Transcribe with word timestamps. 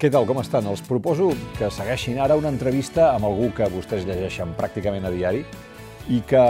Què 0.00 0.08
tal, 0.08 0.24
com 0.24 0.38
estan? 0.40 0.64
Els 0.64 0.80
proposo 0.80 1.26
que 1.58 1.66
segueixin 1.76 2.16
ara 2.24 2.32
una 2.40 2.48
entrevista 2.48 3.10
amb 3.12 3.26
algú 3.28 3.50
que 3.52 3.66
vostès 3.68 4.06
llegeixen 4.08 4.54
pràcticament 4.56 5.04
a 5.04 5.10
diari 5.12 5.42
i 6.08 6.22
que 6.24 6.44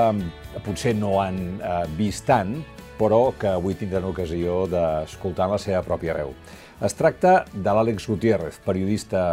potser 0.63 0.93
no 0.95 1.17
han 1.19 1.41
eh, 1.59 1.81
vist 1.99 2.29
tant, 2.29 2.53
però 2.95 3.33
que 3.35 3.51
avui 3.51 3.75
tindran 3.75 4.07
ocasió 4.07 4.61
d'escoltar 4.71 5.49
la 5.51 5.59
seva 5.59 5.81
pròpia 5.83 6.15
veu. 6.21 6.31
Es 6.79 6.95
tracta 6.95 7.41
de 7.51 7.75
l'Àlex 7.75 8.07
Gutiérrez, 8.07 8.61
periodista, 8.63 9.25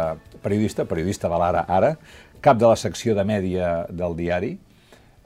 periodista, 0.42 0.88
periodista 0.90 1.30
de 1.30 1.38
l'Ara 1.38 1.62
Ara, 1.78 1.94
cap 2.42 2.58
de 2.58 2.66
la 2.66 2.74
secció 2.74 3.14
de 3.14 3.22
mèdia 3.22 3.70
del 3.86 4.18
diari, 4.18 4.56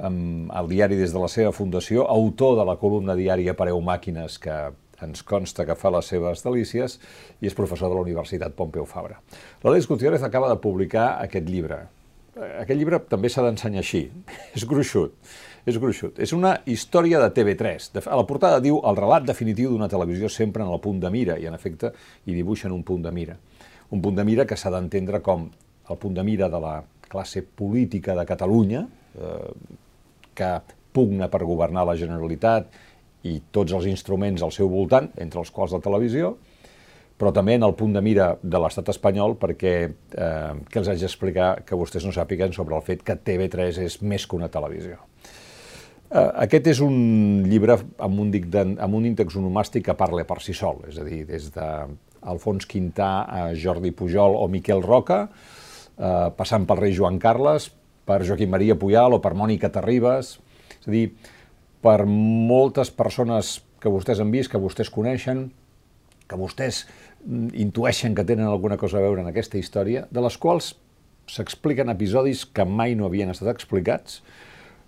el 0.05 0.69
diari 0.69 1.01
des 1.01 1.17
de 1.17 1.25
la 1.25 1.33
seva 1.33 1.57
fundació, 1.57 2.05
autor 2.13 2.59
de 2.61 2.69
la 2.69 2.77
columna 2.77 3.17
diària 3.17 3.57
Pareu 3.57 3.81
Màquines, 3.81 4.37
que 4.37 4.61
ens 5.07 5.25
consta 5.27 5.67
que 5.69 5.77
fa 5.79 5.93
les 5.95 6.09
seves 6.13 6.45
delícies 6.45 6.99
i 7.41 7.51
és 7.51 7.57
professor 7.57 7.91
de 7.91 7.99
la 7.99 8.05
Universitat 8.05 8.55
Pompeu 8.59 8.87
Fabra. 8.89 9.19
L'Àlex 9.65 9.89
Gutiérrez 9.91 10.25
acaba 10.27 10.51
de 10.53 10.59
publicar 10.63 11.17
aquest 11.25 11.49
llibre. 11.49 11.83
Aquest 12.33 12.79
llibre 12.79 13.03
també 13.11 13.29
s'ha 13.29 13.45
d'ensenyar 13.45 13.83
així. 13.83 14.07
És 14.57 14.65
gruixut. 14.69 15.17
És 15.69 15.77
gruixut. 15.79 16.17
És 16.19 16.33
una 16.35 16.57
història 16.67 17.21
de 17.23 17.29
TV3. 17.31 17.91
A 18.03 18.19
la 18.19 18.27
portada 18.27 18.63
diu 18.63 18.81
el 18.89 18.97
relat 18.99 19.27
definitiu 19.29 19.71
d'una 19.71 19.91
televisió 19.93 20.31
sempre 20.33 20.65
en 20.65 20.73
el 20.73 20.81
punt 20.83 20.99
de 21.03 21.11
mira 21.13 21.37
i, 21.39 21.47
en 21.47 21.55
efecte, 21.55 21.93
hi 22.27 22.35
dibuixen 22.35 22.75
un 22.75 22.83
punt 22.83 23.05
de 23.05 23.13
mira. 23.15 23.37
Un 23.93 24.03
punt 24.03 24.17
de 24.17 24.25
mira 24.27 24.47
que 24.49 24.57
s'ha 24.59 24.73
d'entendre 24.75 25.21
com 25.23 25.47
el 25.91 26.01
punt 26.01 26.17
de 26.17 26.25
mira 26.27 26.49
de 26.51 26.59
la 26.63 26.81
classe 27.13 27.43
política 27.45 28.17
de 28.17 28.25
Catalunya, 28.27 28.87
eh, 29.15 29.79
que 30.35 30.51
pugna 30.93 31.29
per 31.33 31.45
governar 31.45 31.85
la 31.89 31.97
Generalitat 31.97 32.73
i 33.29 33.39
tots 33.55 33.75
els 33.77 33.87
instruments 33.91 34.43
al 34.43 34.53
seu 34.55 34.71
voltant, 34.71 35.11
entre 35.21 35.41
els 35.43 35.53
quals 35.55 35.75
la 35.75 35.83
televisió, 35.85 36.35
però 37.19 37.31
també 37.35 37.55
en 37.55 37.63
el 37.63 37.77
punt 37.79 37.93
de 37.95 38.03
mira 38.03 38.33
de 38.43 38.59
l'estat 38.59 38.89
espanyol 38.91 39.37
perquè 39.39 39.75
eh, 39.87 40.53
que 40.67 40.81
els 40.81 40.89
haig 40.91 41.05
d'explicar 41.05 41.53
que 41.67 41.79
vostès 41.79 42.03
no 42.07 42.11
sàpiguen 42.15 42.55
sobre 42.57 42.75
el 42.75 42.83
fet 42.83 43.05
que 43.07 43.15
TV3 43.15 43.79
és 43.85 44.01
més 44.03 44.27
que 44.27 44.35
una 44.39 44.51
televisió. 44.51 44.99
Eh, 46.13 46.31
aquest 46.45 46.67
és 46.75 46.81
un 46.85 47.45
llibre 47.47 47.79
amb 48.03 48.25
un, 48.25 48.33
de, 48.33 48.65
amb 48.75 48.99
un 48.99 49.07
índex 49.13 49.37
onomàstic 49.39 49.87
que 49.87 49.97
parla 49.99 50.27
per 50.29 50.41
si 50.43 50.57
sol, 50.57 50.83
és 50.91 50.99
a 50.99 51.07
dir, 51.07 51.23
des 51.29 51.47
d'Alfons 51.55 52.67
Quintà 52.67 53.13
a 53.25 53.45
Jordi 53.55 53.95
Pujol 53.97 54.35
o 54.37 54.49
Miquel 54.51 54.83
Roca, 54.83 55.23
eh, 55.29 56.27
passant 56.37 56.67
pel 56.67 56.83
rei 56.83 56.97
Joan 56.97 57.23
Carles, 57.23 57.71
per 58.05 58.25
Joaquim 58.27 58.51
Maria 58.51 58.75
Puyal 58.75 59.15
o 59.15 59.23
per 59.23 59.33
Mònica 59.39 59.71
Terribas, 59.73 60.35
és 60.81 60.91
a 60.91 60.93
dir, 60.93 61.07
per 61.83 62.05
moltes 62.07 62.93
persones 62.95 63.59
que 63.83 63.91
vostès 63.91 64.23
han 64.23 64.31
vist, 64.31 64.51
que 64.53 64.61
vostès 64.63 64.91
coneixen, 64.93 65.49
que 66.31 66.39
vostès 66.39 66.85
mm, 67.27 67.51
intueixen 67.67 68.15
que 68.15 68.25
tenen 68.27 68.47
alguna 68.47 68.79
cosa 68.81 69.01
a 69.01 69.05
veure 69.05 69.25
en 69.25 69.33
aquesta 69.33 69.59
història, 69.59 70.07
de 70.11 70.23
les 70.23 70.39
quals 70.39 70.73
s'expliquen 71.31 71.91
episodis 71.93 72.45
que 72.47 72.65
mai 72.67 72.97
no 72.99 73.07
havien 73.07 73.31
estat 73.33 73.51
explicats 73.53 74.21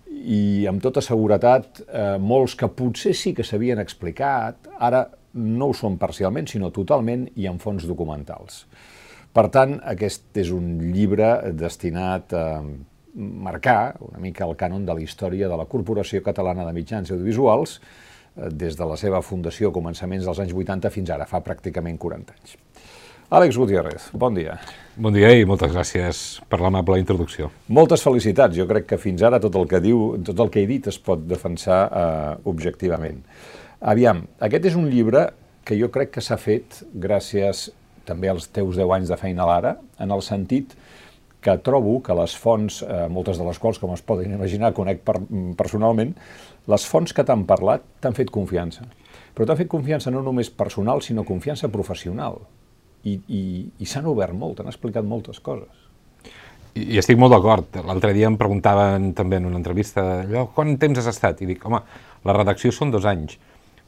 i 0.05 0.65
amb 0.69 0.83
tota 0.83 1.03
seguretat 1.03 1.81
eh, 1.85 2.15
molts 2.21 2.55
que 2.59 2.69
potser 2.71 3.15
sí 3.17 3.33
que 3.35 3.43
s'havien 3.43 3.81
explicat, 3.81 4.69
ara 4.79 5.05
no 5.35 5.71
ho 5.71 5.75
són 5.75 5.97
parcialment, 5.99 6.47
sinó 6.47 6.71
totalment 6.71 7.25
i 7.35 7.49
en 7.49 7.59
fons 7.59 7.87
documentals. 7.89 8.63
Per 9.35 9.49
tant, 9.51 9.75
aquest 9.83 10.37
és 10.39 10.51
un 10.55 10.77
llibre 10.93 11.51
destinat 11.59 12.31
a 12.37 12.45
marcar 13.15 13.95
una 14.03 14.19
mica 14.19 14.45
el 14.45 14.55
cànon 14.59 14.85
de 14.85 14.93
la 14.93 15.01
història 15.01 15.47
de 15.49 15.57
la 15.57 15.65
Corporació 15.71 16.21
Catalana 16.23 16.65
de 16.67 16.73
Mitjans 16.75 17.11
Audiovisuals 17.15 17.79
eh, 17.79 18.49
des 18.51 18.75
de 18.75 18.87
la 18.87 18.97
seva 18.99 19.21
fundació 19.23 19.71
a 19.71 19.75
començaments 19.75 20.27
dels 20.27 20.41
anys 20.43 20.53
80 20.53 20.91
fins 20.91 21.11
ara, 21.15 21.27
fa 21.29 21.41
pràcticament 21.45 21.99
40 22.01 22.35
anys. 22.35 22.57
Àlex 23.35 23.57
Gutiérrez, 23.57 24.11
bon 24.13 24.35
dia. 24.37 24.59
Bon 25.01 25.13
dia 25.15 25.31
i 25.33 25.47
moltes 25.49 25.71
gràcies 25.73 26.19
per 26.45 26.59
l'amable 26.61 26.99
introducció. 27.01 27.49
Moltes 27.73 28.03
felicitats. 28.05 28.53
Jo 28.53 28.67
crec 28.69 28.85
que 28.91 28.99
fins 29.01 29.23
ara 29.25 29.39
tot 29.41 29.55
el 29.57 29.65
que 29.67 29.81
diu, 29.81 30.11
tot 30.23 30.43
el 30.43 30.51
que 30.53 30.61
he 30.61 30.69
dit 30.69 30.85
es 30.91 30.99
pot 31.01 31.23
defensar 31.25 31.79
eh, 31.89 32.35
objectivament. 32.51 33.23
Aviam, 33.81 34.21
aquest 34.45 34.69
és 34.69 34.77
un 34.77 34.85
llibre 34.91 35.31
que 35.65 35.77
jo 35.79 35.89
crec 35.89 36.13
que 36.13 36.21
s'ha 36.21 36.37
fet 36.37 36.83
gràcies 36.93 37.71
també 38.05 38.29
als 38.29 38.45
teus 38.53 38.77
10 38.77 38.93
anys 38.99 39.09
de 39.09 39.17
feina 39.17 39.43
a 39.43 39.49
l'ara, 39.49 39.73
en 39.97 40.13
el 40.13 40.21
sentit 40.21 40.75
que 41.45 41.57
trobo 41.61 41.99
que 42.01 42.15
les 42.17 42.33
fonts, 42.41 42.81
eh, 42.81 43.05
moltes 43.11 43.37
de 43.37 43.45
les 43.45 43.59
quals, 43.61 43.77
com 43.77 43.93
es 43.93 44.01
poden 44.01 44.33
imaginar, 44.33 44.73
conec 44.73 45.03
per, 45.05 45.19
personalment, 45.57 46.15
les 46.71 46.85
fonts 46.89 47.13
que 47.13 47.25
t'han 47.25 47.45
parlat 47.45 47.85
t'han 48.01 48.17
fet 48.17 48.33
confiança. 48.33 48.87
Però 49.35 49.45
t'han 49.45 49.59
fet 49.59 49.69
confiança 49.69 50.13
no 50.13 50.23
només 50.25 50.49
personal, 50.49 51.03
sinó 51.05 51.25
confiança 51.27 51.69
professional. 51.69 52.41
I, 53.05 53.19
i, 53.29 53.41
i 53.77 53.85
s'han 53.85 54.07
obert 54.09 54.33
molt, 54.33 54.63
han 54.63 54.71
explicat 54.71 55.05
moltes 55.05 55.37
coses. 55.45 55.85
I, 56.73 56.95
i 56.95 56.97
estic 56.97 57.19
molt 57.21 57.35
d'acord. 57.35 57.77
L'altre 57.85 58.15
dia 58.17 58.31
em 58.31 58.39
preguntaven 58.41 59.11
també 59.13 59.37
en 59.37 59.45
una 59.51 59.61
entrevista 59.61 60.23
allò, 60.23 60.47
quant 60.55 60.73
temps 60.81 60.97
has 60.97 61.11
estat? 61.13 61.45
I 61.45 61.51
dic, 61.53 61.61
home, 61.69 61.83
la 62.25 62.39
redacció 62.39 62.73
són 62.73 62.89
dos 62.95 63.05
anys, 63.05 63.37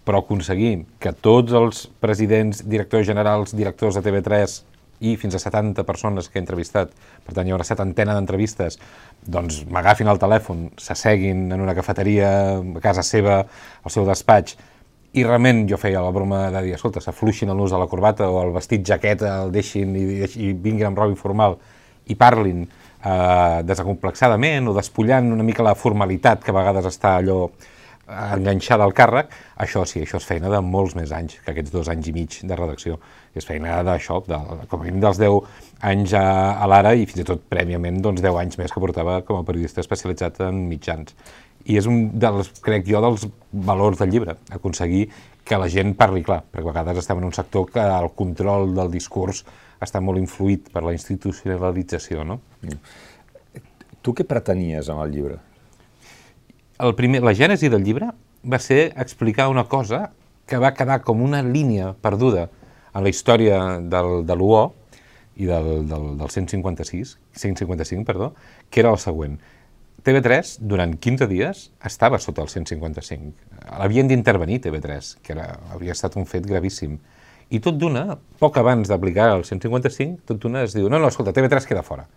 però 0.05 0.21
aconseguir 0.21 0.85
que 1.01 1.11
tots 1.11 1.57
els 1.57 1.87
presidents, 2.03 2.61
directors 2.69 3.09
generals, 3.09 3.57
directors 3.57 3.97
de 3.97 4.05
TV3 4.05 4.61
i 4.99 5.13
fins 5.19 5.35
a 5.37 5.41
70 5.41 5.83
persones 5.85 6.29
que 6.29 6.39
he 6.39 6.43
entrevistat, 6.43 6.93
per 7.25 7.35
tant 7.37 7.47
hi 7.47 7.53
haurà 7.53 7.65
setantena 7.67 8.15
d'entrevistes, 8.17 8.79
doncs 9.21 9.61
m'agafin 9.69 10.09
el 10.09 10.21
telèfon, 10.21 10.67
s'asseguin 10.81 11.51
en 11.53 11.61
una 11.61 11.75
cafeteria 11.77 12.31
a 12.57 12.81
casa 12.81 13.05
seva, 13.05 13.43
al 13.83 13.93
seu 13.93 14.07
despatx, 14.09 14.57
i 15.17 15.23
realment 15.23 15.63
jo 15.69 15.77
feia 15.81 16.01
la 16.03 16.11
broma 16.13 16.47
de 16.53 16.65
dir, 16.65 16.75
escolta, 16.75 17.01
s'afluixin 17.01 17.49
el 17.49 17.57
nus 17.57 17.71
de 17.73 17.79
la 17.79 17.87
corbata 17.89 18.27
o 18.29 18.41
el 18.43 18.51
vestit 18.55 18.83
jaqueta, 18.85 19.37
el 19.45 19.53
deixin 19.53 19.95
i, 19.97 20.05
i 20.25 20.51
vinguin 20.53 20.89
amb 20.91 20.99
roba 20.99 21.13
informal 21.13 21.57
i 22.07 22.15
parlin 22.15 22.65
eh, 22.65 23.63
desacomplexadament 23.67 24.69
o 24.69 24.75
despullant 24.75 25.31
una 25.33 25.45
mica 25.47 25.65
la 25.65 25.75
formalitat 25.75 26.43
que 26.43 26.53
a 26.53 26.57
vegades 26.59 26.89
està 26.91 27.17
allò 27.17 27.47
enganxada 28.07 28.85
al 28.87 28.93
càrrec, 28.95 29.33
això 29.59 29.83
sí, 29.85 30.01
això 30.03 30.19
és 30.21 30.27
feina 30.27 30.49
de 30.51 30.59
molts 30.63 30.95
més 30.95 31.11
anys 31.11 31.37
que 31.43 31.51
aquests 31.51 31.73
dos 31.73 31.89
anys 31.91 32.07
i 32.07 32.13
mig 32.15 32.37
de 32.47 32.55
redacció. 32.55 32.99
És 33.35 33.45
feina 33.45 33.81
d'això, 33.85 34.21
de, 34.25 34.37
com 34.71 34.79
a 34.79 34.85
mínim 34.85 35.01
dels 35.03 35.19
10 35.19 35.83
anys 35.89 36.13
a, 36.17 36.23
a 36.55 36.69
l'ara 36.71 36.95
i 36.95 37.05
fins 37.05 37.21
i 37.21 37.27
tot 37.27 37.43
prèviament 37.51 37.99
doncs, 38.01 38.23
10 38.23 38.39
anys 38.41 38.59
més 38.61 38.73
que 38.73 38.83
portava 38.83 39.19
com 39.27 39.41
a 39.41 39.45
periodista 39.47 39.83
especialitzat 39.83 40.39
en 40.47 40.63
mitjans. 40.69 41.13
I 41.67 41.77
és 41.81 41.89
un 41.89 42.07
dels, 42.15 42.53
crec 42.63 42.87
jo, 42.87 43.01
dels 43.03 43.27
valors 43.51 43.99
del 43.99 44.13
llibre, 44.13 44.37
aconseguir 44.55 45.09
que 45.47 45.59
la 45.59 45.67
gent 45.71 45.93
parli 45.99 46.23
clar, 46.23 46.41
perquè 46.47 46.71
a 46.71 46.71
vegades 46.71 47.03
estem 47.03 47.19
en 47.19 47.27
un 47.27 47.35
sector 47.35 47.67
que 47.71 47.83
el 47.83 48.09
control 48.15 48.73
del 48.75 48.91
discurs 48.91 49.43
està 49.83 49.99
molt 50.01 50.19
influït 50.19 50.71
per 50.73 50.83
la 50.83 50.95
institucionalització, 50.95 52.23
no? 52.27 52.39
Tu 54.01 54.15
què 54.15 54.25
pretenies 54.27 54.89
amb 54.89 55.03
el 55.03 55.13
llibre? 55.13 55.37
El 56.79 56.95
primer, 56.95 57.23
la 57.25 57.33
gènesi 57.33 57.69
del 57.73 57.83
llibre 57.83 58.11
va 58.45 58.59
ser 58.61 58.93
explicar 58.95 59.49
una 59.49 59.65
cosa 59.65 60.11
que 60.47 60.59
va 60.61 60.73
quedar 60.77 61.01
com 61.03 61.21
una 61.21 61.41
línia 61.43 61.93
perduda 62.01 62.47
en 62.93 63.03
la 63.03 63.09
història 63.09 63.79
del, 63.81 64.25
de 64.25 64.35
l'UO 64.37 64.63
i 65.37 65.45
del, 65.45 65.87
del, 65.89 66.05
del 66.17 66.29
156, 66.33 67.17
155, 67.35 68.05
perdó, 68.05 68.33
que 68.69 68.81
era 68.81 68.93
el 68.93 68.97
següent. 69.01 69.37
TV3, 70.07 70.53
durant 70.69 70.95
15 71.03 71.27
dies, 71.27 71.67
estava 71.85 72.17
sota 72.21 72.45
el 72.45 72.49
155. 72.49 73.33
L'havien 73.81 74.07
d'intervenir 74.07 74.61
TV3, 74.63 75.17
que 75.25 75.35
era, 75.35 75.49
havia 75.73 75.93
estat 75.97 76.15
un 76.17 76.25
fet 76.29 76.47
gravíssim. 76.47 76.95
I 77.53 77.59
tot 77.63 77.77
d'una, 77.79 78.17
poc 78.39 78.57
abans 78.59 78.89
d'aplicar 78.89 79.33
el 79.35 79.43
155, 79.47 80.23
tot 80.29 80.39
d'una 80.41 80.63
es 80.67 80.77
diu, 80.77 80.87
no, 80.89 81.01
no, 81.01 81.11
escolta, 81.11 81.35
TV3 81.35 81.67
queda 81.67 81.83
fora. 81.83 82.07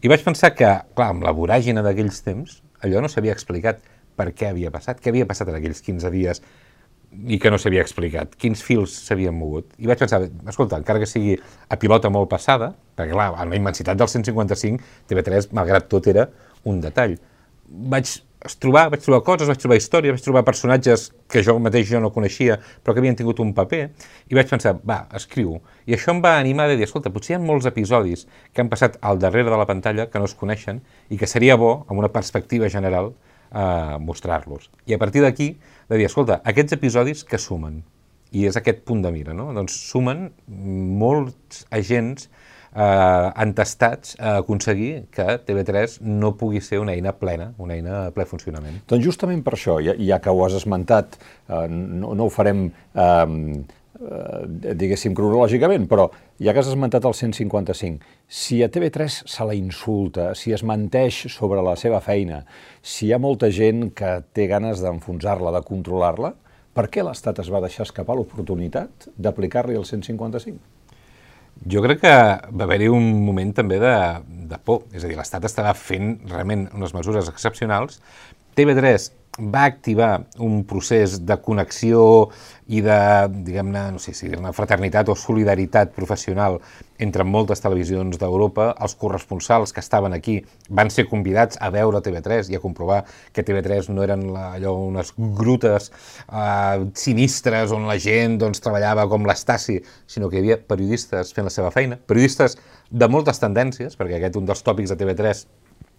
I 0.00 0.10
vaig 0.12 0.24
pensar 0.24 0.52
que, 0.56 0.70
clar, 0.96 1.10
amb 1.12 1.24
la 1.24 1.34
voràgina 1.36 1.84
d'aquells 1.84 2.22
temps, 2.24 2.60
allò 2.84 3.02
no 3.04 3.08
s'havia 3.12 3.36
explicat 3.36 3.84
per 4.16 4.30
què 4.36 4.50
havia 4.50 4.72
passat, 4.74 5.00
què 5.02 5.12
havia 5.12 5.28
passat 5.28 5.52
en 5.52 5.58
aquells 5.60 5.82
15 5.84 6.12
dies 6.14 6.42
i 7.24 7.38
que 7.40 7.50
no 7.52 7.58
s'havia 7.60 7.84
explicat, 7.84 8.34
quins 8.40 8.62
fils 8.64 8.92
s'havien 9.06 9.34
mogut. 9.34 9.70
I 9.80 9.88
vaig 9.88 10.02
pensar, 10.02 10.24
escolta, 10.50 10.80
encara 10.80 11.00
que 11.00 11.08
sigui 11.08 11.36
a 11.36 11.78
pilota 11.80 12.10
molt 12.12 12.28
passada, 12.32 12.72
perquè 12.98 13.14
clar, 13.14 13.30
en 13.40 13.52
la 13.52 13.60
immensitat 13.60 13.98
del 13.98 14.10
155, 14.10 14.82
TV3, 15.08 15.50
malgrat 15.56 15.88
tot, 15.92 16.08
era 16.12 16.28
un 16.68 16.82
detall. 16.84 17.16
Vaig 17.66 18.10
trobar, 18.60 18.90
vaig 18.92 19.02
trobar 19.02 19.22
coses, 19.26 19.48
vaig 19.48 19.58
trobar 19.62 19.78
històries, 19.80 20.14
vaig 20.14 20.22
trobar 20.22 20.44
personatges 20.46 21.08
que 21.30 21.42
jo 21.46 21.56
mateix 21.62 21.88
jo 21.88 22.00
no 22.02 22.12
coneixia, 22.14 22.58
però 22.84 22.94
que 22.94 23.02
havien 23.02 23.16
tingut 23.18 23.40
un 23.42 23.54
paper, 23.56 23.82
i 24.30 24.38
vaig 24.38 24.50
pensar, 24.50 24.76
va, 24.86 25.04
escriu. 25.16 25.56
I 25.86 25.96
això 25.96 26.12
em 26.14 26.20
va 26.22 26.36
animar 26.38 26.68
a 26.68 26.76
dir, 26.76 26.84
escolta, 26.86 27.10
potser 27.14 27.34
hi 27.34 27.38
ha 27.38 27.42
molts 27.42 27.66
episodis 27.70 28.26
que 28.52 28.62
han 28.62 28.70
passat 28.72 29.00
al 29.00 29.22
darrere 29.22 29.50
de 29.50 29.58
la 29.58 29.66
pantalla 29.66 30.10
que 30.10 30.22
no 30.22 30.28
es 30.28 30.36
coneixen 30.38 30.82
i 31.08 31.18
que 31.18 31.30
seria 31.30 31.56
bo, 31.56 31.78
amb 31.88 31.98
una 32.02 32.12
perspectiva 32.12 32.70
general, 32.70 33.14
eh, 33.52 33.98
mostrar-los. 34.00 34.70
I 34.86 34.96
a 34.96 34.98
partir 35.02 35.22
d'aquí, 35.24 35.56
de 35.88 36.00
dir, 36.00 36.08
escolta, 36.08 36.40
aquests 36.44 36.76
episodis 36.78 37.24
que 37.24 37.38
sumen, 37.38 37.82
i 38.34 38.46
és 38.48 38.58
aquest 38.58 38.82
punt 38.88 39.04
de 39.04 39.12
mira, 39.14 39.34
no? 39.36 39.48
Doncs 39.54 39.76
sumen 39.92 40.28
molts 40.46 41.64
agents 41.74 42.28
eh, 42.76 43.30
entestats 43.42 44.16
a 44.18 44.36
aconseguir 44.42 45.06
que 45.14 45.38
TV3 45.46 45.98
no 46.06 46.34
pugui 46.38 46.60
ser 46.64 46.80
una 46.82 46.96
eina 46.96 47.14
plena, 47.16 47.52
una 47.62 47.78
eina 47.78 48.02
a 48.06 48.12
ple 48.14 48.26
funcionament. 48.28 48.82
Doncs 48.90 49.06
justament 49.06 49.42
per 49.46 49.56
això, 49.56 49.78
ja, 49.84 49.96
ja 49.96 50.20
que 50.22 50.32
ho 50.32 50.44
has 50.44 50.58
esmentat, 50.58 51.18
eh, 51.48 51.66
no, 51.70 52.14
no 52.18 52.28
ho 52.28 52.32
farem 52.32 52.68
eh, 52.68 53.26
eh, 53.96 54.74
diguéssim, 54.78 55.14
cronològicament, 55.16 55.86
però 55.90 56.08
ja 56.42 56.52
que 56.52 56.62
has 56.62 56.70
esmentat 56.70 57.04
el 57.08 57.16
155, 57.16 58.04
si 58.28 58.62
a 58.64 58.70
TV3 58.72 59.20
se 59.26 59.48
la 59.48 59.56
insulta, 59.56 60.30
si 60.38 60.52
es 60.52 60.64
menteix 60.66 61.26
sobre 61.32 61.64
la 61.64 61.76
seva 61.80 62.00
feina, 62.04 62.44
si 62.82 63.08
hi 63.08 63.12
ha 63.14 63.22
molta 63.22 63.50
gent 63.50 63.90
que 63.96 64.18
té 64.36 64.48
ganes 64.50 64.82
d'enfonsar-la, 64.84 65.54
de 65.56 65.64
controlar-la, 65.66 66.34
per 66.76 66.90
què 66.92 67.04
l'Estat 67.04 67.40
es 67.40 67.50
va 67.52 67.62
deixar 67.64 67.86
escapar 67.86 68.16
l'oportunitat 68.18 69.08
d'aplicar-li 69.16 69.78
el 69.78 69.86
155? 69.88 70.58
Jo 71.64 71.80
crec 71.80 72.02
que 72.02 72.12
va 72.12 72.66
haver-hi 72.66 72.90
un 72.92 73.06
moment 73.24 73.54
també 73.56 73.78
de, 73.80 73.94
de 74.50 74.58
por, 74.60 74.84
és 74.92 75.04
a 75.04 75.08
dir, 75.08 75.16
l'Estat 75.16 75.46
estava 75.48 75.72
fent 75.72 76.18
realment 76.28 76.66
unes 76.76 76.92
mesures 76.92 77.30
excepcionals. 77.32 78.02
TV3 78.56 79.08
va 79.38 79.64
activar 79.64 80.26
un 80.40 80.62
procés 80.64 81.18
de 81.26 81.36
connexió 81.44 82.02
i 82.66 82.80
de, 82.82 82.98
diguem-ne, 83.46 83.82
no 83.94 84.00
sé 84.02 84.14
si 84.16 84.30
dir-ne 84.30 84.50
fraternitat 84.56 85.10
o 85.12 85.16
solidaritat 85.18 85.92
professional 85.94 86.58
entre 87.02 87.26
moltes 87.28 87.60
televisions 87.62 88.16
d'Europa. 88.18 88.70
Els 88.82 88.96
corresponsals 88.98 89.74
que 89.76 89.84
estaven 89.84 90.16
aquí 90.16 90.38
van 90.68 90.90
ser 90.90 91.06
convidats 91.10 91.60
a 91.60 91.70
veure 91.74 92.00
TV3 92.02 92.50
i 92.50 92.56
a 92.56 92.62
comprovar 92.62 93.02
que 93.32 93.44
TV3 93.44 93.90
no 93.92 94.06
eren 94.06 94.24
la, 94.32 94.46
allò 94.56 94.72
unes 94.86 95.12
grutes 95.16 95.90
eh, 95.92 96.86
sinistres 96.96 97.74
on 97.76 97.86
la 97.90 97.98
gent 98.02 98.40
doncs, 98.40 98.64
treballava 98.64 99.06
com 99.10 99.28
l'Estasi, 99.28 99.78
sinó 100.08 100.30
que 100.30 100.40
hi 100.40 100.44
havia 100.44 100.58
periodistes 100.58 101.36
fent 101.36 101.46
la 101.50 101.54
seva 101.54 101.70
feina, 101.74 102.00
periodistes 102.00 102.56
de 102.90 103.12
moltes 103.12 103.38
tendències, 103.42 103.98
perquè 103.98 104.18
aquest 104.18 104.40
un 104.40 104.48
dels 104.48 104.64
tòpics 104.64 104.94
de 104.94 104.98
TV3 105.04 105.46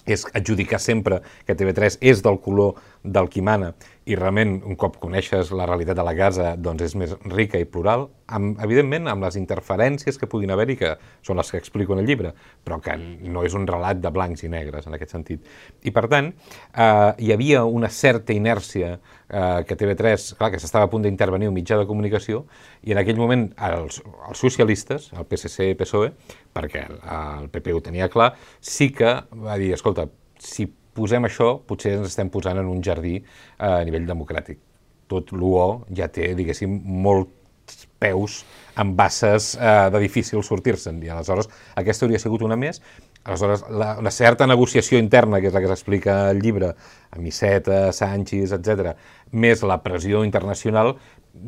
és 0.07 0.23
adjudicar 0.33 0.79
sempre 0.79 1.19
que 1.45 1.55
TV3 1.55 1.99
és 2.01 2.23
del 2.23 2.39
color 2.39 2.79
del 3.07 3.29
qui 3.31 3.41
mana 3.41 3.73
i 4.07 4.15
realment 4.15 4.53
un 4.63 4.77
cop 4.79 4.95
coneixes 5.01 5.49
la 5.55 5.65
realitat 5.67 5.97
de 5.99 6.03
la 6.05 6.13
casa 6.15 6.53
doncs 6.55 6.85
és 6.85 6.93
més 6.99 7.13
rica 7.27 7.59
i 7.59 7.67
plural, 7.67 8.05
amb, 8.31 8.59
evidentment 8.63 9.09
amb 9.11 9.25
les 9.25 9.35
interferències 9.39 10.19
que 10.19 10.29
puguin 10.31 10.53
haver-hi, 10.53 10.77
que 10.79 10.93
són 11.25 11.39
les 11.39 11.51
que 11.51 11.59
explico 11.59 11.95
en 11.95 12.03
el 12.03 12.07
llibre, 12.07 12.31
però 12.63 12.79
que 12.83 12.95
no 12.97 13.43
és 13.47 13.57
un 13.57 13.67
relat 13.67 13.99
de 14.03 14.11
blancs 14.15 14.45
i 14.47 14.51
negres 14.51 14.87
en 14.87 14.95
aquest 14.95 15.15
sentit. 15.15 15.43
I 15.83 15.91
per 15.95 16.05
tant, 16.11 16.31
eh, 16.31 17.11
hi 17.19 17.33
havia 17.35 17.65
una 17.67 17.91
certa 17.91 18.35
inèrcia 18.35 18.93
eh, 18.95 19.63
que 19.67 19.75
TV3, 19.75 20.31
clar, 20.39 20.51
que 20.55 20.63
s'estava 20.63 20.87
a 20.87 20.91
punt 20.93 21.03
d'intervenir 21.03 21.51
un 21.51 21.57
mitjà 21.57 21.79
de 21.79 21.87
comunicació, 21.89 22.45
i 22.87 22.95
en 22.95 23.03
aquell 23.03 23.19
moment 23.19 23.49
els, 23.67 23.99
els 24.29 24.39
socialistes, 24.39 25.11
el 25.17 25.27
PSC 25.27 25.73
i 25.73 25.79
PSOE, 25.79 26.13
perquè 26.55 26.87
el, 26.87 27.51
PP 27.51 27.75
ho 27.75 27.83
tenia 27.83 28.07
clar, 28.11 28.33
sí 28.63 28.93
que 28.95 29.17
va 29.35 29.59
dir, 29.59 29.73
escolta, 29.75 30.07
si 30.39 30.69
posem 30.97 31.29
això, 31.29 31.53
potser 31.69 31.97
ens 31.99 32.11
estem 32.11 32.31
posant 32.33 32.59
en 32.61 32.69
un 32.71 32.83
jardí 32.83 33.17
eh, 33.21 33.25
a 33.69 33.83
nivell 33.87 34.07
democràtic. 34.09 34.59
Tot 35.07 35.31
l'UO 35.31 35.85
ja 35.95 36.09
té, 36.11 36.33
diguéssim, 36.35 36.73
molts 37.05 37.85
peus 37.99 38.41
amb 38.79 38.95
basses 38.97 39.55
eh, 39.57 39.89
de 39.93 40.01
difícil 40.03 40.43
sortir-se'n, 40.45 40.99
i 41.03 41.11
aleshores 41.11 41.49
aquesta 41.79 42.05
hauria 42.05 42.21
sigut 42.21 42.43
una 42.45 42.57
més. 42.59 42.81
Aleshores, 43.27 43.65
la, 43.73 43.95
una 43.99 44.11
certa 44.13 44.47
negociació 44.47 44.99
interna, 45.01 45.41
que 45.41 45.49
és 45.49 45.55
la 45.55 45.63
que 45.63 45.71
s'explica 45.71 46.17
al 46.29 46.39
llibre, 46.39 46.69
a 47.11 47.19
Misseta, 47.19 47.89
Sánchez, 47.91 48.53
etc, 48.55 48.93
més 49.31 49.63
la 49.67 49.81
pressió 49.83 50.23
internacional, 50.23 50.93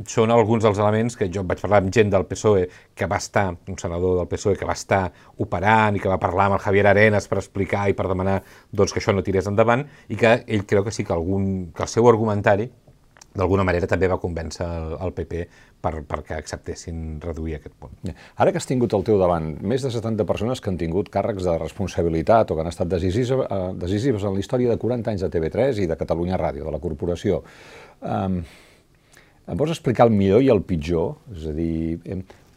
són 0.08 0.32
alguns 0.34 0.66
dels 0.66 0.80
elements 0.80 1.18
que 1.20 1.30
jo 1.34 1.44
vaig 1.48 1.62
parlar 1.62 1.82
amb 1.84 1.94
gent 1.94 2.12
del 2.14 2.28
PSOE 2.30 2.68
que 2.96 3.08
va 3.10 3.20
estar, 3.22 3.48
un 3.70 3.80
senador 3.80 4.18
del 4.20 4.30
PSOE 4.32 4.58
que 4.60 4.68
va 4.68 4.78
estar 4.78 5.06
operant 5.38 5.98
i 5.98 6.04
que 6.04 6.12
va 6.12 6.20
parlar 6.22 6.50
amb 6.50 6.60
el 6.60 6.66
Javier 6.66 6.88
Arenas 6.92 7.30
per 7.30 7.40
explicar 7.42 7.88
i 7.90 7.98
per 7.98 8.08
demanar 8.12 8.42
doncs, 8.72 8.94
que 8.94 9.02
això 9.04 9.16
no 9.16 9.26
tirés 9.26 9.50
endavant 9.50 9.88
i 10.10 10.20
que 10.20 10.40
ell 10.48 10.68
creu 10.70 10.86
que 10.86 10.96
sí 10.96 11.08
que, 11.08 11.16
algun, 11.16 11.72
que 11.76 11.86
el 11.86 11.92
seu 11.92 12.08
argumentari 12.10 12.70
d'alguna 13.36 13.64
manera 13.64 13.88
també 13.88 14.08
va 14.10 14.18
convèncer 14.22 14.66
el, 14.66 14.96
el 15.06 15.12
PP 15.16 15.42
per, 15.84 15.92
perquè 16.10 16.38
acceptessin 16.38 17.20
reduir 17.24 17.60
aquest 17.60 17.76
punt. 17.80 18.14
Ara 18.42 18.52
que 18.52 18.60
has 18.60 18.68
tingut 18.68 18.94
al 18.96 19.06
teu 19.08 19.20
davant 19.22 19.52
més 19.62 19.86
de 19.86 19.92
70 19.94 20.26
persones 20.30 20.62
que 20.62 20.72
han 20.72 20.80
tingut 20.80 21.12
càrrecs 21.14 21.46
de 21.46 21.58
responsabilitat 21.62 22.50
o 22.50 22.58
que 22.58 22.66
han 22.66 22.72
estat 22.72 22.90
decisives, 22.92 23.46
eh, 23.46 23.60
decisives 23.80 24.26
en 24.26 24.36
la 24.36 24.44
història 24.44 24.74
de 24.74 24.82
40 24.82 25.14
anys 25.14 25.26
de 25.26 25.32
TV3 25.36 25.84
i 25.84 25.88
de 25.92 26.00
Catalunya 26.00 26.40
Ràdio, 26.42 26.66
de 26.66 26.74
la 26.74 26.82
corporació, 26.84 27.44
eh, 28.02 28.42
em 29.50 29.58
vols 29.58 29.74
explicar 29.74 30.08
el 30.08 30.14
millor 30.14 30.44
i 30.46 30.52
el 30.54 30.62
pitjor? 30.66 31.16
És 31.34 31.48
a 31.50 31.56
dir, 31.56 31.98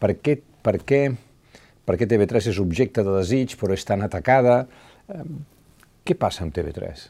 per 0.01 0.13
què, 0.21 0.37
per 0.65 0.77
què, 0.85 1.01
per 1.87 1.97
què 1.97 2.07
TV3 2.09 2.51
és 2.53 2.61
objecte 2.61 3.05
de 3.05 3.17
desig 3.17 3.57
però 3.59 3.73
és 3.73 3.85
tan 3.87 4.05
atacada? 4.05 4.63
Què 6.03 6.15
passa 6.19 6.45
amb 6.45 6.53
TV3? 6.55 7.09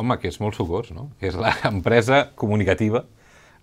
Home, 0.00 0.16
que 0.20 0.30
és 0.30 0.38
molt 0.40 0.56
sucós, 0.56 0.90
no? 0.96 1.10
És 1.22 1.36
l'empresa 1.38 2.24
comunicativa 2.40 3.04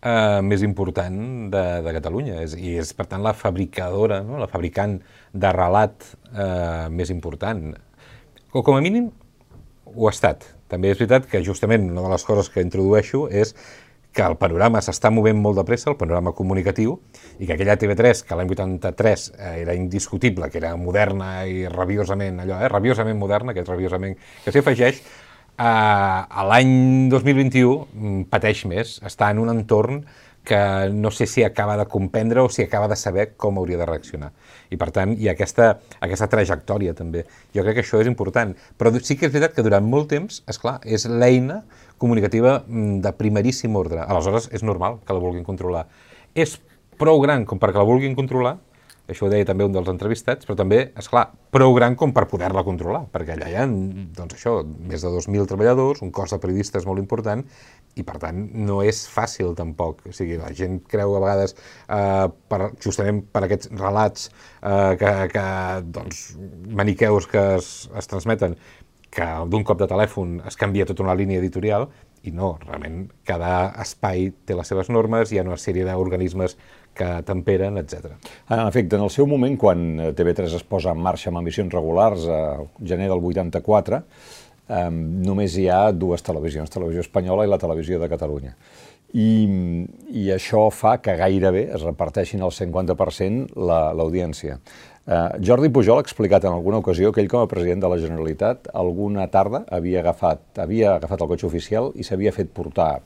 eh, 0.02 0.40
més 0.46 0.64
important 0.66 1.18
de, 1.54 1.64
de 1.86 1.94
Catalunya 1.98 2.42
és, 2.44 2.56
i 2.58 2.76
és, 2.82 2.94
per 2.98 3.08
tant, 3.10 3.24
la 3.26 3.34
fabricadora, 3.38 4.22
no? 4.26 4.38
la 4.42 4.50
fabricant 4.52 4.98
de 5.34 5.54
relat 5.56 6.12
eh, 6.34 6.88
més 6.94 7.12
important. 7.14 7.74
O 8.54 8.64
com 8.64 8.78
a 8.78 8.84
mínim 8.84 9.10
ho 9.96 10.08
ha 10.08 10.14
estat. 10.14 10.46
També 10.68 10.92
és 10.92 11.00
veritat 11.00 11.28
que 11.32 11.44
justament 11.44 11.90
una 11.90 12.06
de 12.06 12.14
les 12.14 12.26
coses 12.28 12.52
que 12.52 12.64
introdueixo 12.64 13.28
és 13.32 13.54
que 14.18 14.26
el 14.26 14.38
panorama 14.42 14.82
s'està 14.82 15.12
movent 15.14 15.38
molt 15.38 15.60
de 15.60 15.64
pressa, 15.68 15.92
el 15.92 15.98
panorama 16.00 16.34
comunicatiu, 16.34 16.96
i 17.38 17.46
que 17.46 17.54
aquella 17.54 17.78
TV3, 17.78 18.24
que 18.26 18.38
l'any 18.40 18.50
83 18.56 19.28
eh, 19.36 19.54
era 19.62 19.76
indiscutible, 19.78 20.50
que 20.50 20.58
era 20.58 20.74
moderna 20.80 21.46
i 21.46 21.68
rabiosament, 21.70 22.42
allò, 22.42 22.58
eh, 22.58 22.72
rabiosament 22.74 23.20
moderna, 23.20 23.54
aquest 23.54 23.70
rabiosament 23.70 24.18
que 24.44 24.54
s'hi 24.54 24.64
afegeix, 24.64 25.04
eh, 25.04 25.68
a 25.68 26.48
l'any 26.50 26.74
2021 27.14 27.76
mm, 27.94 28.24
pateix 28.34 28.66
més, 28.66 28.98
està 29.06 29.30
en 29.30 29.44
un 29.46 29.54
entorn 29.54 30.02
que 30.48 30.90
no 30.96 31.12
sé 31.12 31.28
si 31.28 31.44
acaba 31.44 31.76
de 31.76 31.86
comprendre 31.92 32.40
o 32.40 32.50
si 32.50 32.64
acaba 32.64 32.88
de 32.88 32.96
saber 32.96 33.34
com 33.36 33.58
hauria 33.60 33.78
de 33.78 33.86
reaccionar. 33.86 34.30
I 34.72 34.78
per 34.80 34.94
tant, 34.96 35.12
hi 35.20 35.28
ha 35.28 35.34
aquesta, 35.36 35.74
aquesta 36.00 36.30
trajectòria 36.32 36.94
també. 36.96 37.26
Jo 37.54 37.66
crec 37.66 37.76
que 37.76 37.84
això 37.84 38.00
és 38.00 38.08
important. 38.08 38.54
Però 38.80 38.94
sí 38.96 39.18
que 39.20 39.28
és 39.28 39.34
veritat 39.34 39.58
que 39.58 39.66
durant 39.68 39.84
molt 39.84 40.08
temps, 40.16 40.40
és 40.48 40.62
clar, 40.64 40.78
és 40.88 41.04
l'eina 41.12 41.66
comunicativa 41.98 42.62
mm, 42.66 43.02
de 43.06 43.14
primeríssim 43.18 43.76
ordre. 43.76 44.04
Aleshores, 44.06 44.50
és 44.54 44.64
normal 44.64 45.02
que 45.06 45.16
la 45.16 45.24
vulguin 45.24 45.46
controlar. 45.48 45.88
És 46.38 46.58
prou 46.98 47.22
gran 47.24 47.46
com 47.46 47.62
perquè 47.62 47.82
la 47.82 47.88
vulguin 47.88 48.16
controlar, 48.18 48.58
això 49.08 49.24
ho 49.24 49.30
deia 49.32 49.46
també 49.48 49.64
un 49.64 49.72
dels 49.72 49.88
entrevistats, 49.88 50.44
però 50.44 50.58
també, 50.60 50.80
és 51.00 51.08
clar, 51.08 51.30
prou 51.56 51.72
gran 51.78 51.96
com 51.96 52.12
per 52.12 52.26
poder-la 52.28 52.64
controlar, 52.68 53.06
perquè 53.14 53.38
allà 53.38 53.48
hi 53.48 53.56
ha, 53.56 53.64
doncs 54.18 54.36
això, 54.36 54.58
més 54.66 55.06
de 55.06 55.12
2.000 55.14 55.48
treballadors, 55.48 56.02
un 56.04 56.12
cos 56.12 56.34
de 56.36 56.40
periodistes 56.44 56.88
molt 56.90 57.00
important, 57.00 57.46
i 57.96 58.04
per 58.08 58.18
tant 58.20 58.42
no 58.68 58.82
és 58.84 59.00
fàcil 59.10 59.56
tampoc. 59.56 60.04
O 60.12 60.16
sigui, 60.16 60.36
la 60.42 60.52
gent 60.58 60.82
creu 60.92 61.16
a 61.16 61.22
vegades, 61.24 61.56
eh, 61.88 62.26
per, 62.52 62.60
justament 62.84 63.24
per 63.32 63.46
aquests 63.48 63.72
relats 63.80 64.28
eh, 64.28 64.98
que, 65.00 65.14
que, 65.32 65.46
doncs, 66.00 66.26
maniqueus 66.82 67.32
que 67.32 67.46
es, 67.62 67.72
es 67.96 68.12
transmeten, 68.12 68.60
que 69.14 69.28
d'un 69.50 69.64
cop 69.64 69.80
de 69.80 69.88
telèfon 69.90 70.42
es 70.48 70.58
canvia 70.60 70.86
tota 70.86 71.06
una 71.06 71.16
línia 71.18 71.40
editorial, 71.40 71.88
i 72.28 72.34
no, 72.36 72.56
realment 72.64 73.06
cada 73.28 73.70
espai 73.84 74.32
té 74.46 74.58
les 74.58 74.68
seves 74.68 74.90
normes, 74.92 75.32
hi 75.32 75.40
ha 75.40 75.46
una 75.46 75.60
sèrie 75.62 75.86
d'organismes 75.88 76.58
que 76.98 77.08
temperen, 77.28 77.78
etc. 77.78 78.18
En 78.50 78.64
efecte, 78.66 78.98
en 78.98 79.06
el 79.06 79.14
seu 79.14 79.30
moment, 79.30 79.56
quan 79.60 79.86
eh, 80.00 80.10
TV3 80.18 80.58
es 80.58 80.66
posa 80.66 80.96
en 80.96 81.02
marxa 81.04 81.30
amb 81.32 81.42
emissions 81.44 81.74
regulars, 81.74 82.26
a 82.26 82.58
gener 82.82 83.10
del 83.12 83.24
84, 83.32 84.02
eh, 84.02 84.90
només 85.30 85.56
hi 85.58 85.68
ha 85.70 85.92
dues 85.94 86.26
televisions, 86.26 86.74
Televisió 86.74 87.06
Espanyola 87.06 87.46
i 87.46 87.54
la 87.54 87.62
Televisió 87.62 88.02
de 88.02 88.10
Catalunya. 88.12 88.56
I, 89.14 89.30
i 90.20 90.26
això 90.34 90.66
fa 90.74 90.98
que 91.00 91.16
gairebé 91.16 91.70
es 91.78 91.86
reparteixin 91.86 92.42
al 92.44 92.52
50% 92.52 93.56
l'audiència. 93.56 94.58
La, 94.58 94.97
eh, 95.08 95.30
Jordi 95.44 95.72
Pujol 95.74 96.02
ha 96.02 96.06
explicat 96.06 96.46
en 96.46 96.54
alguna 96.54 96.82
ocasió 96.84 97.12
que 97.12 97.24
ell 97.24 97.32
com 97.32 97.44
a 97.44 97.50
president 97.52 97.84
de 97.84 97.92
la 97.92 98.00
Generalitat 98.02 98.70
alguna 98.74 99.28
tarda 99.34 99.64
havia 99.72 100.02
agafat, 100.04 100.44
havia 100.60 100.96
agafat 100.98 101.24
el 101.24 101.32
cotxe 101.34 101.48
oficial 101.50 101.94
i 101.96 102.06
s'havia 102.08 102.36
fet 102.36 102.52
portar 102.54 103.00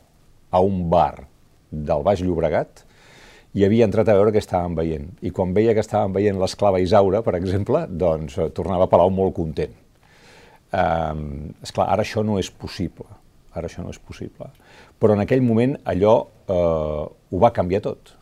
a 0.51 0.61
un 0.61 0.87
bar 0.89 1.27
del 1.71 2.03
Baix 2.03 2.23
Llobregat 2.25 2.83
i 3.53 3.65
havia 3.67 3.87
entrat 3.87 4.07
a 4.07 4.15
veure 4.15 4.31
què 4.31 4.39
estàvem 4.39 4.75
veient. 4.77 5.09
I 5.21 5.31
quan 5.35 5.51
veia 5.55 5.73
que 5.75 5.83
estàvem 5.83 6.13
veient 6.15 6.39
l'esclava 6.39 6.79
Isaura, 6.79 7.19
per 7.25 7.35
exemple, 7.35 7.83
doncs 7.89 8.37
eh, 8.39 8.47
tornava 8.55 8.87
a 8.87 8.91
Palau 8.91 9.11
molt 9.11 9.35
content. 9.35 9.73
Um, 10.71 11.51
esclar, 11.59 11.89
ara 11.91 12.05
això 12.05 12.23
no 12.23 12.37
és 12.39 12.47
possible. 12.47 13.09
Ara 13.51 13.67
això 13.67 13.83
no 13.83 13.91
és 13.91 13.99
possible. 13.99 14.47
Però 15.01 15.17
en 15.17 15.23
aquell 15.25 15.43
moment 15.43 15.75
allò 15.83 16.15
eh, 16.47 17.03
ho 17.03 17.41
va 17.43 17.51
canviar 17.55 17.83
tot. 17.83 18.13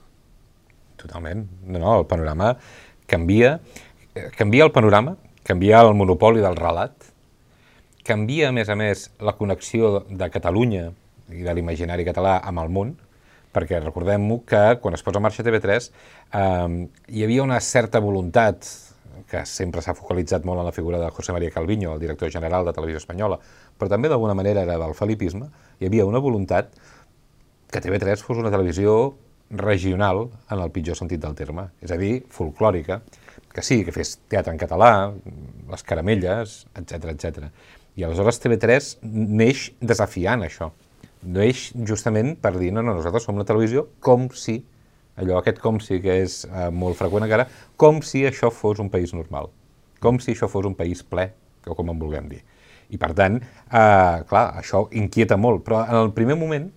Totalment. 1.00 1.46
No, 1.68 1.78
no, 1.78 2.00
el 2.00 2.08
panorama 2.10 2.56
canvia, 3.10 3.58
canvia 4.38 4.68
el 4.68 4.72
panorama, 4.72 5.18
canvia 5.44 5.82
el 5.82 5.96
monopoli 5.98 6.44
del 6.46 6.58
relat, 6.60 7.10
canvia, 8.06 8.50
a 8.50 8.56
més 8.56 8.70
a 8.70 8.78
més, 8.78 9.10
la 9.22 9.36
connexió 9.38 10.00
de 10.10 10.30
Catalunya 10.34 10.90
i 11.34 11.46
de 11.46 11.54
l'imaginari 11.54 12.06
català 12.08 12.40
amb 12.46 12.62
el 12.64 12.72
món, 12.74 12.94
perquè 13.54 13.80
recordem-ho 13.82 14.44
que 14.46 14.62
quan 14.82 14.94
es 14.94 15.04
posa 15.06 15.18
en 15.18 15.26
marxa 15.26 15.46
TV3 15.46 15.90
eh, 15.90 16.86
hi 17.10 17.26
havia 17.26 17.46
una 17.46 17.60
certa 17.66 18.02
voluntat 18.02 18.68
que 19.30 19.42
sempre 19.46 19.82
s'ha 19.82 19.96
focalitzat 19.98 20.46
molt 20.46 20.62
en 20.62 20.70
la 20.70 20.74
figura 20.74 21.00
de 21.02 21.10
José 21.14 21.34
María 21.34 21.52
Calviño, 21.54 21.94
el 21.94 22.00
director 22.02 22.32
general 22.32 22.66
de 22.66 22.74
Televisió 22.74 23.02
Espanyola, 23.02 23.40
però 23.78 23.90
també 23.92 24.10
d'alguna 24.10 24.38
manera 24.38 24.64
era 24.66 24.78
del 24.82 24.96
felipisme, 24.98 25.50
hi 25.80 25.90
havia 25.90 26.06
una 26.10 26.22
voluntat 26.22 26.72
que 27.70 27.82
TV3 27.82 28.22
fos 28.26 28.40
una 28.42 28.50
televisió 28.54 29.16
regional 29.50 30.28
en 30.52 30.60
el 30.60 30.72
pitjor 30.72 30.98
sentit 30.98 31.22
del 31.24 31.36
terme, 31.38 31.70
és 31.82 31.92
a 31.92 31.98
dir, 31.98 32.20
folclòrica, 32.34 33.00
que 33.54 33.64
sí, 33.66 33.82
que 33.86 33.94
fes 33.94 34.18
teatre 34.30 34.54
en 34.54 34.62
català, 34.62 35.12
les 35.70 35.86
caramelles, 35.86 36.64
etc 36.78 37.10
etc. 37.14 37.50
I 37.98 38.06
aleshores 38.06 38.40
TV3 38.44 38.92
neix 39.04 39.70
desafiant 39.82 40.46
això. 40.46 40.70
Neix 41.26 41.70
justament 41.88 42.36
per 42.40 42.54
dir, 42.58 42.72
no, 42.72 42.84
no, 42.86 42.94
nosaltres 42.96 43.26
som 43.28 43.40
la 43.40 43.48
televisió 43.48 43.88
com 44.06 44.30
si, 44.32 44.60
allò 45.20 45.40
aquest 45.40 45.60
com 45.64 45.82
si 45.84 46.00
que 46.04 46.22
és 46.24 46.44
eh, 46.48 46.70
molt 46.72 47.00
freqüent 47.00 47.26
encara, 47.26 47.50
com 47.76 48.04
si 48.06 48.24
això 48.30 48.54
fos 48.54 48.80
un 48.80 48.92
país 48.94 49.12
normal, 49.18 49.50
com 50.00 50.22
si 50.24 50.36
això 50.36 50.48
fos 50.52 50.70
un 50.70 50.78
país 50.80 51.04
ple, 51.04 51.28
o 51.68 51.76
com 51.76 51.92
en 51.92 52.00
vulguem 52.00 52.30
dir. 52.32 52.40
I 52.90 52.98
per 52.98 53.12
tant, 53.18 53.36
eh, 53.42 54.16
clar, 54.30 54.46
això 54.62 54.86
inquieta 54.98 55.38
molt, 55.38 55.66
però 55.66 55.84
en 55.84 56.00
el 56.00 56.14
primer 56.16 56.38
moment 56.40 56.70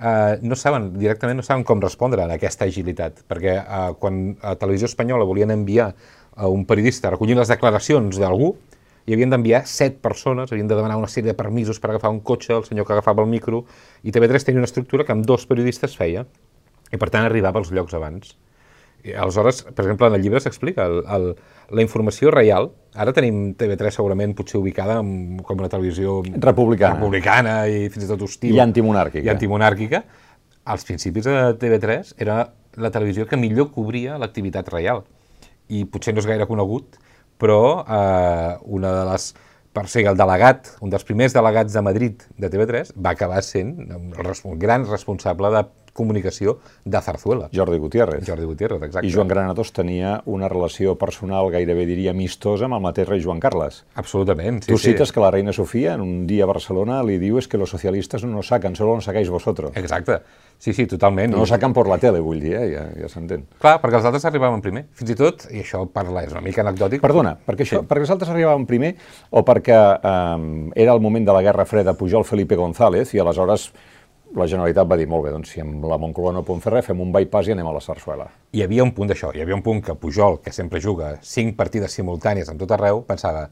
eh, 0.00 0.38
no 0.42 0.56
saben, 0.56 0.92
directament 0.98 1.40
no 1.40 1.44
saben 1.46 1.64
com 1.64 1.82
respondre 1.82 2.22
a 2.22 2.28
aquesta 2.36 2.68
agilitat, 2.68 3.24
perquè 3.28 3.56
eh, 3.58 3.90
quan 4.00 4.36
a 4.42 4.54
Televisió 4.60 4.90
Espanyola 4.90 5.26
volien 5.28 5.54
enviar 5.54 5.92
a 6.36 6.48
un 6.52 6.66
periodista 6.68 7.10
recollint 7.12 7.40
les 7.40 7.52
declaracions 7.52 8.20
d'algú, 8.20 8.54
hi 9.06 9.14
havien 9.14 9.30
d'enviar 9.30 9.62
set 9.70 10.00
persones, 10.02 10.50
havien 10.50 10.66
de 10.66 10.74
demanar 10.74 10.98
una 10.98 11.08
sèrie 11.10 11.30
de 11.30 11.38
permisos 11.38 11.78
per 11.78 11.92
agafar 11.92 12.10
un 12.10 12.20
cotxe, 12.20 12.56
el 12.56 12.66
senyor 12.66 12.86
que 12.86 12.96
agafava 12.96 13.22
el 13.22 13.30
micro, 13.30 13.62
i 14.02 14.12
TV3 14.12 14.48
tenia 14.48 14.60
una 14.60 14.68
estructura 14.68 15.06
que 15.06 15.14
amb 15.14 15.24
dos 15.26 15.46
periodistes 15.46 15.94
feia, 15.96 16.26
i 16.90 16.98
per 16.98 17.08
tant 17.14 17.24
arribava 17.26 17.62
als 17.62 17.70
llocs 17.70 17.94
abans. 17.94 18.34
Aleshores, 19.14 19.62
per 19.68 19.84
exemple, 19.84 20.08
en 20.08 20.16
el 20.16 20.22
llibre 20.24 20.40
s'explica 20.42 20.88
la 20.88 21.82
informació 21.82 22.32
real. 22.34 22.70
Ara 22.94 23.14
tenim 23.16 23.54
TV3 23.58 23.98
segurament 23.98 24.34
potser 24.38 24.58
ubicada 24.60 24.98
amb, 25.02 25.42
com 25.46 25.62
una 25.62 25.70
televisió 25.72 26.20
Republicana. 26.26 26.98
republicana 26.98 27.56
i 27.68 27.88
fins 27.92 28.06
i 28.06 28.10
tot 28.10 28.22
hostil. 28.26 28.54
I 28.56 28.62
antimonàrquica. 28.64 29.24
I 29.26 29.32
antimonàrquica. 29.34 30.04
Als 30.66 30.86
principis 30.88 31.28
de 31.28 31.34
TV3 31.60 32.14
era 32.18 32.40
la 32.76 32.90
televisió 32.90 33.26
que 33.26 33.38
millor 33.38 33.70
cobria 33.74 34.18
l'activitat 34.18 34.68
real. 34.74 35.04
I 35.68 35.84
potser 35.90 36.14
no 36.14 36.22
és 36.22 36.28
gaire 36.28 36.46
conegut, 36.46 36.98
però 37.38 37.60
eh, 37.82 38.56
una 38.78 38.92
de 39.00 39.04
les 39.10 39.32
per 39.76 39.84
ser 39.92 40.06
el 40.08 40.16
delegat, 40.16 40.70
un 40.80 40.88
dels 40.88 41.04
primers 41.04 41.34
delegats 41.36 41.74
de 41.76 41.82
Madrid 41.84 42.22
de 42.40 42.48
TV3, 42.48 42.94
va 42.96 43.12
acabar 43.12 43.42
sent 43.44 43.74
el 43.92 44.56
gran 44.62 44.86
responsable 44.88 45.50
de 45.52 45.66
comunicació 45.96 46.58
de 46.84 47.00
Zarzuela. 47.02 47.48
Jordi 47.54 47.80
Gutiérrez. 47.82 48.24
Jordi 48.28 48.46
Gutiérrez, 48.46 48.82
exacte. 48.82 49.08
I 49.08 49.12
Joan 49.12 49.28
Granados 49.28 49.72
tenia 49.72 50.20
una 50.26 50.50
relació 50.52 50.96
personal 51.00 51.50
gairebé 51.50 51.86
diria 51.88 52.12
amistosa 52.14 52.68
amb 52.68 52.78
el 52.78 52.84
mateix 52.84 53.08
rei 53.08 53.22
Joan 53.24 53.40
Carles. 53.40 53.82
Absolutament, 53.96 54.62
sí, 54.62 54.72
tu 54.72 54.78
sí. 54.78 54.92
cites 54.92 55.12
que 55.12 55.24
la 55.24 55.32
reina 55.34 55.56
Sofia 55.56 55.94
en 55.94 56.04
un 56.04 56.26
dia 56.28 56.44
a 56.44 56.50
Barcelona 56.50 57.02
li 57.06 57.18
diu 57.22 57.40
es 57.40 57.48
que 57.48 57.58
los 57.58 57.72
socialistas 57.72 58.24
no 58.24 58.34
nos 58.34 58.52
sacan, 58.52 58.76
solo 58.76 58.94
nos 58.94 59.08
sacáis 59.08 59.30
vosotros. 59.30 59.72
Exacte. 59.76 60.20
Sí, 60.58 60.72
sí, 60.72 60.86
totalment. 60.86 61.32
No 61.32 61.38
nos 61.38 61.50
sacan 61.50 61.72
por 61.72 61.88
la 61.88 61.98
tele, 61.98 62.20
vull 62.20 62.40
dir, 62.40 62.54
eh? 62.56 62.68
ja, 62.72 62.84
ja 62.96 63.10
s'entén. 63.12 63.44
Clar, 63.60 63.76
perquè 63.82 63.98
els 63.98 64.06
altres 64.08 64.24
arribaven 64.28 64.62
primer. 64.64 64.86
Fins 64.96 65.12
i 65.12 65.16
tot, 65.18 65.44
i 65.52 65.60
això 65.60 65.82
parla, 65.92 66.24
és 66.24 66.32
una 66.32 66.40
mica 66.44 66.64
anecdòtic... 66.64 67.02
Perdona, 67.04 67.34
perquè, 67.36 67.66
això, 67.66 67.82
sí. 67.82 67.88
perquè 67.90 68.06
els 68.06 68.14
altres 68.14 68.32
arribaven 68.32 68.64
primer 68.68 68.94
o 69.30 69.44
perquè 69.44 69.76
eh, 69.76 70.46
era 70.86 70.96
el 70.96 71.04
moment 71.04 71.28
de 71.28 71.36
la 71.36 71.44
Guerra 71.44 71.68
Freda, 71.68 71.96
Pujol 71.98 72.24
Felipe 72.24 72.56
González, 72.56 73.12
i 73.12 73.20
aleshores 73.20 73.68
la 74.36 74.46
Generalitat 74.50 74.88
va 74.88 74.98
dir, 75.00 75.06
molt 75.08 75.24
bé, 75.24 75.32
doncs 75.32 75.54
si 75.54 75.62
amb 75.62 75.84
la 75.88 75.96
Moncloa 76.00 76.34
no 76.36 76.42
podem 76.44 76.60
fer 76.64 76.74
res, 76.74 76.88
fem 76.90 77.00
un 77.00 77.12
bypass 77.14 77.48
i 77.48 77.54
anem 77.54 77.68
a 77.70 77.76
la 77.76 77.80
sarsuela. 77.84 78.26
Hi 78.52 78.64
havia 78.64 78.84
un 78.84 78.92
punt 78.96 79.08
d'això, 79.12 79.30
hi 79.32 79.44
havia 79.44 79.56
un 79.56 79.62
punt 79.64 79.80
que 79.86 79.96
Pujol, 79.96 80.40
que 80.44 80.52
sempre 80.52 80.82
juga 80.84 81.14
cinc 81.24 81.56
partides 81.56 81.96
simultànies 81.96 82.50
en 82.52 82.60
tot 82.60 82.74
arreu, 82.76 83.00
pensava, 83.08 83.46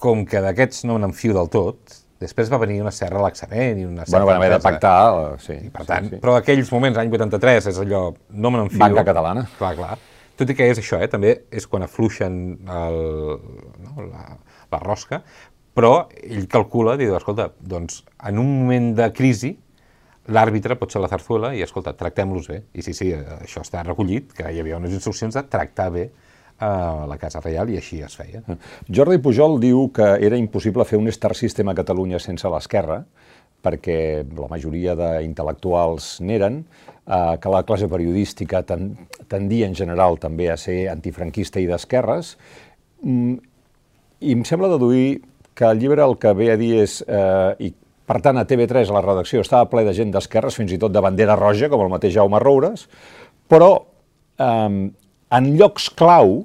com 0.00 0.22
que 0.28 0.42
d'aquests 0.44 0.86
no 0.88 0.98
n'enfio 1.00 1.34
del 1.36 1.50
tot, 1.52 1.96
després 2.22 2.52
va 2.52 2.60
venir 2.62 2.80
una 2.84 2.92
cert 2.94 3.12
relaxament 3.16 3.80
i 3.80 3.86
una 3.88 4.04
certa... 4.04 4.12
Bueno, 4.14 4.28
van 4.30 4.40
haver 4.40 4.52
de 4.54 4.60
pactar, 4.64 4.96
eh, 5.24 5.40
sí. 5.42 5.56
I 5.66 5.72
per 5.74 5.86
tant, 5.88 6.06
sí, 6.06 6.16
sí. 6.16 6.22
però 6.22 6.36
aquells 6.38 6.70
moments, 6.74 7.00
any 7.00 7.10
83, 7.10 7.70
és 7.72 7.80
allò, 7.82 8.02
no 8.30 8.52
me 8.52 8.60
n'enfio. 8.60 8.80
Banca 8.82 9.04
catalana. 9.08 9.46
Clar, 9.58 9.72
clar. 9.78 9.96
Tot 10.40 10.52
i 10.52 10.56
que 10.56 10.68
és 10.72 10.78
això, 10.80 11.00
eh, 11.02 11.08
també 11.12 11.34
és 11.52 11.66
quan 11.68 11.84
afluixen 11.84 12.36
el, 12.76 13.00
no, 13.84 14.06
la, 14.06 14.36
la 14.72 14.80
rosca, 14.84 15.20
però 15.76 16.06
ell 16.20 16.46
calcula, 16.50 16.96
diu, 17.00 17.14
escolta, 17.16 17.50
doncs 17.60 18.04
en 18.28 18.40
un 18.42 18.54
moment 18.62 18.92
de 18.98 19.10
crisi, 19.16 19.54
l'àrbitre 20.30 20.76
pot 20.78 20.92
ser 20.92 21.02
la 21.02 21.10
zarzuela 21.10 21.52
i, 21.56 21.62
escolta, 21.66 21.94
tractem-los 21.98 22.48
bé. 22.50 22.62
I 22.74 22.84
sí, 22.86 22.94
sí, 22.96 23.10
això 23.12 23.64
està 23.64 23.84
recollit, 23.86 24.32
que 24.36 24.50
hi 24.50 24.60
havia 24.62 24.78
unes 24.80 24.94
instruccions 24.96 25.36
de 25.36 25.44
tractar 25.50 25.90
bé 25.94 26.08
a 26.60 27.06
la 27.08 27.16
Casa 27.16 27.40
Reial 27.40 27.70
i 27.72 27.78
així 27.80 28.02
es 28.04 28.14
feia. 28.18 28.42
Jordi 28.92 29.18
Pujol 29.24 29.58
diu 29.62 29.88
que 29.96 30.12
era 30.20 30.38
impossible 30.38 30.84
fer 30.84 31.00
un 31.00 31.08
Star 31.08 31.32
System 31.36 31.72
a 31.72 31.76
Catalunya 31.78 32.20
sense 32.20 32.48
l'esquerra, 32.52 33.00
perquè 33.64 34.24
la 34.36 34.48
majoria 34.48 34.94
d'intel·lectuals 34.96 36.18
n'eren, 36.24 36.62
eh, 37.06 37.36
que 37.40 37.52
la 37.52 37.62
classe 37.68 37.88
periodística 37.88 38.62
ten, 38.64 38.94
tendia 39.28 39.68
en 39.68 39.76
general 39.76 40.18
també 40.20 40.50
a 40.50 40.56
ser 40.60 40.88
antifranquista 40.92 41.60
i 41.60 41.68
d'esquerres, 41.68 42.36
mm, 43.02 43.34
i 44.20 44.32
em 44.32 44.44
sembla 44.44 44.68
deduir 44.68 45.22
que 45.54 45.64
el 45.68 45.80
llibre 45.80 46.04
el 46.04 46.16
que 46.16 46.32
ve 46.32 46.52
a 46.52 46.56
dir 46.56 46.74
és, 46.80 47.00
eh, 47.06 47.54
i 47.58 47.74
per 48.10 48.18
tant 48.24 48.40
a 48.40 48.46
TV3 48.48 48.90
a 48.90 48.96
la 48.96 49.04
redacció 49.04 49.44
estava 49.44 49.68
ple 49.70 49.84
de 49.86 49.94
gent 49.94 50.10
d'esquerres, 50.10 50.56
fins 50.58 50.74
i 50.74 50.80
tot 50.82 50.90
de 50.90 51.02
bandera 51.04 51.36
roja, 51.38 51.68
com 51.70 51.84
el 51.84 51.92
mateix 51.92 52.16
Jaume 52.16 52.40
Roures, 52.42 52.88
però 53.46 53.70
eh, 53.78 54.90
en 55.38 55.50
llocs 55.54 55.86
clau 55.94 56.40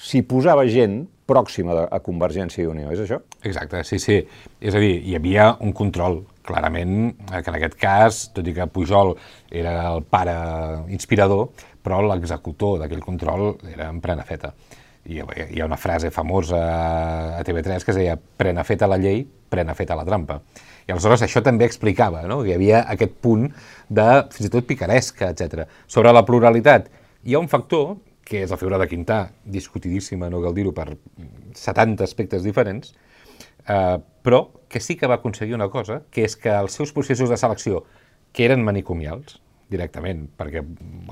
s'hi 0.00 0.22
posava 0.24 0.64
gent 0.64 1.02
pròxima 1.30 1.76
a 1.92 2.00
Convergència 2.02 2.64
i 2.64 2.70
Unió, 2.70 2.88
és 2.94 3.02
això? 3.04 3.20
Exacte, 3.46 3.82
sí, 3.86 4.00
sí. 4.02 4.16
És 4.64 4.74
a 4.74 4.80
dir, 4.82 4.96
hi 5.06 5.14
havia 5.18 5.50
un 5.62 5.74
control, 5.76 6.22
clarament, 6.46 6.96
eh, 7.28 7.42
que 7.44 7.52
en 7.52 7.58
aquest 7.58 7.76
cas, 7.78 8.22
tot 8.34 8.48
i 8.48 8.56
que 8.56 8.66
Pujol 8.72 9.12
era 9.52 9.76
el 9.92 10.02
pare 10.08 10.34
inspirador, 10.96 11.50
però 11.84 12.00
l'executor 12.08 12.80
d'aquell 12.80 13.04
control 13.04 13.52
era 13.70 13.90
en 13.92 14.00
plena 14.00 14.24
feta. 14.24 14.54
I 15.04 15.20
hi 15.20 15.60
ha 15.60 15.68
una 15.68 15.78
frase 15.80 16.10
famosa 16.12 16.58
a 17.38 17.44
TV3 17.44 17.84
que 17.84 17.92
es 17.92 18.00
deia 18.02 18.16
«Prena 18.16 18.64
feta 18.68 18.88
la 18.88 18.98
llei, 19.00 19.22
prena 19.24 19.76
feta 19.76 19.96
la 19.96 20.08
trampa». 20.08 20.40
I 20.90 20.92
aleshores 20.92 21.22
això 21.22 21.38
també 21.46 21.68
explicava 21.70 22.24
no? 22.26 22.40
que 22.42 22.50
hi 22.50 22.56
havia 22.56 22.80
aquest 22.90 23.12
punt 23.22 23.44
de, 23.86 24.06
fins 24.34 24.48
i 24.48 24.50
tot, 24.50 24.66
picaresca, 24.66 25.28
etc. 25.30 25.68
Sobre 25.86 26.10
la 26.10 26.24
pluralitat, 26.26 26.88
hi 27.22 27.36
ha 27.36 27.42
un 27.42 27.46
factor 27.52 28.00
que 28.26 28.42
és 28.42 28.50
la 28.50 28.58
figura 28.58 28.78
de 28.78 28.88
Quintà, 28.90 29.20
discutidíssima, 29.46 30.28
no 30.30 30.42
cal 30.42 30.54
dir-ho, 30.54 30.72
per 30.74 30.88
70 31.58 32.02
aspectes 32.06 32.42
diferents, 32.46 32.92
eh, 33.66 33.98
però 34.22 34.42
que 34.70 34.82
sí 34.82 34.96
que 34.98 35.10
va 35.10 35.18
aconseguir 35.18 35.54
una 35.54 35.70
cosa, 35.70 36.00
que 36.10 36.26
és 36.26 36.36
que 36.38 36.50
els 36.54 36.74
seus 36.78 36.94
processos 36.94 37.30
de 37.30 37.38
selecció, 37.38 37.84
que 38.34 38.46
eren 38.46 38.62
manicomials, 38.66 39.40
directament, 39.70 40.28
perquè 40.38 40.62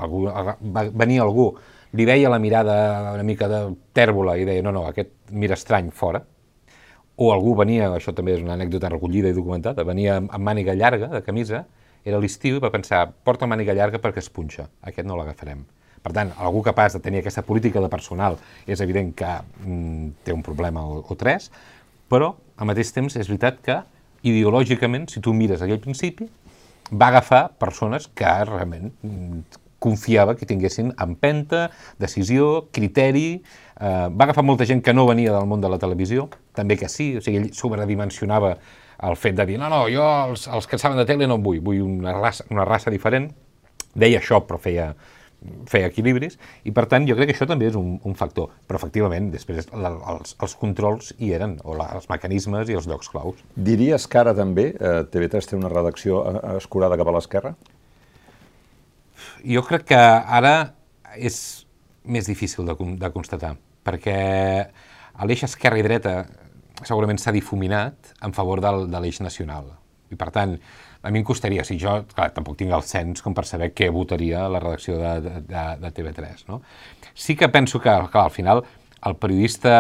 algú, 0.02 0.25
va 0.26 0.87
venir 0.90 1.20
algú, 1.23 1.52
li 1.94 2.06
veia 2.06 2.30
la 2.30 2.38
mirada 2.42 2.78
una 3.14 3.26
mica 3.26 3.49
de 3.50 3.62
tèrbola 3.94 4.37
i 4.38 4.47
deia, 4.47 4.62
no, 4.66 4.75
no, 4.75 4.87
aquest 4.90 5.14
mira 5.30 5.58
estrany 5.58 5.90
fora, 5.94 6.23
o 7.18 7.32
algú 7.34 7.56
venia, 7.58 7.88
això 7.90 8.14
també 8.14 8.37
és 8.37 8.44
una 8.44 8.54
anècdota 8.54 8.90
recollida 8.92 9.32
i 9.32 9.34
documentada, 9.34 9.82
venia 9.87 10.20
amb 10.20 10.44
màniga 10.46 10.76
llarga, 10.78 11.08
de 11.10 11.22
camisa, 11.26 11.64
era 12.06 12.20
l'estiu 12.22 12.60
i 12.60 12.62
va 12.62 12.70
pensar, 12.70 13.08
porta 13.26 13.48
màniga 13.50 13.75
llarga 13.75 13.98
perquè 14.02 14.22
es 14.22 14.30
punxa, 14.30 14.68
aquest 14.87 15.08
no 15.08 15.18
l'agafarem. 15.18 15.64
Per 15.98 16.12
tant, 16.14 16.30
algú 16.38 16.62
capaç 16.62 16.94
de 16.94 17.02
tenir 17.02 17.25
aquesta 17.25 17.42
política 17.42 17.82
de 17.82 17.90
personal 17.90 18.38
és 18.70 18.80
evident 18.84 19.10
que 19.18 19.28
mm, 19.64 20.12
té 20.25 20.32
un 20.32 20.44
problema 20.46 20.87
o, 20.87 21.02
o 21.02 21.16
tres, 21.18 21.50
però 22.08 22.37
al 22.56 22.70
mateix 22.70 22.94
temps 22.94 23.18
és 23.18 23.26
veritat 23.26 23.58
que 23.66 23.80
ideològicament, 24.22 25.08
si 25.10 25.22
tu 25.25 25.34
mires 25.34 25.62
aquell 25.62 25.82
principi, 25.82 26.28
va 26.92 27.10
agafar 27.10 27.48
persones 27.58 28.06
que 28.14 28.30
realment 28.46 28.92
mm, 29.02 29.42
confiava 29.78 30.35
que 30.37 30.47
tinguessin 30.47 30.92
empenta, 30.99 31.68
decisió, 32.02 32.68
criteri, 32.75 33.42
eh, 33.78 34.06
va 34.11 34.26
agafar 34.26 34.44
molta 34.44 34.66
gent 34.66 34.82
que 34.82 34.94
no 34.94 35.06
venia 35.06 35.32
del 35.35 35.47
món 35.47 35.62
de 35.62 35.70
la 35.70 35.78
televisió, 35.78 36.28
també 36.54 36.76
que 36.76 36.90
sí, 36.90 37.12
o 37.18 37.25
sigui, 37.25 37.42
ell 37.44 37.52
sobredimensionava 37.54 38.56
el 39.06 39.14
fet 39.16 39.37
de 39.38 39.47
dir 39.47 39.61
no, 39.61 39.68
no, 39.70 39.85
jo 39.92 40.02
els, 40.02 40.49
els 40.50 40.66
que 40.66 40.78
saben 40.78 40.99
de 40.99 41.06
tele 41.06 41.28
no 41.30 41.38
en 41.38 41.44
vull, 41.44 41.61
vull 41.62 41.85
una 41.85 42.16
raça, 42.16 42.47
una 42.50 42.66
raça 42.66 42.90
diferent, 42.90 43.30
deia 43.94 44.18
això 44.18 44.40
però 44.47 44.58
feia, 44.58 44.88
feia 45.70 45.87
equilibris, 45.87 46.35
i 46.66 46.75
per 46.75 46.88
tant 46.90 47.06
jo 47.06 47.14
crec 47.14 47.30
que 47.30 47.37
això 47.37 47.47
també 47.47 47.68
és 47.70 47.78
un, 47.78 47.97
un 48.02 48.18
factor, 48.18 48.50
però 48.66 48.80
efectivament 48.80 49.30
després 49.30 49.70
la, 49.70 49.94
els, 50.14 50.35
els 50.42 50.58
controls 50.58 51.12
hi 51.18 51.30
eren, 51.38 51.58
o 51.62 51.78
la, 51.78 51.92
els 51.99 52.11
mecanismes 52.11 52.70
i 52.70 52.78
els 52.78 52.90
llocs 52.90 53.11
claus. 53.12 53.42
Diries 53.54 54.11
que 54.11 54.23
ara 54.23 54.35
també 54.35 54.73
eh, 54.75 55.02
TV3 55.12 55.52
té 55.52 55.58
una 55.58 55.70
redacció 55.73 56.25
eh, 56.26 56.38
escurada 56.58 56.99
cap 56.99 57.11
a 57.11 57.18
l'esquerra? 57.18 57.54
Jo 59.44 59.62
crec 59.66 59.88
que 59.92 59.98
ara 59.98 60.54
és 61.16 61.38
més 62.08 62.28
difícil 62.28 62.66
de, 62.68 62.75
de 62.75 63.10
constatar, 63.14 63.54
perquè 63.84 64.18
l'eix 65.28 65.42
esquerra 65.44 65.80
i 65.80 65.84
dreta 65.87 66.14
segurament 66.87 67.18
s'ha 67.18 67.34
difuminat 67.34 68.14
en 68.25 68.34
favor 68.37 68.62
del, 68.62 68.87
de 68.90 69.00
l'eix 69.02 69.20
nacional. 69.25 69.72
I 70.08 70.16
per 70.16 70.30
tant, 70.32 70.54
a 71.02 71.10
mi 71.12 71.20
em 71.20 71.26
costaria, 71.26 71.64
si 71.66 71.76
jo, 71.80 71.94
clar, 72.14 72.30
tampoc 72.34 72.56
tinc 72.58 72.72
el 72.75 72.84
cens 72.87 73.22
com 73.25 73.34
per 73.37 73.44
saber 73.46 73.70
què 73.76 73.90
votaria 73.94 74.46
la 74.50 74.60
redacció 74.62 74.96
de, 74.98 75.40
de, 75.46 75.64
de 75.82 75.90
TV3, 75.94 76.46
no? 76.48 76.62
Sí 77.14 77.37
que 77.37 77.50
penso 77.52 77.80
que, 77.80 77.92
clar, 78.12 78.25
al 78.25 78.34
final, 78.34 78.62
el 79.06 79.16
periodista 79.20 79.75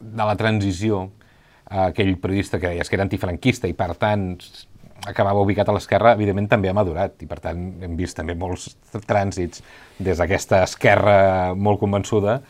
de 0.00 0.24
la 0.26 0.36
transició, 0.36 1.06
aquell 1.72 2.16
periodista 2.20 2.60
que 2.60 2.74
deies 2.74 2.90
que 2.90 2.98
era 2.98 3.06
antifranquista 3.06 3.70
i, 3.70 3.76
per 3.78 3.94
tant, 4.00 4.34
acabava 5.06 5.42
ubicat 5.42 5.68
a 5.68 5.74
l'esquerra, 5.76 6.14
evidentment 6.16 6.48
també 6.50 6.70
ha 6.70 6.76
madurat 6.76 7.22
i 7.24 7.28
per 7.30 7.40
tant 7.42 7.62
hem 7.82 7.96
vist 7.98 8.16
també 8.18 8.36
molts 8.38 8.68
trànsits 9.08 9.62
des 9.98 10.20
d'aquesta 10.20 10.62
esquerra 10.66 11.54
molt 11.58 11.80
convençuda 11.82 12.40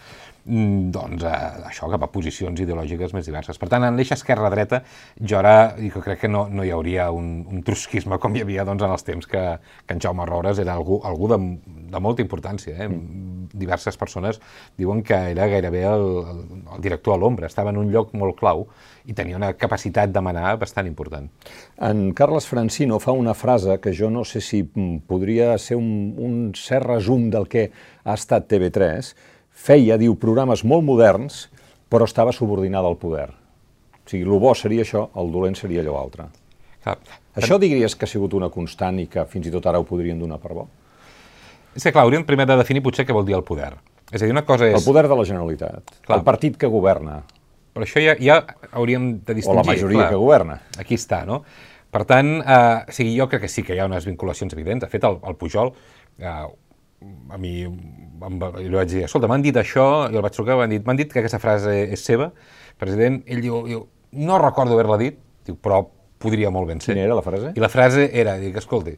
doncs 0.44 1.22
eh, 1.22 1.32
això 1.68 1.86
cap 1.92 2.02
a 2.02 2.08
posicions 2.10 2.58
ideològiques 2.60 3.14
més 3.14 3.26
diverses. 3.28 3.58
Per 3.60 3.68
tant, 3.70 3.84
en 3.86 3.98
l'eix 3.98 4.10
esquerra-dreta 4.16 4.82
jo 5.20 5.38
ara 5.38 5.74
jo 5.78 6.02
crec 6.02 6.24
que 6.24 6.30
no, 6.30 6.48
no 6.50 6.64
hi 6.66 6.72
hauria 6.74 7.10
un, 7.14 7.44
un 7.46 7.62
trusquisme 7.62 8.18
com 8.22 8.34
hi 8.34 8.42
havia 8.42 8.64
doncs, 8.66 8.82
en 8.82 8.94
els 8.94 9.06
temps 9.06 9.28
que, 9.30 9.42
que 9.86 9.94
en 9.94 10.02
Jaume 10.02 10.26
Roures 10.26 10.58
era 10.58 10.74
algú, 10.74 11.00
algú 11.06 11.30
de, 11.30 11.38
de 11.92 12.02
molta 12.02 12.24
importància. 12.26 12.74
Eh? 12.74 12.88
Mm. 12.88 13.50
Diverses 13.52 13.98
persones 14.00 14.40
diuen 14.80 15.02
que 15.06 15.18
era 15.34 15.46
gairebé 15.46 15.84
el, 15.86 16.06
el, 16.32 16.42
el 16.74 16.82
director 16.82 17.14
a 17.14 17.20
l'ombra, 17.20 17.50
estava 17.50 17.70
en 17.70 17.78
un 17.78 17.92
lloc 17.92 18.14
molt 18.18 18.38
clau 18.38 18.66
i 19.06 19.14
tenia 19.14 19.38
una 19.38 19.52
capacitat 19.58 20.10
de 20.14 20.22
manar 20.24 20.56
bastant 20.58 20.88
important. 20.88 21.28
En 21.82 22.10
Carles 22.18 22.46
Francino 22.48 22.98
fa 23.02 23.14
una 23.14 23.34
frase 23.34 23.78
que 23.82 23.94
jo 23.94 24.10
no 24.10 24.24
sé 24.24 24.40
si 24.40 24.62
mm, 24.62 25.04
podria 25.06 25.56
ser 25.58 25.78
un, 25.78 26.14
un 26.18 26.40
cert 26.58 26.88
resum 26.88 27.28
del 27.30 27.48
que 27.50 27.68
ha 28.04 28.14
estat 28.18 28.48
TV3. 28.50 29.12
Feia, 29.52 29.98
diu, 30.00 30.16
programes 30.18 30.64
molt 30.64 30.84
moderns, 30.84 31.46
però 31.92 32.08
estava 32.08 32.32
subordinada 32.32 32.88
al 32.88 32.98
poder. 32.98 33.28
O 34.02 34.10
sigui, 34.10 34.24
el 34.24 34.40
bo 34.42 34.54
seria 34.58 34.82
això, 34.82 35.06
el 35.18 35.30
dolent 35.34 35.58
seria 35.58 35.82
allò 35.84 35.98
altre. 36.00 36.28
Clar. 36.82 36.96
Això 37.38 37.58
diries 37.62 37.94
que 37.96 38.08
ha 38.08 38.10
sigut 38.10 38.34
una 38.34 38.50
constant 38.52 38.98
i 38.98 39.06
que 39.08 39.24
fins 39.30 39.46
i 39.48 39.52
tot 39.54 39.66
ara 39.70 39.80
ho 39.80 39.86
podrien 39.88 40.18
donar 40.18 40.40
per 40.42 40.56
bo? 40.56 40.66
És 41.72 41.84
que, 41.84 41.92
clar, 41.92 42.04
hauríem 42.04 42.26
primer 42.28 42.48
de 42.50 42.56
definir 42.58 42.82
potser 42.84 43.06
què 43.08 43.14
vol 43.16 43.28
dir 43.28 43.36
el 43.38 43.44
poder. 43.46 43.70
És 44.10 44.20
a 44.20 44.26
dir, 44.26 44.32
una 44.34 44.44
cosa 44.44 44.66
és... 44.68 44.74
El 44.76 44.84
poder 44.84 45.06
de 45.08 45.16
la 45.16 45.24
Generalitat, 45.28 45.94
clar. 46.02 46.18
el 46.18 46.24
partit 46.26 46.58
que 46.60 46.68
governa. 46.68 47.22
Però 47.72 47.86
això 47.86 48.02
ja, 48.04 48.16
ja 48.20 48.42
hauríem 48.76 49.14
de 49.24 49.36
distingir. 49.38 49.54
O 49.54 49.62
la 49.62 49.68
majoria 49.68 50.02
clar, 50.02 50.10
que 50.10 50.20
governa. 50.20 50.58
Aquí 50.82 50.98
està, 51.00 51.22
no? 51.28 51.40
Per 51.92 52.02
tant, 52.08 52.34
eh, 52.40 52.90
o 52.90 52.96
sigui, 52.96 53.14
jo 53.16 53.28
crec 53.32 53.46
que 53.46 53.52
sí 53.52 53.64
que 53.64 53.76
hi 53.76 53.80
ha 53.80 53.88
unes 53.88 54.04
vinculacions 54.08 54.52
evidents. 54.52 54.84
De 54.84 54.90
fet, 54.92 55.06
el, 55.08 55.16
el 55.28 55.38
Pujol, 55.40 55.72
eh, 56.20 56.28
a 56.28 57.40
mi 57.40 57.54
em, 58.26 58.38
li 58.58 58.74
vaig 58.74 58.90
dir, 58.90 59.02
escolta, 59.06 59.30
m'han 59.30 59.44
dit 59.44 59.56
això, 59.56 59.86
i 60.12 60.18
el 60.18 60.24
vaig 60.24 60.36
trucar, 60.36 60.58
m'han 60.60 60.72
dit, 60.72 60.86
dit 61.02 61.12
que 61.12 61.22
aquesta 61.22 61.40
frase 61.42 61.74
és 61.96 62.04
seva, 62.04 62.30
president, 62.80 63.22
ell 63.26 63.42
diu, 63.44 63.62
diu 63.68 63.84
no 64.12 64.38
recordo 64.42 64.76
haver-la 64.76 64.98
dit, 65.00 65.18
diu, 65.46 65.56
però 65.56 65.82
podria 66.22 66.52
molt 66.54 66.70
ben 66.70 66.80
ser. 66.80 66.94
Quina 66.94 67.06
era 67.08 67.18
la 67.18 67.24
frase? 67.24 67.52
I 67.56 67.62
la 67.62 67.70
frase 67.72 68.08
era, 68.12 68.36
dic, 68.40 68.56
escolti, 68.60 68.94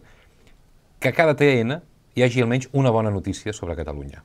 que 1.00 1.12
cada 1.12 1.36
TN 1.38 1.78
hi 2.14 2.24
hagi 2.24 2.42
almenys 2.44 2.68
una 2.72 2.92
bona 2.94 3.10
notícia 3.10 3.52
sobre 3.52 3.76
Catalunya. 3.76 4.22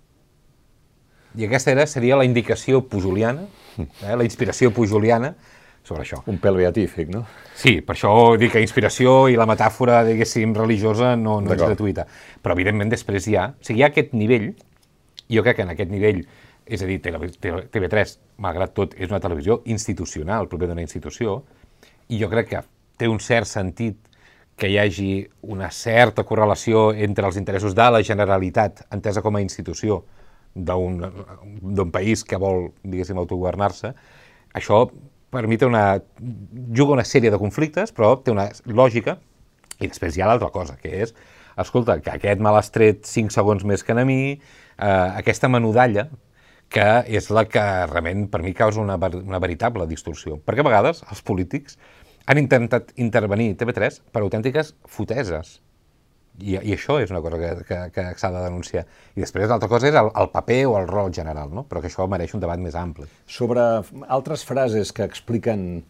I 1.38 1.46
aquesta 1.46 1.72
era, 1.72 1.86
seria 1.88 2.18
la 2.18 2.26
indicació 2.26 2.82
pujoliana, 2.90 3.46
eh, 3.78 4.16
la 4.18 4.26
inspiració 4.26 4.72
pujoliana 4.74 5.36
sobre 5.86 6.04
això. 6.04 6.22
Un 6.30 6.40
pèl 6.42 6.58
beatífic, 6.60 7.10
no? 7.14 7.24
Sí, 7.58 7.80
per 7.86 7.96
això 7.96 8.14
dic 8.40 8.54
que 8.54 8.64
inspiració 8.64 9.28
i 9.30 9.38
la 9.40 9.48
metàfora, 9.50 10.02
diguéssim, 10.08 10.54
religiosa 10.58 11.16
no, 11.18 11.40
no 11.42 11.54
és 11.54 11.62
gratuïta. 11.62 12.06
Però, 12.44 12.58
evidentment, 12.58 12.92
després 12.92 13.30
hi 13.30 13.38
ha... 13.40 13.50
O 13.54 13.66
sigui, 13.66 13.82
hi 13.82 13.86
ha 13.86 13.92
aquest 13.94 14.14
nivell, 14.18 14.52
jo 15.30 15.44
crec 15.46 15.60
que 15.60 15.66
en 15.68 15.74
aquest 15.74 15.92
nivell, 15.92 16.24
és 16.66 16.84
a 16.84 16.90
dir, 16.90 17.00
TV3, 17.02 18.18
malgrat 18.42 18.76
tot, 18.78 18.94
és 18.98 19.10
una 19.10 19.22
televisió 19.24 19.62
institucional, 19.66 20.50
proper 20.50 20.70
d'una 20.70 20.86
institució, 20.86 21.40
i 22.10 22.20
jo 22.22 22.30
crec 22.30 22.50
que 22.52 22.62
té 23.00 23.10
un 23.10 23.20
cert 23.24 23.48
sentit 23.50 23.98
que 24.60 24.68
hi 24.68 24.78
hagi 24.78 25.12
una 25.48 25.70
certa 25.72 26.26
correlació 26.28 26.90
entre 26.92 27.26
els 27.30 27.38
interessos 27.40 27.76
de 27.76 27.86
la 27.94 28.02
Generalitat, 28.04 28.84
entesa 28.92 29.24
com 29.24 29.38
a 29.38 29.42
institució, 29.42 30.04
d'un 30.54 31.92
país 31.94 32.26
que 32.28 32.38
vol, 32.42 32.72
diguéssim, 32.84 33.18
autogovernar-se, 33.22 33.94
això 34.58 34.84
per 35.30 35.46
mi 35.48 35.60
té 35.62 35.68
una, 35.70 36.02
juga 36.74 36.98
una 36.98 37.06
sèrie 37.06 37.32
de 37.32 37.40
conflictes, 37.40 37.94
però 37.96 38.16
té 38.24 38.34
una 38.34 38.50
lògica, 38.66 39.20
i 39.80 39.88
després 39.88 40.18
hi 40.18 40.24
ha 40.24 40.30
l'altra 40.30 40.52
cosa, 40.54 40.78
que 40.80 40.92
és, 41.04 41.14
escolta, 41.60 42.00
que 42.04 42.14
aquest 42.14 42.42
me 42.44 42.54
l'has 42.56 42.72
tret 42.76 43.06
5 43.08 43.36
segons 43.36 43.66
més 43.68 43.84
que 43.84 43.96
a 43.96 44.06
mi, 44.08 44.20
eh, 44.36 44.90
aquesta 45.22 45.50
menudalla, 45.52 46.10
que 46.70 46.90
és 47.08 47.32
la 47.34 47.46
que 47.50 47.64
realment 47.90 48.28
per 48.30 48.44
mi 48.46 48.54
causa 48.54 48.82
una, 48.82 49.00
una 49.00 49.40
veritable 49.42 49.88
distorsió. 49.90 50.38
Perquè 50.46 50.62
a 50.62 50.70
vegades 50.70 51.02
els 51.10 51.24
polítics 51.26 51.80
han 52.30 52.38
intentat 52.38 52.94
intervenir 53.02 53.56
TV3 53.58 54.04
per 54.14 54.22
autèntiques 54.22 54.76
foteses 54.86 55.58
i, 56.40 56.56
I 56.56 56.74
això 56.76 56.98
és 57.04 57.12
una 57.12 57.22
cosa 57.24 57.40
que, 57.40 57.50
que, 57.68 57.78
que 57.96 58.06
s'ha 58.20 58.32
de 58.32 58.44
denunciar. 58.46 58.86
I 59.16 59.24
després 59.24 59.50
l'altra 59.52 59.70
cosa 59.72 59.90
és 59.90 59.98
el, 60.00 60.12
el 60.22 60.30
paper 60.34 60.60
o 60.70 60.78
el 60.80 60.88
rol 60.88 61.12
general, 61.16 61.52
no? 61.56 61.66
però 61.68 61.82
que 61.84 61.90
això 61.92 62.08
mereix 62.08 62.36
un 62.36 62.44
debat 62.44 62.62
més 62.62 62.78
ampli. 62.80 63.08
Sobre 63.28 63.66
altres 64.08 64.46
frases 64.48 64.94
que 64.96 65.08
expliquen, 65.08 65.84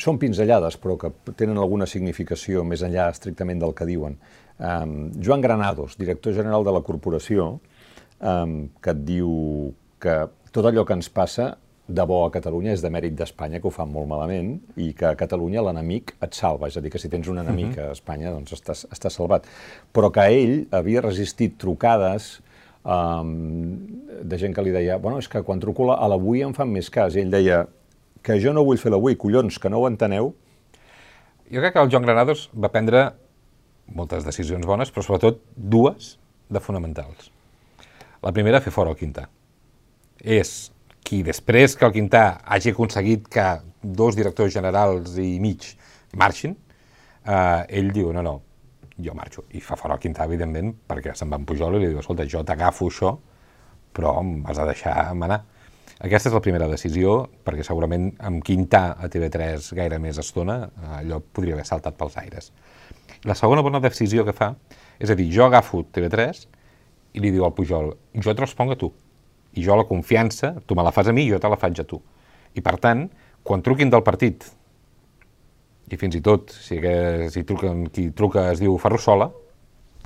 són 0.00 0.18
pinzellades, 0.20 0.76
però 0.80 0.96
que 1.00 1.12
tenen 1.38 1.58
alguna 1.58 1.88
significació 1.90 2.64
més 2.64 2.84
enllà 2.86 3.08
estrictament 3.10 3.62
del 3.62 3.74
que 3.76 3.88
diuen. 3.88 4.18
Um, 4.58 5.10
Joan 5.22 5.40
Granados, 5.40 5.96
director 5.98 6.34
general 6.36 6.66
de 6.66 6.74
la 6.76 6.82
corporació, 6.84 7.54
um, 8.20 8.54
que 8.82 8.94
et 8.94 9.02
diu 9.08 9.32
que 10.00 10.20
tot 10.52 10.66
allò 10.66 10.84
que 10.84 10.96
ens 10.98 11.08
passa 11.12 11.54
de 11.90 12.04
bo 12.06 12.20
a 12.24 12.30
Catalunya 12.30 12.74
és 12.76 12.82
de 12.84 12.90
mèrit 12.92 13.16
d'Espanya, 13.18 13.58
que 13.58 13.66
ho 13.66 13.74
fan 13.74 13.90
molt 13.90 14.06
malament, 14.10 14.52
i 14.78 14.92
que 14.96 15.08
a 15.08 15.16
Catalunya 15.18 15.64
l'enemic 15.66 16.14
et 16.22 16.36
salva. 16.38 16.68
És 16.70 16.78
a 16.78 16.84
dir, 16.84 16.92
que 16.92 17.00
si 17.02 17.10
tens 17.10 17.28
un 17.28 17.40
enemic 17.42 17.72
uh 17.72 17.80
-huh. 17.80 17.88
a 17.88 17.92
Espanya, 17.92 18.30
doncs 18.30 18.52
estàs, 18.52 18.86
estàs 18.92 19.16
salvat. 19.16 19.46
Però 19.92 20.10
que 20.10 20.20
ell 20.20 20.68
havia 20.70 21.00
resistit 21.00 21.58
trucades 21.58 22.40
um, 22.84 23.76
de 24.22 24.38
gent 24.38 24.54
que 24.54 24.62
li 24.62 24.70
deia 24.70 24.98
bueno, 24.98 25.18
és 25.18 25.28
que 25.28 25.42
quan 25.42 25.60
truco 25.60 25.90
a 25.92 26.08
l'avui 26.08 26.42
em 26.42 26.54
fan 26.54 26.70
més 26.70 26.90
cas. 26.90 27.16
I 27.16 27.20
ell 27.20 27.30
deia 27.30 27.66
que 28.22 28.38
jo 28.42 28.52
no 28.56 28.64
vull 28.66 28.80
fer 28.80 28.92
l'avui, 28.92 29.16
collons, 29.20 29.58
que 29.58 29.70
no 29.72 29.80
ho 29.80 29.88
enteneu. 29.88 30.32
Jo 31.50 31.62
crec 31.62 31.74
que 31.74 31.82
el 31.82 31.90
Joan 31.90 32.06
Granados 32.06 32.48
va 32.54 32.70
prendre 32.72 33.08
moltes 33.90 34.26
decisions 34.26 34.66
bones, 34.66 34.92
però 34.92 35.04
sobretot 35.04 35.40
dues 35.56 36.16
de 36.50 36.62
fonamentals. 36.62 37.30
La 38.22 38.32
primera, 38.36 38.60
fer 38.60 38.72
fora 38.74 38.92
el 38.92 38.98
Quintà. 39.00 39.26
És 40.20 40.70
qui 41.06 41.22
després 41.26 41.74
que 41.76 41.86
el 41.88 41.94
Quintà 41.94 42.24
hagi 42.44 42.74
aconseguit 42.74 43.26
que 43.32 43.46
dos 43.82 44.18
directors 44.18 44.52
generals 44.54 45.16
i 45.18 45.38
mig 45.40 45.64
marxin, 46.20 46.54
eh, 47.24 47.78
ell 47.80 47.90
diu, 47.94 48.12
no, 48.12 48.22
no, 48.22 48.34
jo 49.00 49.14
marxo. 49.16 49.46
I 49.56 49.62
fa 49.64 49.78
fora 49.80 49.96
el 49.96 50.02
Quintà, 50.02 50.26
evidentment, 50.28 50.74
perquè 50.86 51.14
se'n 51.16 51.32
va 51.32 51.40
en 51.40 51.46
Pujol 51.48 51.78
i 51.78 51.82
li 51.82 51.90
diu, 51.90 52.02
escolta, 52.02 52.28
jo 52.28 52.44
t'agafo 52.44 52.90
això, 52.92 53.14
però 53.96 54.18
em 54.20 54.44
has 54.46 54.60
de 54.60 54.68
deixar 54.70 54.94
manar. 55.18 55.42
Aquesta 56.00 56.30
és 56.30 56.34
la 56.34 56.40
primera 56.40 56.68
decisió, 56.70 57.26
perquè 57.44 57.64
segurament 57.66 58.06
amb 58.24 58.40
Quintà 58.44 58.94
a 58.96 59.08
TV3 59.12 59.66
gaire 59.76 59.98
més 60.00 60.16
estona, 60.22 60.62
allò 60.96 61.18
podria 61.20 61.58
haver 61.58 61.66
saltat 61.68 61.98
pels 61.98 62.16
aires. 62.22 62.48
La 63.28 63.36
segona 63.36 63.60
bona 63.60 63.82
decisió 63.84 64.24
que 64.24 64.32
fa 64.32 64.54
és 64.98 65.12
a 65.12 65.16
dir, 65.18 65.28
jo 65.34 65.44
agafo 65.44 65.82
TV3 65.92 66.46
i 67.12 67.20
li 67.20 67.32
diu 67.34 67.44
al 67.44 67.52
Pujol, 67.52 67.92
jo 68.16 68.32
et 68.32 68.40
responc 68.40 68.72
a 68.72 68.78
tu 68.80 68.88
i 69.52 69.64
jo 69.66 69.76
la 69.76 69.84
confiança, 69.84 70.54
tu 70.66 70.76
me 70.78 70.86
la 70.86 70.92
fas 70.94 71.10
a 71.10 71.12
mi 71.12 71.26
i 71.26 71.32
jo 71.32 71.40
te 71.42 71.50
la 71.50 71.58
faig 71.60 71.82
a 71.82 71.84
tu. 71.84 71.98
I 72.54 72.62
per 72.64 72.76
tant, 72.82 73.04
quan 73.44 73.64
truquin 73.66 73.90
del 73.90 74.04
partit, 74.06 74.46
i 75.90 75.98
fins 75.98 76.16
i 76.16 76.22
tot, 76.22 76.54
si, 76.54 76.78
que, 76.80 77.28
si 77.34 77.42
truquen, 77.44 77.88
qui 77.90 78.08
truca 78.16 78.46
es 78.52 78.62
diu 78.62 78.76
Ferrusola, 78.78 79.30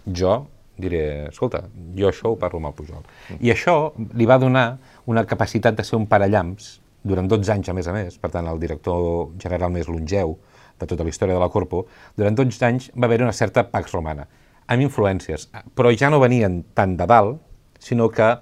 jo 0.08 0.38
diré, 0.80 1.28
escolta, 1.28 1.64
jo 1.96 2.08
això 2.10 2.32
ho 2.32 2.38
parlo 2.40 2.60
amb 2.60 2.70
el 2.70 2.76
Pujol. 2.78 3.04
I 3.40 3.52
això 3.54 3.92
li 4.18 4.26
va 4.26 4.40
donar 4.42 4.66
una 5.10 5.24
capacitat 5.28 5.76
de 5.78 5.84
ser 5.86 5.96
un 5.98 6.08
parellams 6.10 6.78
durant 7.04 7.28
12 7.28 7.52
anys, 7.52 7.68
a 7.68 7.76
més 7.76 7.88
a 7.88 7.94
més, 7.94 8.16
per 8.18 8.30
tant, 8.32 8.48
el 8.48 8.60
director 8.60 9.28
general 9.40 9.72
més 9.74 9.90
longeu 9.90 10.38
de 10.80 10.88
tota 10.90 11.04
la 11.04 11.12
història 11.12 11.36
de 11.36 11.42
la 11.42 11.50
Corpo, 11.52 11.84
durant 12.16 12.34
12 12.34 12.64
anys 12.66 12.88
va 12.96 13.06
haver 13.06 13.20
una 13.22 13.36
certa 13.36 13.66
pax 13.70 13.92
romana, 13.94 14.26
amb 14.66 14.82
influències, 14.82 15.50
però 15.76 15.92
ja 15.92 16.10
no 16.10 16.22
venien 16.22 16.62
tant 16.74 16.96
de 16.96 17.06
dalt, 17.06 17.38
sinó 17.78 18.08
que 18.10 18.32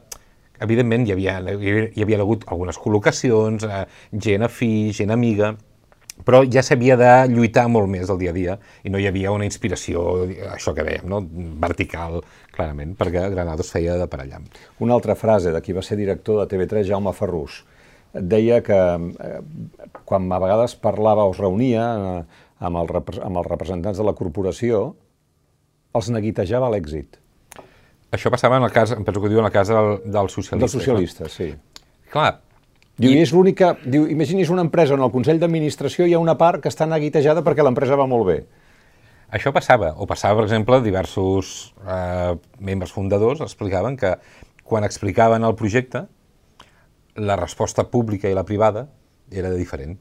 evidentment 0.63 1.05
hi 1.07 1.13
havia, 1.17 1.41
hi 1.43 2.05
havia 2.05 2.21
hagut 2.23 2.47
algunes 2.47 2.79
col·locacions, 2.79 3.67
eh, 3.67 3.85
gent 4.15 4.47
afí, 4.47 4.93
gent 4.95 5.11
amiga, 5.11 5.57
però 6.27 6.43
ja 6.45 6.63
s'havia 6.63 6.97
de 7.01 7.11
lluitar 7.33 7.67
molt 7.73 7.91
més 7.91 8.11
el 8.13 8.21
dia 8.21 8.31
a 8.31 8.37
dia 8.37 8.57
i 8.85 8.93
no 8.93 9.01
hi 9.01 9.09
havia 9.09 9.33
una 9.35 9.47
inspiració, 9.49 10.05
això 10.53 10.75
que 10.77 10.85
dèiem, 10.87 11.09
no? 11.09 11.23
vertical, 11.63 12.21
clarament, 12.55 12.95
perquè 12.99 13.27
Granados 13.33 13.73
feia 13.73 13.97
de 13.99 14.07
parellam. 14.11 14.45
Una 14.85 14.95
altra 14.99 15.17
frase 15.19 15.55
de 15.55 15.63
qui 15.65 15.75
va 15.77 15.83
ser 15.83 15.99
director 15.99 16.43
de 16.43 16.49
TV3, 16.51 16.87
Jaume 16.93 17.15
Ferrús, 17.17 17.63
deia 18.13 18.61
que 18.63 18.77
eh, 18.77 19.41
quan 20.05 20.29
a 20.29 20.41
vegades 20.43 20.77
parlava 20.77 21.25
o 21.25 21.33
es 21.33 21.41
reunia 21.41 21.87
eh, 21.97 22.23
amb, 22.61 22.83
el, 22.83 22.93
amb 23.25 23.41
els 23.41 23.49
representants 23.49 23.99
de 23.99 24.07
la 24.07 24.15
corporació, 24.19 24.85
els 25.97 26.13
neguitejava 26.13 26.71
l'èxit. 26.73 27.19
Això 28.13 28.29
passava 28.33 28.59
en 28.61 28.69
el 28.69 28.73
cas, 28.73 28.93
em 28.93 29.05
penso 29.05 29.23
que 29.23 29.31
ho 29.31 29.33
diu 29.33 29.41
en 29.41 29.49
el 29.49 29.55
cas 29.55 29.73
del, 29.73 29.95
dels 30.05 30.35
socialistes. 30.37 30.61
Dels 30.61 30.77
socialistes, 30.77 31.37
sí. 31.41 31.53
Clar. 32.13 32.35
Diu, 33.01 33.13
i... 33.13 33.21
és 33.23 33.33
l'única... 33.33 33.75
Diu, 33.85 34.07
imagini's 34.13 34.53
una 34.53 34.65
empresa 34.67 34.97
on 34.97 35.05
al 35.05 35.13
Consell 35.15 35.41
d'Administració 35.41 36.07
hi 36.07 36.17
ha 36.17 36.21
una 36.23 36.37
part 36.41 36.63
que 36.63 36.73
està 36.73 36.89
neguitejada 36.89 37.45
perquè 37.47 37.65
l'empresa 37.65 37.99
va 37.99 38.09
molt 38.11 38.29
bé. 38.29 38.39
Això 39.33 39.49
passava, 39.55 39.95
o 39.97 40.07
passava, 40.09 40.43
per 40.43 40.49
exemple, 40.51 40.83
diversos 40.85 41.73
eh, 41.89 42.35
membres 42.61 42.93
fundadors 42.93 43.41
explicaven 43.41 43.97
que 43.97 44.17
quan 44.69 44.85
explicaven 44.85 45.45
el 45.49 45.57
projecte, 45.57 46.05
la 47.17 47.37
resposta 47.41 47.87
pública 47.89 48.29
i 48.29 48.37
la 48.37 48.45
privada 48.49 48.87
era 49.31 49.51
diferent. 49.57 49.97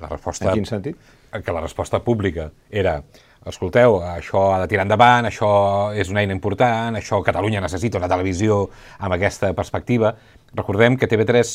La 0.00 0.08
resposta... 0.12 0.50
En 0.50 0.60
quin 0.60 0.68
sentit? 0.68 1.00
Que 1.30 1.54
la 1.54 1.62
resposta 1.64 2.02
pública 2.04 2.50
era 2.70 3.00
escolteu, 3.48 4.00
això 4.04 4.50
ha 4.54 4.60
de 4.60 4.68
tirar 4.68 4.84
endavant, 4.84 5.28
això 5.28 5.50
és 5.96 6.10
una 6.12 6.20
eina 6.20 6.36
important, 6.36 6.96
això 6.98 7.22
Catalunya 7.24 7.62
necessita 7.64 7.98
una 7.98 8.08
televisió 8.10 8.66
amb 8.98 9.16
aquesta 9.16 9.54
perspectiva. 9.56 10.12
Recordem 10.52 10.98
que 11.00 11.08
TV3 11.08 11.54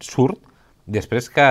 surt 0.00 0.40
després 0.86 1.28
que 1.28 1.48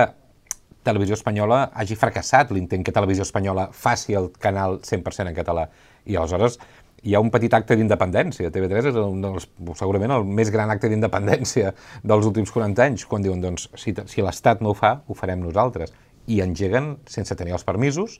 Televisió 0.88 1.18
Espanyola 1.18 1.68
hagi 1.76 1.98
fracassat 1.98 2.50
l'intent 2.54 2.84
que 2.86 2.94
Televisió 2.94 3.26
Espanyola 3.26 3.68
faci 3.72 4.16
el 4.18 4.30
canal 4.40 4.80
100% 4.80 5.28
en 5.28 5.36
català. 5.36 5.68
I 6.08 6.16
aleshores 6.16 6.58
hi 7.04 7.14
ha 7.14 7.20
un 7.22 7.30
petit 7.30 7.52
acte 7.54 7.76
d'independència. 7.78 8.50
TV3 8.54 8.90
és 8.90 8.98
un 8.98 9.20
dels, 9.22 9.46
segurament 9.78 10.14
el 10.16 10.24
més 10.24 10.50
gran 10.54 10.72
acte 10.74 10.90
d'independència 10.90 11.74
dels 12.02 12.26
últims 12.26 12.50
40 12.54 12.86
anys, 12.86 13.04
quan 13.06 13.22
diuen, 13.22 13.42
doncs, 13.44 13.68
si, 13.78 13.94
si 14.10 14.24
l'Estat 14.24 14.64
no 14.64 14.72
ho 14.72 14.78
fa, 14.78 14.98
ho 15.06 15.18
farem 15.18 15.44
nosaltres. 15.44 15.92
I 16.26 16.40
engeguen 16.44 16.96
sense 17.06 17.36
tenir 17.38 17.54
els 17.56 17.66
permisos, 17.68 18.18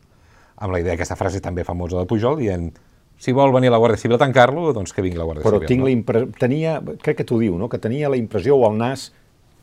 amb 0.58 0.74
la 0.74 0.80
idea 0.82 0.94
d'aquesta 0.94 1.16
frase 1.18 1.42
també 1.44 1.64
famosa 1.66 1.98
de 2.00 2.06
Pujol, 2.10 2.38
dient 2.40 2.70
si 3.18 3.34
vol 3.34 3.52
venir 3.54 3.70
la 3.74 3.80
Guàrdia 3.82 3.98
Civil 3.98 4.16
a 4.16 4.22
tancar-lo, 4.22 4.72
doncs 4.74 4.94
que 4.94 5.02
vingui 5.02 5.18
la 5.18 5.26
Guàrdia 5.26 5.46
Però 5.46 5.58
Civil. 5.58 5.70
tinc 5.70 5.82
no? 5.82 5.88
la 5.88 5.94
impressió, 5.94 6.28
tenia, 6.38 6.76
crec 7.02 7.20
que 7.20 7.26
t'ho 7.26 7.40
diu, 7.40 7.56
no? 7.58 7.68
que 7.70 7.80
tenia 7.82 8.10
la 8.10 8.18
impressió 8.18 8.56
o 8.56 8.68
el 8.70 8.78
nas 8.78 9.08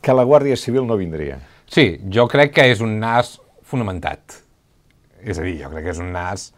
que 0.04 0.14
la 0.16 0.26
Guàrdia 0.28 0.58
Civil 0.60 0.86
no 0.86 0.98
vindria. 1.00 1.40
Sí, 1.66 1.96
jo 2.12 2.28
crec 2.30 2.52
que 2.58 2.66
és 2.70 2.82
un 2.84 2.98
nas 3.00 3.38
fonamentat. 3.66 4.42
És 5.24 5.40
a 5.40 5.46
dir, 5.46 5.56
jo 5.62 5.72
crec 5.72 5.88
que 5.88 5.96
és 5.96 6.04
un 6.04 6.12
nas... 6.16 6.52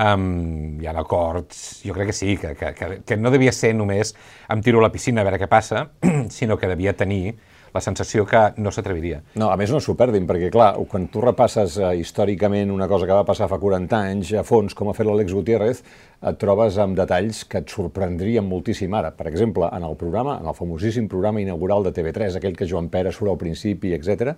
Um, 0.00 0.78
hi 0.80 0.86
ha 0.88 0.94
acords, 0.96 1.82
jo 1.84 1.92
crec 1.92 2.08
que 2.08 2.14
sí, 2.14 2.36
que, 2.40 2.54
que, 2.56 2.70
que, 2.78 2.86
que 3.04 3.16
no 3.20 3.28
devia 3.28 3.52
ser 3.52 3.74
només 3.76 4.14
em 4.48 4.62
tiro 4.64 4.78
a 4.80 4.84
la 4.86 4.92
piscina 4.94 5.20
a 5.20 5.26
veure 5.26 5.40
què 5.42 5.48
passa, 5.50 5.90
sinó 6.32 6.56
que 6.56 6.70
devia 6.70 6.94
tenir 6.96 7.34
la 7.74 7.82
sensació 7.84 8.26
que 8.28 8.42
no 8.58 8.72
s'atreviria. 8.74 9.20
No, 9.40 9.50
a 9.50 9.56
més 9.60 9.72
no 9.72 9.80
s'ho 9.82 9.94
perdin, 9.98 10.26
perquè 10.28 10.50
clar, 10.52 10.72
quan 10.90 11.08
tu 11.12 11.22
repasses 11.24 11.78
eh, 11.78 11.92
històricament 12.00 12.72
una 12.74 12.88
cosa 12.90 13.08
que 13.08 13.16
va 13.16 13.26
passar 13.28 13.48
fa 13.50 13.60
40 13.62 14.00
anys 14.10 14.32
a 14.40 14.44
fons, 14.46 14.76
com 14.76 14.90
ha 14.90 14.96
fet 14.96 15.08
l'Àlex 15.08 15.34
Gutiérrez, 15.36 15.82
et 16.30 16.40
trobes 16.40 16.78
amb 16.82 16.98
detalls 16.98 17.44
que 17.48 17.62
et 17.62 17.72
sorprendrien 17.72 18.46
moltíssim 18.46 18.94
ara. 18.94 19.14
Per 19.16 19.28
exemple, 19.30 19.70
en 19.72 19.86
el 19.86 19.96
programa, 20.00 20.38
en 20.42 20.50
el 20.50 20.56
famosíssim 20.56 21.08
programa 21.08 21.40
inaugural 21.40 21.86
de 21.86 21.94
TV3, 21.96 22.38
aquell 22.40 22.58
que 22.58 22.68
Joan 22.68 22.90
Pere 22.92 23.14
surt 23.14 23.32
al 23.32 23.40
principi, 23.40 23.94
etc, 23.96 24.34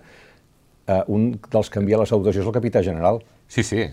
eh, 0.87 1.01
un 1.07 1.33
dels 1.49 1.69
que 1.69 1.81
envia 1.83 1.99
la 1.99 2.09
salutació 2.09 2.45
és 2.45 2.51
el 2.51 2.61
capità 2.61 2.83
general, 2.85 3.23
Sí, 3.53 3.61
sí, 3.61 3.83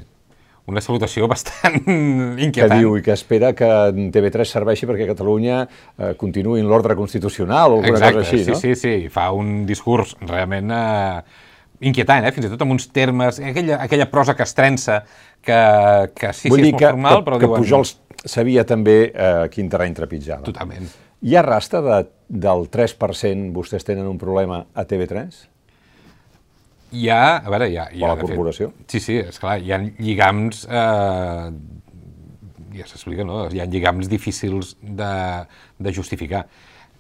una 0.71 0.83
salutació 0.85 1.29
bastant 1.31 1.81
que 1.87 2.47
inquietant. 2.47 2.79
diu 2.79 2.97
i 2.99 3.05
que 3.05 3.15
espera 3.17 3.53
que 3.57 3.69
TV3 4.15 4.49
serveixi 4.49 4.89
perquè 4.89 5.09
Catalunya 5.11 5.61
eh, 5.67 6.15
continuï 6.21 6.63
en 6.63 6.71
l'ordre 6.71 6.97
constitucional 6.99 7.77
o 7.77 7.81
alguna 7.81 7.99
Exacte, 7.99 8.23
cosa 8.23 8.27
així, 8.27 8.45
sí, 8.45 8.55
no? 8.55 8.61
sí, 8.63 8.75
sí, 8.79 8.97
fa 9.13 9.31
un 9.37 9.65
discurs 9.69 10.17
realment 10.23 10.75
eh, 10.75 11.49
inquietant, 11.91 12.27
eh? 12.29 12.33
fins 12.37 12.49
i 12.49 12.53
tot 12.53 12.63
amb 12.65 12.75
uns 12.77 12.89
termes, 12.93 13.41
aquella, 13.41 13.81
aquella 13.85 14.09
prosa 14.13 14.37
castrença 14.39 15.01
que, 15.41 15.61
que 16.17 16.33
sí, 16.37 16.51
Vull 16.53 16.65
sí, 16.65 16.71
és 16.71 16.75
molt 16.75 16.83
que, 16.83 16.91
formal, 16.95 17.21
que, 17.21 17.27
però 17.29 17.39
que 17.41 17.49
diuen... 17.49 17.65
Pujol 17.65 17.87
sabia 18.29 18.67
també 18.69 18.99
eh, 19.09 19.47
quin 19.53 19.71
terreny 19.73 19.97
trepitjava. 19.97 20.45
Totalment. 20.49 20.91
Hi 21.21 21.37
ha 21.37 21.45
rasta 21.45 21.81
de, 21.85 22.03
del 22.29 22.67
3% 22.73 23.51
vostès 23.57 23.85
tenen 23.89 24.09
un 24.09 24.21
problema 24.21 24.63
a 24.73 24.85
TV3? 24.89 25.41
Hi 26.93 27.09
ha, 27.09 27.37
a 27.39 27.51
veure, 27.53 27.69
hi 27.71 27.77
ha... 27.79 27.89
Hi 27.95 28.03
O 28.03 28.07
ha 28.07 28.09
la 28.11 28.17
de 28.17 28.23
fet- 28.25 28.31
corporació. 28.35 28.73
Sí, 28.91 29.01
sí, 29.01 29.17
esclar, 29.23 29.61
hi 29.63 29.71
ha 29.73 29.79
lligams, 29.79 30.65
eh, 30.67 31.51
ja 32.81 32.87
s'explica, 32.89 33.25
no? 33.27 33.45
Hi 33.53 33.61
ha 33.63 33.67
lligams 33.71 34.09
difícils 34.11 34.77
de, 34.83 35.13
de 35.79 35.93
justificar. 35.95 36.45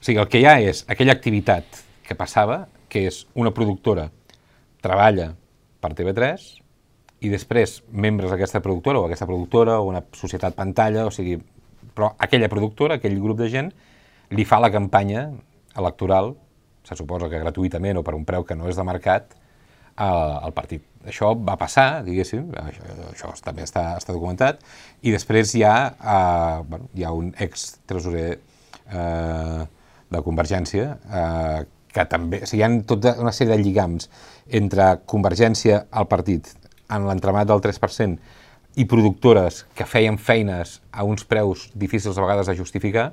O 0.00 0.04
sigui, 0.04 0.20
el 0.22 0.28
que 0.30 0.40
hi 0.42 0.46
ha 0.46 0.56
és 0.62 0.84
aquella 0.90 1.12
activitat 1.16 1.82
que 2.06 2.14
passava, 2.18 2.62
que 2.90 3.04
és 3.10 3.24
una 3.38 3.52
productora 3.54 4.08
treballa 4.82 5.32
per 5.80 5.92
TV3 5.94 6.46
i 7.26 7.28
després 7.32 7.80
membres 7.92 8.30
d'aquesta 8.32 8.62
productora 8.64 9.02
o 9.02 9.08
aquesta 9.08 9.26
productora 9.28 9.78
o 9.80 9.88
una 9.90 10.00
societat 10.16 10.54
pantalla, 10.56 11.04
o 11.06 11.12
sigui, 11.14 11.36
però 11.94 12.14
aquella 12.18 12.48
productora, 12.48 12.96
aquell 12.96 13.18
grup 13.20 13.38
de 13.42 13.50
gent, 13.52 13.72
li 14.30 14.46
fa 14.46 14.60
la 14.62 14.70
campanya 14.72 15.26
electoral, 15.76 16.32
se 16.86 16.96
suposa 16.96 17.28
que 17.28 17.38
gratuïtament 17.42 17.98
o 18.00 18.02
per 18.06 18.14
un 18.16 18.24
preu 18.24 18.46
que 18.46 18.56
no 18.56 18.70
és 18.70 18.78
de 18.78 18.86
mercat, 18.86 19.34
al, 19.96 20.38
al 20.48 20.54
partit. 20.56 20.84
Això 21.08 21.32
va 21.34 21.56
passar, 21.56 22.02
diguéssim, 22.04 22.50
això, 22.60 22.86
això 23.08 23.32
també 23.44 23.64
està, 23.64 23.94
està 23.96 24.12
documentat, 24.12 24.60
i 25.00 25.14
després 25.14 25.54
hi 25.56 25.64
ha, 25.64 25.76
eh, 25.96 26.62
bueno, 26.68 26.90
hi 26.94 27.06
ha 27.08 27.12
un 27.16 27.30
ex-tresorer 27.40 28.30
eh, 28.36 29.60
de 30.10 30.22
Convergència 30.26 30.96
eh, 31.08 31.60
que 31.94 32.04
també... 32.10 32.42
O 32.44 32.48
sigui, 32.50 32.60
hi 32.60 32.66
ha 32.66 32.70
tota 32.86 33.16
una 33.22 33.32
sèrie 33.34 33.56
de 33.56 33.62
lligams 33.62 34.10
entre 34.60 34.92
Convergència 35.10 35.86
al 35.90 36.08
partit 36.10 36.52
en 36.90 37.06
l'entremat 37.08 37.48
del 37.48 37.62
3% 37.64 38.38
i 38.78 38.86
productores 38.86 39.64
que 39.74 39.86
feien 39.88 40.18
feines 40.18 40.78
a 40.92 41.04
uns 41.06 41.24
preus 41.26 41.68
difícils 41.74 42.18
a 42.18 42.22
vegades 42.22 42.50
de 42.50 42.56
justificar, 42.58 43.10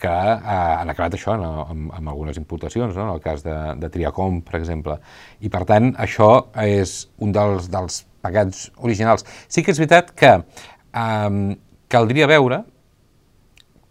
que 0.00 0.10
eh, 0.10 0.74
han 0.80 0.90
acabat 0.92 1.16
això 1.16 1.36
no? 1.38 1.52
amb, 1.68 1.90
amb 1.96 2.12
algunes 2.12 2.38
imputacions, 2.40 2.96
no? 2.96 3.06
en 3.06 3.14
el 3.14 3.22
cas 3.24 3.44
de, 3.46 3.56
de 3.80 3.90
Triacom, 3.92 4.40
per 4.46 4.58
exemple. 4.58 4.96
I, 5.40 5.52
per 5.52 5.64
tant, 5.68 5.92
això 6.00 6.30
és 6.64 7.02
un 7.22 7.34
dels, 7.36 7.68
dels 7.72 8.02
pecats 8.24 8.68
originals. 8.80 9.26
Sí 9.48 9.64
que 9.64 9.74
és 9.74 9.80
veritat 9.80 10.12
que 10.16 10.36
eh, 10.40 11.56
caldria 11.90 12.30
veure 12.30 12.62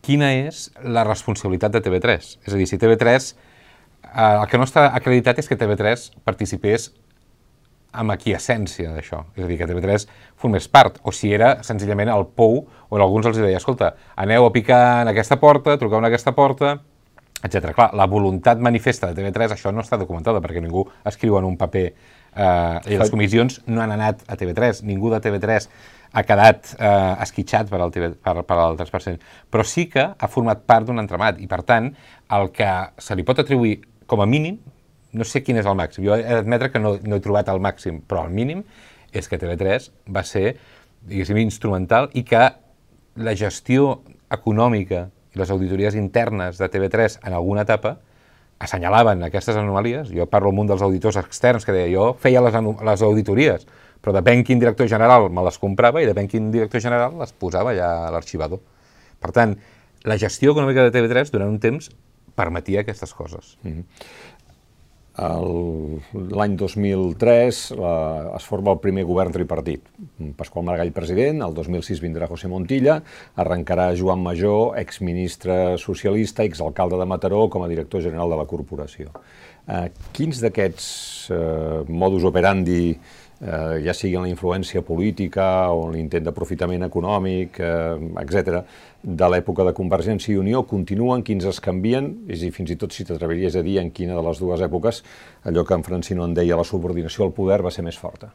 quina 0.06 0.32
és 0.48 0.70
la 0.84 1.06
responsabilitat 1.08 1.76
de 1.76 1.84
TV3. 1.86 2.34
És 2.46 2.54
a 2.54 2.58
dir, 2.58 2.68
si 2.70 2.82
TV3... 2.82 3.32
Eh, 4.10 4.26
el 4.26 4.46
que 4.50 4.58
no 4.58 4.66
està 4.66 4.88
acreditat 4.96 5.38
és 5.42 5.50
que 5.50 5.58
TV3 5.60 6.10
participés 6.26 6.88
amb 7.92 8.14
aquiescència 8.14 8.94
d'això. 8.94 9.24
És 9.36 9.44
a 9.44 9.48
dir, 9.50 9.58
que 9.58 9.68
TV3 9.70 10.06
formés 10.40 10.68
part, 10.70 11.00
o 11.04 11.14
si 11.16 11.34
era 11.34 11.58
senzillament 11.66 12.12
el 12.14 12.28
pou 12.38 12.62
on 12.90 13.02
alguns 13.02 13.30
els 13.30 13.40
deia, 13.42 13.58
escolta, 13.58 13.96
aneu 14.16 14.46
a 14.46 14.54
picar 14.54 15.02
en 15.04 15.12
aquesta 15.14 15.40
porta, 15.42 15.78
truqueu 15.82 16.02
en 16.02 16.10
aquesta 16.10 16.36
porta, 16.38 16.78
etc. 17.44 17.72
Clar, 17.74 17.90
la 17.96 18.08
voluntat 18.10 18.60
manifesta 18.60 19.10
de 19.10 19.22
TV3, 19.22 19.56
això 19.56 19.72
no 19.74 19.84
està 19.86 19.98
documentada, 19.98 20.42
perquè 20.44 20.62
ningú 20.62 20.86
escriu 21.08 21.38
en 21.40 21.48
un 21.48 21.56
paper 21.58 21.86
eh, 21.90 22.94
i 22.94 23.00
les 23.00 23.12
comissions 23.12 23.62
no 23.68 23.82
han 23.84 23.94
anat 23.96 24.26
a 24.28 24.38
TV3, 24.40 24.84
ningú 24.88 25.12
de 25.14 25.22
TV3 25.24 25.70
ha 26.12 26.26
quedat 26.26 26.74
eh, 26.76 27.14
esquitxat 27.26 27.70
per 27.70 27.80
al, 27.80 27.94
TV, 27.94 28.12
per, 28.18 28.42
per 28.48 28.58
al 28.58 28.78
3%, 28.80 29.32
però 29.50 29.66
sí 29.66 29.88
que 29.92 30.04
ha 30.12 30.32
format 30.32 30.66
part 30.68 30.90
d'un 30.90 31.00
entramat, 31.02 31.40
i 31.40 31.48
per 31.48 31.62
tant, 31.68 31.94
el 32.36 32.52
que 32.54 32.70
se 33.02 33.18
li 33.18 33.26
pot 33.26 33.42
atribuir 33.42 33.80
com 34.10 34.22
a 34.22 34.28
mínim, 34.30 34.60
no 35.14 35.26
sé 35.26 35.42
quin 35.44 35.58
és 35.58 35.66
el 35.66 35.78
màxim, 35.78 36.06
jo 36.06 36.16
he 36.16 36.24
d'admetre 36.24 36.72
que 36.72 36.80
no, 36.82 36.98
no 37.02 37.18
he 37.18 37.24
trobat 37.24 37.50
el 37.50 37.62
màxim, 37.64 38.02
però 38.06 38.26
el 38.28 38.34
mínim 38.36 38.64
és 39.12 39.28
que 39.28 39.40
TV3 39.42 39.90
va 40.14 40.24
ser, 40.24 40.58
diguéssim, 41.02 41.40
instrumental 41.42 42.10
i 42.14 42.24
que 42.28 42.44
la 43.20 43.34
gestió 43.36 44.02
econòmica 44.30 45.08
i 45.34 45.40
les 45.42 45.50
auditories 45.50 45.96
internes 45.98 46.58
de 46.62 46.70
TV3 46.70 47.20
en 47.26 47.34
alguna 47.34 47.66
etapa 47.66 47.98
assenyalaven 48.60 49.24
aquestes 49.24 49.56
anomalies. 49.56 50.10
Jo 50.12 50.26
parlo 50.28 50.52
amb 50.52 50.60
un 50.66 50.68
dels 50.68 50.82
auditors 50.84 51.18
externs 51.22 51.66
que 51.66 51.74
deia 51.74 51.90
jo 51.94 52.10
feia 52.20 52.42
les, 52.44 52.54
les 52.86 53.04
auditories, 53.08 53.66
però 54.04 54.14
depèn 54.16 54.44
quin 54.44 54.60
director 54.60 54.88
general 54.92 55.30
me 55.32 55.44
les 55.48 55.58
comprava 55.60 56.04
i 56.04 56.08
depèn 56.10 56.28
quin 56.30 56.52
director 56.52 56.84
general 56.84 57.16
les 57.20 57.32
posava 57.34 57.72
allà 57.72 57.90
a 58.08 58.12
l'arxivador. 58.14 58.60
Per 59.20 59.32
tant, 59.36 59.56
la 60.08 60.18
gestió 60.20 60.54
econòmica 60.54 60.86
de 60.86 60.94
TV3 60.96 61.32
durant 61.32 61.50
un 61.50 61.60
temps 61.60 61.90
permetia 62.36 62.84
aquestes 62.86 63.14
coses. 63.16 63.58
El- 63.68 63.84
L'any 65.20 66.56
2003 66.56 67.60
la, 67.76 67.94
es 68.38 68.46
forma 68.48 68.72
el 68.72 68.80
primer 68.80 69.04
govern 69.08 69.34
tripartit. 69.36 69.84
Pasqual 70.40 70.66
Maragall 70.68 70.94
president, 70.96 71.44
el 71.44 71.56
2006 71.58 72.00
vindrà 72.04 72.30
José 72.32 72.48
Montilla, 72.52 73.00
arrencarà 73.40 73.90
Joan 74.00 74.24
Major, 74.24 74.78
exministre 74.80 75.78
socialista, 75.82 76.46
exalcalde 76.48 77.00
de 77.00 77.08
Mataró, 77.10 77.48
com 77.52 77.66
a 77.66 77.72
director 77.72 78.04
general 78.06 78.32
de 78.32 78.40
la 78.40 78.48
corporació. 78.48 79.12
Eh, 79.70 79.90
quins 80.16 80.40
d'aquests 80.42 80.86
eh, 81.36 81.82
modus 81.92 82.24
operandi, 82.26 82.84
eh, 82.96 83.19
ja 83.40 83.94
sigui 83.96 84.18
en 84.20 84.26
la 84.26 84.32
influència 84.32 84.82
política 84.84 85.46
o 85.72 85.86
en 85.88 85.94
l'intent 85.96 86.26
d'aprofitament 86.26 86.84
econòmic, 86.90 87.60
eh, 87.64 87.96
etc., 88.24 88.64
de 89.02 89.30
l'època 89.32 89.64
de 89.64 89.72
Convergència 89.78 90.34
i 90.34 90.38
Unió 90.42 90.66
continuen, 90.68 91.24
quins 91.24 91.46
es 91.48 91.62
canvien, 91.64 92.10
és 92.28 92.42
a 92.42 92.48
dir, 92.48 92.52
fins 92.52 92.74
i 92.76 92.76
tot 92.76 92.92
si 92.92 93.06
t'atreviries 93.08 93.56
a 93.56 93.64
dir 93.64 93.78
en 93.80 93.94
quina 93.96 94.18
de 94.18 94.26
les 94.28 94.42
dues 94.44 94.60
èpoques 94.60 95.04
allò 95.48 95.64
que 95.64 95.78
en 95.78 95.88
Francino 95.88 96.26
en 96.28 96.36
deia 96.36 96.60
la 96.60 96.68
subordinació 96.68 97.24
al 97.26 97.34
poder 97.34 97.62
va 97.64 97.72
ser 97.72 97.86
més 97.88 97.98
forta. 97.98 98.34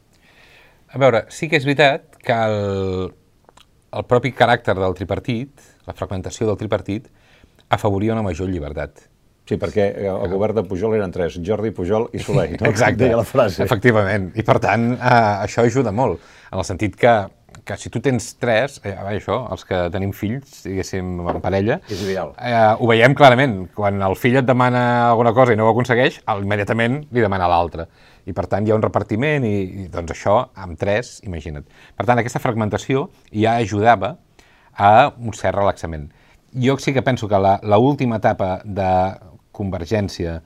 A 0.88 0.99
veure, 0.99 1.27
sí 1.29 1.51
que 1.51 1.61
és 1.61 1.69
veritat 1.69 2.17
que 2.25 2.33
el, 2.49 3.11
el 3.93 4.07
propi 4.09 4.33
caràcter 4.33 4.79
del 4.79 4.97
tripartit, 4.97 5.51
la 5.85 5.93
fragmentació 5.93 6.49
del 6.49 6.57
tripartit, 6.57 7.11
afavoria 7.69 8.14
una 8.17 8.25
major 8.25 8.49
llibertat. 8.49 9.11
Sí, 9.44 9.59
perquè 9.61 9.90
eh, 9.92 10.09
el 10.09 10.30
govern 10.33 10.57
de 10.57 10.64
Pujol 10.64 10.96
eren 10.96 11.12
tres, 11.12 11.38
Jordi, 11.44 11.70
Pujol 11.76 12.09
i 12.16 12.22
Soleil, 12.24 12.57
no? 12.61 12.72
Deia 12.96 13.18
la 13.20 13.26
frase. 13.28 13.62
Efectivament. 13.66 14.30
I 14.40 14.44
per 14.46 14.59
tant, 14.64 14.92
eh, 14.94 15.33
això 15.44 15.66
ajuda 15.66 15.92
molt, 15.92 16.22
en 16.50 16.62
el 16.62 16.68
sentit 16.68 16.96
que 16.96 17.16
que 17.64 17.76
si 17.78 17.88
tu 17.88 18.00
tens 18.02 18.35
tres, 18.37 18.80
eh, 18.85 18.92
això, 18.92 19.38
els 19.52 19.62
que 19.64 19.78
tenim 19.92 20.11
fills, 20.12 20.64
diguéssim, 20.66 21.20
en 21.30 21.40
parella, 21.40 21.78
És 21.88 22.02
ideal. 22.02 22.35
eh, 22.37 22.74
ho 22.78 22.87
veiem 22.87 23.14
clarament. 23.14 23.70
Quan 23.74 24.02
el 24.02 24.16
fill 24.16 24.37
et 24.37 24.44
demana 24.44 25.11
alguna 25.11 25.33
cosa 25.33 25.54
i 25.54 25.57
no 25.57 25.64
ho 25.64 25.70
aconsegueix, 25.72 26.20
immediatament 26.28 27.07
li 27.11 27.20
demana 27.24 27.48
l'altre. 27.48 27.87
I 28.26 28.33
per 28.33 28.46
tant 28.50 28.66
hi 28.66 28.70
ha 28.72 28.76
un 28.76 28.83
repartiment 28.83 29.44
i, 29.44 29.85
i 29.85 29.88
doncs 29.88 30.12
això, 30.12 30.37
amb 30.54 30.76
tres, 30.78 31.20
imagina't. 31.24 31.64
Per 31.96 32.04
tant, 32.04 32.18
aquesta 32.18 32.42
fragmentació 32.42 33.09
ja 33.33 33.57
ajudava 33.57 34.16
a 34.76 35.12
un 35.16 35.33
cert 35.33 35.57
relaxament. 35.57 36.11
Jo 36.52 36.76
sí 36.78 36.92
que 36.92 37.02
penso 37.02 37.28
que 37.28 37.38
la, 37.38 37.59
la 37.62 37.78
última 37.78 38.16
etapa 38.16 38.61
de 38.64 38.90
convergència 39.55 40.38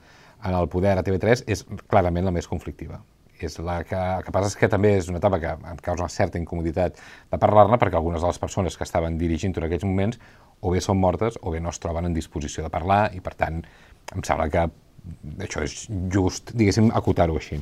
en 0.45 0.55
el 0.55 0.69
poder 0.71 0.97
a 0.97 1.03
TV3 1.03 1.45
és 1.51 1.65
clarament 1.91 2.27
la 2.27 2.35
més 2.35 2.47
conflictiva. 2.47 3.01
És 3.39 3.55
la 3.63 3.79
que, 3.87 3.95
el 3.95 4.25
que 4.25 4.33
passa 4.35 4.51
és 4.51 4.57
que 4.59 4.67
també 4.71 4.93
és 4.97 5.07
una 5.11 5.19
etapa 5.21 5.39
que 5.39 5.53
em 5.55 5.79
causa 5.83 6.03
una 6.03 6.11
certa 6.11 6.39
incomoditat 6.39 6.99
de 7.31 7.39
parlar-ne 7.39 7.79
perquè 7.79 7.95
algunes 7.95 8.21
de 8.21 8.27
les 8.27 8.39
persones 8.39 8.75
que 8.75 8.83
estaven 8.87 9.17
dirigint 9.19 9.55
en 9.55 9.67
aquells 9.67 9.87
moments 9.87 10.19
o 10.59 10.73
bé 10.73 10.81
són 10.83 10.99
mortes 10.99 11.39
o 11.41 11.53
bé 11.53 11.61
no 11.63 11.71
es 11.71 11.79
troben 11.79 12.09
en 12.09 12.15
disposició 12.15 12.65
de 12.65 12.71
parlar 12.73 13.05
i 13.15 13.23
per 13.23 13.35
tant 13.39 13.61
em 13.63 14.25
sembla 14.27 14.49
que 14.51 14.67
això 15.45 15.63
és 15.63 15.85
just, 16.11 16.51
diguéssim, 16.51 16.91
acotar-ho 16.95 17.37
així. 17.39 17.61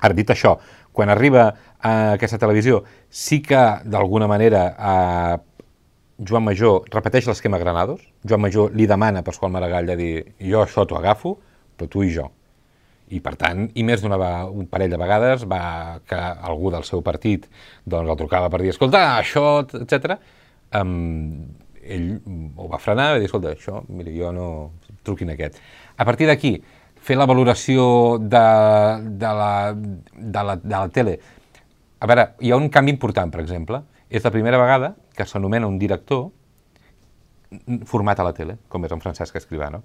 Ara, 0.00 0.16
dit 0.16 0.28
això, 0.32 0.54
quan 0.96 1.12
arriba 1.12 1.46
a 1.80 1.92
aquesta 2.16 2.38
televisió, 2.40 2.82
sí 3.08 3.40
que 3.44 3.60
d'alguna 3.84 4.28
manera 4.28 4.62
eh, 4.72 5.38
Joan 6.20 6.44
Major 6.44 6.84
repeteix 6.92 7.28
l'esquema 7.28 7.58
Granados. 7.58 8.02
Joan 8.28 8.42
Major 8.44 8.74
li 8.76 8.86
demana 8.88 9.22
a 9.22 9.26
Pasqual 9.26 9.52
Maragall 9.54 9.88
de 9.88 9.96
dir 9.96 10.12
jo 10.44 10.60
això 10.60 10.84
t'ho 10.84 10.98
agafo, 10.98 11.38
però 11.76 11.88
tu 11.88 12.04
i 12.04 12.12
jo. 12.12 12.28
I 13.10 13.22
per 13.24 13.34
tant, 13.40 13.64
i 13.74 13.82
més 13.82 14.02
d'una 14.04 14.18
un 14.46 14.68
parell 14.70 14.92
de 14.92 15.00
vegades 15.00 15.46
va 15.50 15.98
que 16.06 16.18
algú 16.18 16.70
del 16.70 16.84
seu 16.86 17.00
partit 17.02 17.48
doncs, 17.84 18.06
el 18.06 18.20
trucava 18.20 18.50
per 18.52 18.60
dir, 18.62 18.70
escolta, 18.74 19.16
això, 19.18 19.64
etc. 19.80 20.14
Um, 20.76 21.48
ell 21.82 22.12
ho 22.54 22.68
va 22.70 22.78
frenar 22.78 23.08
i 23.08 23.16
va 23.16 23.22
dir, 23.22 23.30
escolta, 23.30 23.56
això, 23.56 23.80
mira, 23.88 24.12
jo 24.14 24.30
no... 24.36 24.46
truquin 25.02 25.32
aquest. 25.32 25.56
A 25.96 26.04
partir 26.04 26.28
d'aquí, 26.28 26.52
fer 27.00 27.16
la 27.16 27.26
valoració 27.26 28.18
de, 28.20 28.46
de, 29.18 29.30
la, 29.40 29.52
de, 29.74 30.42
la, 30.44 30.56
de 30.60 30.74
la 30.76 30.88
tele. 30.92 31.16
A 32.00 32.08
veure, 32.08 32.26
hi 32.44 32.52
ha 32.52 32.60
un 32.60 32.68
canvi 32.72 32.92
important, 32.92 33.32
per 33.32 33.40
exemple. 33.40 33.80
És 34.10 34.24
la 34.26 34.32
primera 34.34 34.58
vegada 34.60 34.94
que 35.20 35.28
s'anomena 35.28 35.68
un 35.68 35.78
director 35.78 36.28
format 37.86 38.20
a 38.20 38.24
la 38.24 38.32
tele, 38.32 38.56
com 38.68 38.84
és 38.86 38.92
en 38.94 39.02
Francesc 39.02 39.36
Escribano. 39.40 39.82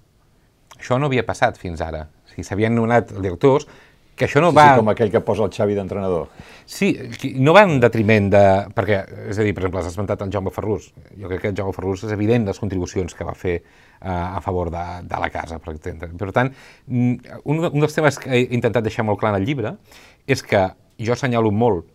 Això 0.76 1.00
no 1.00 1.10
havia 1.10 1.26
passat 1.26 1.58
fins 1.60 1.82
ara. 1.82 2.06
O 2.26 2.32
sigui, 2.32 2.46
s'havien 2.48 2.76
nomenat 2.76 3.14
directors 3.16 3.68
que 4.16 4.28
això 4.30 4.40
no 4.40 4.52
Sí, 4.54 4.56
va... 4.56 4.66
sí, 4.70 4.80
com 4.80 4.90
aquell 4.94 5.10
que 5.12 5.20
posa 5.28 5.44
el 5.44 5.52
Xavi 5.52 5.76
d'entrenador. 5.76 6.30
Sí, 6.66 6.94
no 7.36 7.52
va 7.56 7.66
en 7.68 7.82
detriment 7.84 8.30
de... 8.32 8.44
Perquè, 8.76 9.00
és 9.32 9.40
a 9.40 9.44
dir, 9.44 9.52
per 9.56 9.66
exemple, 9.66 9.82
has 9.82 9.90
esmentat 9.92 10.24
el 10.24 10.32
Jaume 10.32 10.54
Ferrús. 10.56 10.88
Jo 11.20 11.28
crec 11.32 11.44
que 11.44 11.52
el 11.52 11.58
Jaume 11.58 11.76
Ferrús 11.76 12.06
és 12.08 12.14
evident 12.16 12.48
les 12.48 12.62
contribucions 12.62 13.12
que 13.16 13.28
va 13.28 13.36
fer 13.36 13.58
eh, 13.58 14.08
a 14.08 14.40
favor 14.46 14.72
de, 14.72 14.86
de 15.04 15.20
la 15.20 15.30
casa, 15.34 15.60
per 15.60 15.74
exemple. 15.76 16.14
Per 16.22 16.32
tant, 16.36 16.54
mm, 16.88 17.36
un, 17.44 17.62
un 17.74 17.84
dels 17.84 17.98
temes 17.98 18.22
que 18.24 18.32
he 18.32 18.46
intentat 18.56 18.88
deixar 18.88 19.04
molt 19.08 19.20
clar 19.20 19.34
en 19.36 19.42
el 19.42 19.50
llibre 19.50 19.76
és 20.32 20.44
que 20.46 20.64
jo 20.96 21.16
assenyalo 21.16 21.52
molt 21.52 21.92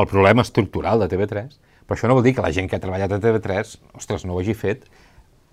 el 0.00 0.08
problema 0.08 0.44
estructural 0.44 1.04
de 1.04 1.08
TV3, 1.12 1.52
però 1.86 1.96
això 1.96 2.10
no 2.10 2.16
vol 2.18 2.26
dir 2.26 2.34
que 2.36 2.44
la 2.44 2.52
gent 2.54 2.68
que 2.70 2.78
ha 2.78 2.82
treballat 2.82 3.12
a 3.14 3.20
TV3, 3.22 3.76
ostres, 3.96 4.26
no 4.26 4.34
ho 4.34 4.40
hagi 4.42 4.56
fet 4.58 4.84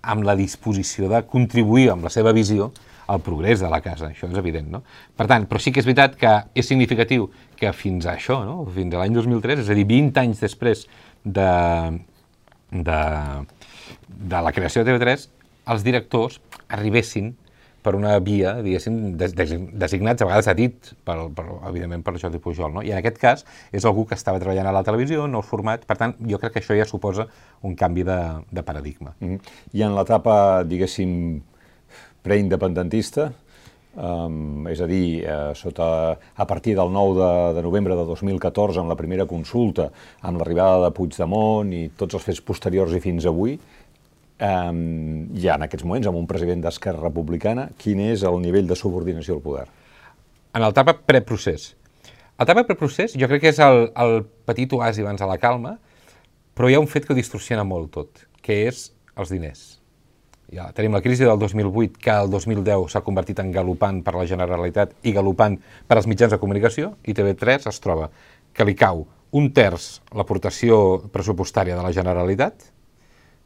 amb 0.04 0.26
la 0.26 0.34
disposició 0.36 1.08
de 1.08 1.22
contribuir 1.30 1.88
amb 1.92 2.04
la 2.04 2.12
seva 2.12 2.34
visió 2.36 2.72
al 3.06 3.20
progrés 3.20 3.60
de 3.60 3.68
la 3.68 3.80
casa, 3.84 4.08
això 4.10 4.28
és 4.30 4.38
evident, 4.40 4.70
no? 4.72 4.80
Per 5.16 5.26
tant, 5.28 5.44
però 5.48 5.60
sí 5.60 5.72
que 5.72 5.82
és 5.82 5.88
veritat 5.88 6.16
que 6.20 6.32
és 6.56 6.66
significatiu 6.68 7.28
que 7.60 7.72
fins 7.76 8.08
a 8.08 8.14
això, 8.16 8.40
no? 8.48 8.64
fins 8.74 8.94
a 8.94 9.02
l'any 9.02 9.16
2003, 9.16 9.60
és 9.64 9.70
a 9.70 9.76
dir, 9.76 9.84
20 9.88 10.20
anys 10.24 10.40
després 10.40 10.86
de, 11.24 11.50
de, 12.72 13.00
de 14.08 14.42
la 14.48 14.52
creació 14.56 14.84
de 14.84 14.92
TV3, 14.92 15.28
els 15.74 15.84
directors 15.84 16.40
arribessin 16.72 17.34
per 17.84 17.94
una 17.98 18.16
via, 18.24 18.54
diguéssim, 18.64 18.98
des, 19.20 19.34
des, 19.36 19.52
designats, 19.84 20.24
a 20.24 20.28
vegades 20.28 20.48
a 20.48 20.56
dit, 20.56 20.92
per, 21.04 21.18
per, 21.36 21.44
evidentment, 21.68 22.04
per 22.06 22.16
Jordi 22.16 22.40
Pujol, 22.40 22.72
no? 22.72 22.84
I 22.84 22.94
en 22.94 23.00
aquest 23.00 23.20
cas 23.20 23.44
és 23.76 23.84
algú 23.84 24.06
que 24.08 24.16
estava 24.16 24.40
treballant 24.40 24.70
a 24.70 24.74
la 24.74 24.84
televisió, 24.86 25.28
no 25.28 25.44
format, 25.44 25.84
per 25.88 25.98
tant, 26.00 26.16
jo 26.30 26.40
crec 26.40 26.56
que 26.56 26.64
això 26.64 26.76
ja 26.78 26.88
suposa 26.88 27.28
un 27.62 27.76
canvi 27.76 28.06
de, 28.08 28.18
de 28.50 28.64
paradigma. 28.64 29.12
Mm. 29.20 29.56
I 29.76 29.84
en 29.84 29.96
l'etapa, 29.98 30.36
diguéssim, 30.68 31.42
preindependentista, 32.24 33.28
um, 34.00 34.64
és 34.72 34.80
a 34.80 34.88
dir, 34.88 35.24
eh, 35.28 35.52
sota, 35.58 36.16
a 36.16 36.46
partir 36.48 36.74
del 36.78 36.92
9 36.92 37.14
de, 37.20 37.30
de 37.58 37.62
novembre 37.68 37.96
de 38.00 38.08
2014, 38.08 38.80
amb 38.80 38.92
la 38.92 38.96
primera 38.98 39.28
consulta, 39.28 39.90
amb 40.22 40.40
l'arribada 40.40 40.86
de 40.86 40.92
Puigdemont 40.96 41.72
i 41.76 41.90
tots 41.96 42.16
els 42.16 42.24
fets 42.24 42.40
posteriors 42.40 42.96
i 42.96 43.02
fins 43.04 43.28
avui, 43.28 43.58
um, 44.40 45.28
ja 45.38 45.56
en 45.58 45.66
aquests 45.66 45.86
moments, 45.86 46.08
amb 46.10 46.18
un 46.18 46.26
president 46.30 46.64
d'Esquerra 46.64 47.02
Republicana, 47.02 47.68
quin 47.78 48.00
és 48.06 48.24
el 48.26 48.40
nivell 48.42 48.68
de 48.70 48.78
subordinació 48.78 49.38
al 49.38 49.44
poder? 49.44 49.66
En 50.54 50.62
l'etapa 50.62 50.96
preprocés. 51.06 51.72
L'etapa 52.38 52.64
preprocés 52.66 53.14
jo 53.18 53.28
crec 53.30 53.44
que 53.44 53.54
és 53.54 53.62
el, 53.62 53.88
el 53.94 54.20
petit 54.46 54.72
oasi 54.74 55.04
abans 55.04 55.22
de 55.22 55.30
la 55.30 55.38
calma, 55.42 55.76
però 56.54 56.70
hi 56.70 56.76
ha 56.76 56.82
un 56.82 56.90
fet 56.90 57.06
que 57.06 57.14
ho 57.14 57.18
distorsiona 57.18 57.64
molt 57.66 57.92
tot, 57.94 58.26
que 58.42 58.64
és 58.68 58.88
els 59.18 59.30
diners. 59.34 59.64
Ja 60.54 60.68
tenim 60.76 60.94
la 60.94 61.02
crisi 61.02 61.24
del 61.26 61.38
2008, 61.40 61.98
que 61.98 62.12
el 62.12 62.30
2010 62.30 62.92
s'ha 62.92 63.02
convertit 63.06 63.40
en 63.42 63.50
galopant 63.54 64.02
per 64.06 64.14
la 64.14 64.26
Generalitat 64.28 64.92
i 65.02 65.14
galopant 65.16 65.56
per 65.88 65.98
als 65.98 66.06
mitjans 66.10 66.34
de 66.34 66.38
comunicació, 66.42 66.94
i 67.02 67.14
TV3 67.16 67.66
es 67.70 67.80
troba 67.82 68.10
que 68.54 68.66
li 68.66 68.76
cau 68.78 69.06
un 69.34 69.48
terç 69.50 69.98
l'aportació 70.14 70.76
pressupostària 71.14 71.74
de 71.74 71.82
la 71.82 71.94
Generalitat, 71.94 72.73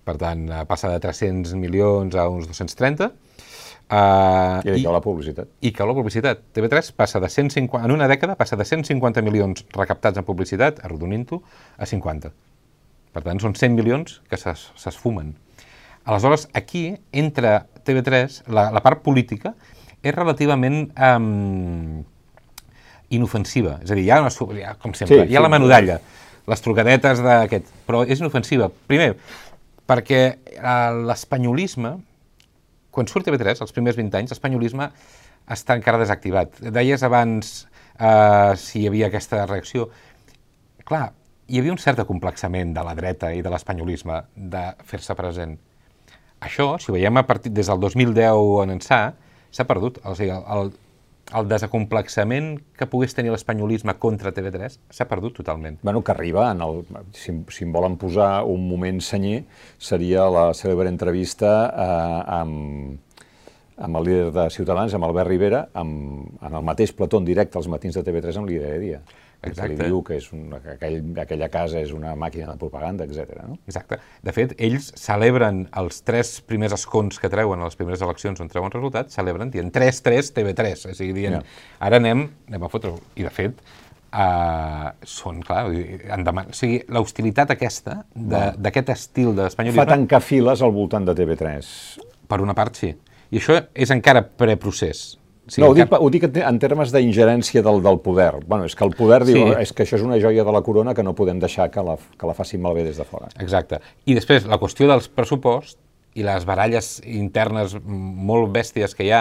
per 0.08 0.16
tant, 0.20 0.46
eh, 0.48 0.64
passa 0.68 0.88
de 0.94 0.98
300 1.04 1.52
milions 1.60 2.16
a 2.16 2.28
uns 2.32 2.48
230, 2.50 3.12
Uh, 3.88 4.60
I 4.68 4.68
d'aquí 4.68 4.82
la 4.84 4.98
publicitat. 5.00 5.48
i 5.64 5.70
que 5.72 5.84
la 5.88 5.94
publicitat. 5.96 6.42
TV3 6.52 6.90
passa 6.92 7.20
de 7.24 7.28
150, 7.32 7.86
en 7.86 7.94
una 7.94 8.04
dècada 8.06 8.34
passa 8.36 8.52
de 8.60 8.66
150 8.68 9.22
milions 9.24 9.62
recaptats 9.72 10.20
en 10.20 10.26
publicitat, 10.28 10.82
arrodonint-ho, 10.84 11.38
a 11.80 11.86
50. 11.88 12.28
Per 13.14 13.22
tant, 13.24 13.40
són 13.40 13.54
100 13.56 13.72
milions 13.78 14.18
que 14.28 14.36
s'es- 14.36 14.66
s'esfumen. 14.76 15.30
Aleshores, 16.04 16.50
aquí, 16.52 16.98
entre 17.16 17.62
TV3, 17.88 18.42
la, 18.52 18.66
la 18.76 18.82
part 18.84 19.00
política 19.00 19.54
és 20.02 20.12
relativament 20.14 20.90
um, 21.00 22.04
inofensiva. 23.08 23.78
És 23.82 23.90
a 23.90 23.96
dir, 23.96 24.04
hi 24.04 24.10
ha, 24.12 24.20
una, 24.20 24.28
hi 24.52 24.64
ha 24.68 24.74
com 24.76 24.92
sempre, 24.92 25.22
Sí, 25.24 25.32
hi 25.32 25.36
ha 25.36 25.40
sí. 25.40 25.42
la 25.48 25.52
menudalla, 25.56 25.96
les 26.48 26.60
trucadetes 26.64 27.24
d'aquest, 27.24 27.72
però 27.88 28.04
és 28.04 28.20
inofensiva. 28.20 28.68
Primer, 28.86 29.14
perquè 29.88 30.20
eh, 30.28 30.98
l'espanyolisme, 31.08 31.94
quan 32.92 33.08
surt 33.08 33.28
TV3, 33.28 33.62
els 33.64 33.74
primers 33.74 33.98
20 33.98 34.20
anys, 34.20 34.34
l'espanyolisme 34.34 34.90
està 35.48 35.76
encara 35.78 36.00
desactivat. 36.00 36.58
Deies 36.74 37.04
abans 37.06 37.54
eh, 37.98 38.52
si 38.60 38.82
hi 38.82 38.90
havia 38.90 39.08
aquesta 39.08 39.44
reacció. 39.48 39.88
Clar, 40.88 41.06
hi 41.48 41.60
havia 41.60 41.72
un 41.72 41.80
cert 41.80 42.02
acomplexament 42.02 42.74
de 42.76 42.84
la 42.84 42.94
dreta 42.98 43.32
i 43.32 43.40
de 43.44 43.52
l'espanyolisme 43.52 44.20
de 44.36 44.64
fer-se 44.88 45.16
present. 45.16 45.56
Això, 46.44 46.74
si 46.78 46.90
ho 46.90 46.94
veiem 46.94 47.16
a 47.18 47.24
partir 47.26 47.50
des 47.54 47.70
del 47.70 47.80
2010 47.82 48.42
en 48.62 48.74
ençà, 48.76 49.00
s'ha 49.50 49.66
perdut. 49.66 49.98
O 50.04 50.14
sigui, 50.18 50.30
el, 50.34 50.44
el, 50.54 50.70
el 51.36 51.48
desacomplexament 51.48 52.54
que 52.78 52.88
pogués 52.88 53.12
tenir 53.16 53.32
l'espanyolisme 53.34 53.94
contra 54.00 54.32
TV3 54.32 54.78
s'ha 54.94 55.06
perdut 55.10 55.36
totalment. 55.36 55.76
Bueno, 55.82 56.02
que 56.02 56.12
arriba, 56.14 56.48
en 56.52 56.62
el, 56.64 56.80
si, 57.12 57.34
si 57.52 57.66
em 57.66 57.74
volen 57.74 57.98
posar 58.00 58.44
un 58.48 58.64
moment 58.68 59.02
senyer, 59.04 59.42
seria 59.78 60.28
la 60.32 60.48
cèlebre 60.56 60.88
entrevista 60.88 61.52
eh, 61.68 62.22
amb, 62.38 63.24
amb 63.76 64.00
el 64.00 64.08
líder 64.08 64.32
de 64.34 64.48
Ciutadans, 64.54 64.94
amb 64.96 65.08
Albert 65.08 65.28
Rivera, 65.28 65.66
amb, 65.76 66.28
en 66.40 66.60
el 66.60 66.64
mateix 66.64 66.94
plató 66.96 67.20
en 67.20 67.28
directe 67.28 67.60
als 67.60 67.68
matins 67.68 67.98
de 67.98 68.06
TV3 68.06 68.40
amb 68.40 68.48
l'Idea 68.48 68.76
de 68.76 68.84
Dia. 68.86 69.02
Que 69.40 69.50
Exacte. 69.52 69.76
li 69.76 69.86
diu 69.86 70.00
que, 70.02 70.16
és 70.18 70.32
una, 70.34 70.58
que 70.58 70.72
aquell, 70.74 70.96
aquella 71.22 71.46
casa 71.48 71.78
és 71.78 71.92
una 71.94 72.16
màquina 72.18 72.48
de 72.50 72.56
propaganda, 72.58 73.04
etc. 73.06 73.36
No? 73.46 73.58
Exacte. 73.70 74.00
De 74.26 74.32
fet, 74.34 74.54
ells 74.58 74.88
celebren 74.98 75.60
els 75.78 76.00
tres 76.02 76.40
primers 76.42 76.74
escons 76.74 77.20
que 77.22 77.30
treuen 77.30 77.60
a 77.62 77.68
les 77.68 77.76
primeres 77.78 78.02
eleccions 78.02 78.40
on 78.42 78.48
treuen 78.50 78.72
resultats, 78.74 79.14
celebren 79.14 79.52
dient 79.54 79.70
3-3 79.70 80.32
TV3, 80.34 80.72
és 80.90 80.98
a 81.00 81.04
dir, 81.04 81.12
dient, 81.14 81.38
Ja. 81.38 81.44
ara 81.86 82.00
anem, 82.02 82.24
anem 82.48 82.64
a 82.66 82.68
fotre-ho. 82.72 82.98
I 83.14 83.22
de 83.28 83.30
fet, 83.30 83.62
uh, 84.12 84.90
són, 85.06 85.38
clar, 85.46 85.64
vull 85.68 85.76
dir, 85.76 86.00
en 86.10 86.24
deman... 86.26 86.50
o 86.50 86.56
sigui, 86.56 86.80
l'hostilitat 86.88 87.54
aquesta, 87.54 88.00
de- 88.14 88.52
d'aquest 88.58 88.90
estil 88.94 89.30
Fa 89.34 89.44
d'espanyolisme, 89.44 89.86
tancar 89.86 90.20
files 90.24 90.62
al 90.66 90.72
voltant 90.74 91.06
de 91.06 91.14
TV3. 91.14 91.70
per 92.28 92.40
una 92.42 92.54
part 92.58 92.74
sí. 92.76 92.90
I 93.30 93.38
això 93.38 93.54
és 93.74 93.90
encara 93.94 94.22
preprocés. 94.26 95.18
Sigui, 95.48 95.64
no, 95.64 95.70
ho 95.72 95.74
dic, 95.74 95.84
encara- 95.86 96.02
ho 96.04 96.10
dic 96.12 96.24
en 96.28 96.32
te- 96.32 96.44
en 96.44 96.58
termes 96.60 96.92
d'ingerència 96.92 97.62
del, 97.64 97.82
del 97.82 97.98
poder. 98.04 98.44
Bueno, 98.46 98.64
és 98.68 98.76
que 98.76 98.84
el 98.84 98.94
poder 98.94 99.24
diu 99.24 99.36
Sí. 99.36 99.54
és 99.64 99.72
que 99.72 99.82
això 99.86 99.96
és 99.96 100.02
una 100.06 100.20
joia 100.20 100.44
de 100.44 100.52
la 100.52 100.62
corona 100.62 100.94
que 100.94 101.02
no 101.02 101.14
podem 101.14 101.38
deixar 101.40 101.70
que 101.70 101.82
la, 101.82 101.96
que 102.18 102.26
la 102.26 102.34
facin 102.34 102.60
malbé 102.62 102.84
des 102.84 102.96
de 103.00 103.04
fora. 103.04 103.28
Exacte. 103.40 103.80
I 104.06 104.14
després, 104.14 104.46
la 104.46 104.58
qüestió 104.60 104.86
dels 104.90 105.08
pressupost 105.08 105.78
i 106.18 106.22
les 106.24 106.44
baralles 106.48 106.96
internes 107.04 107.76
molt 107.84 108.48
bèsties 108.50 108.94
que 108.96 109.04
hi 109.06 109.10
ha, 109.14 109.20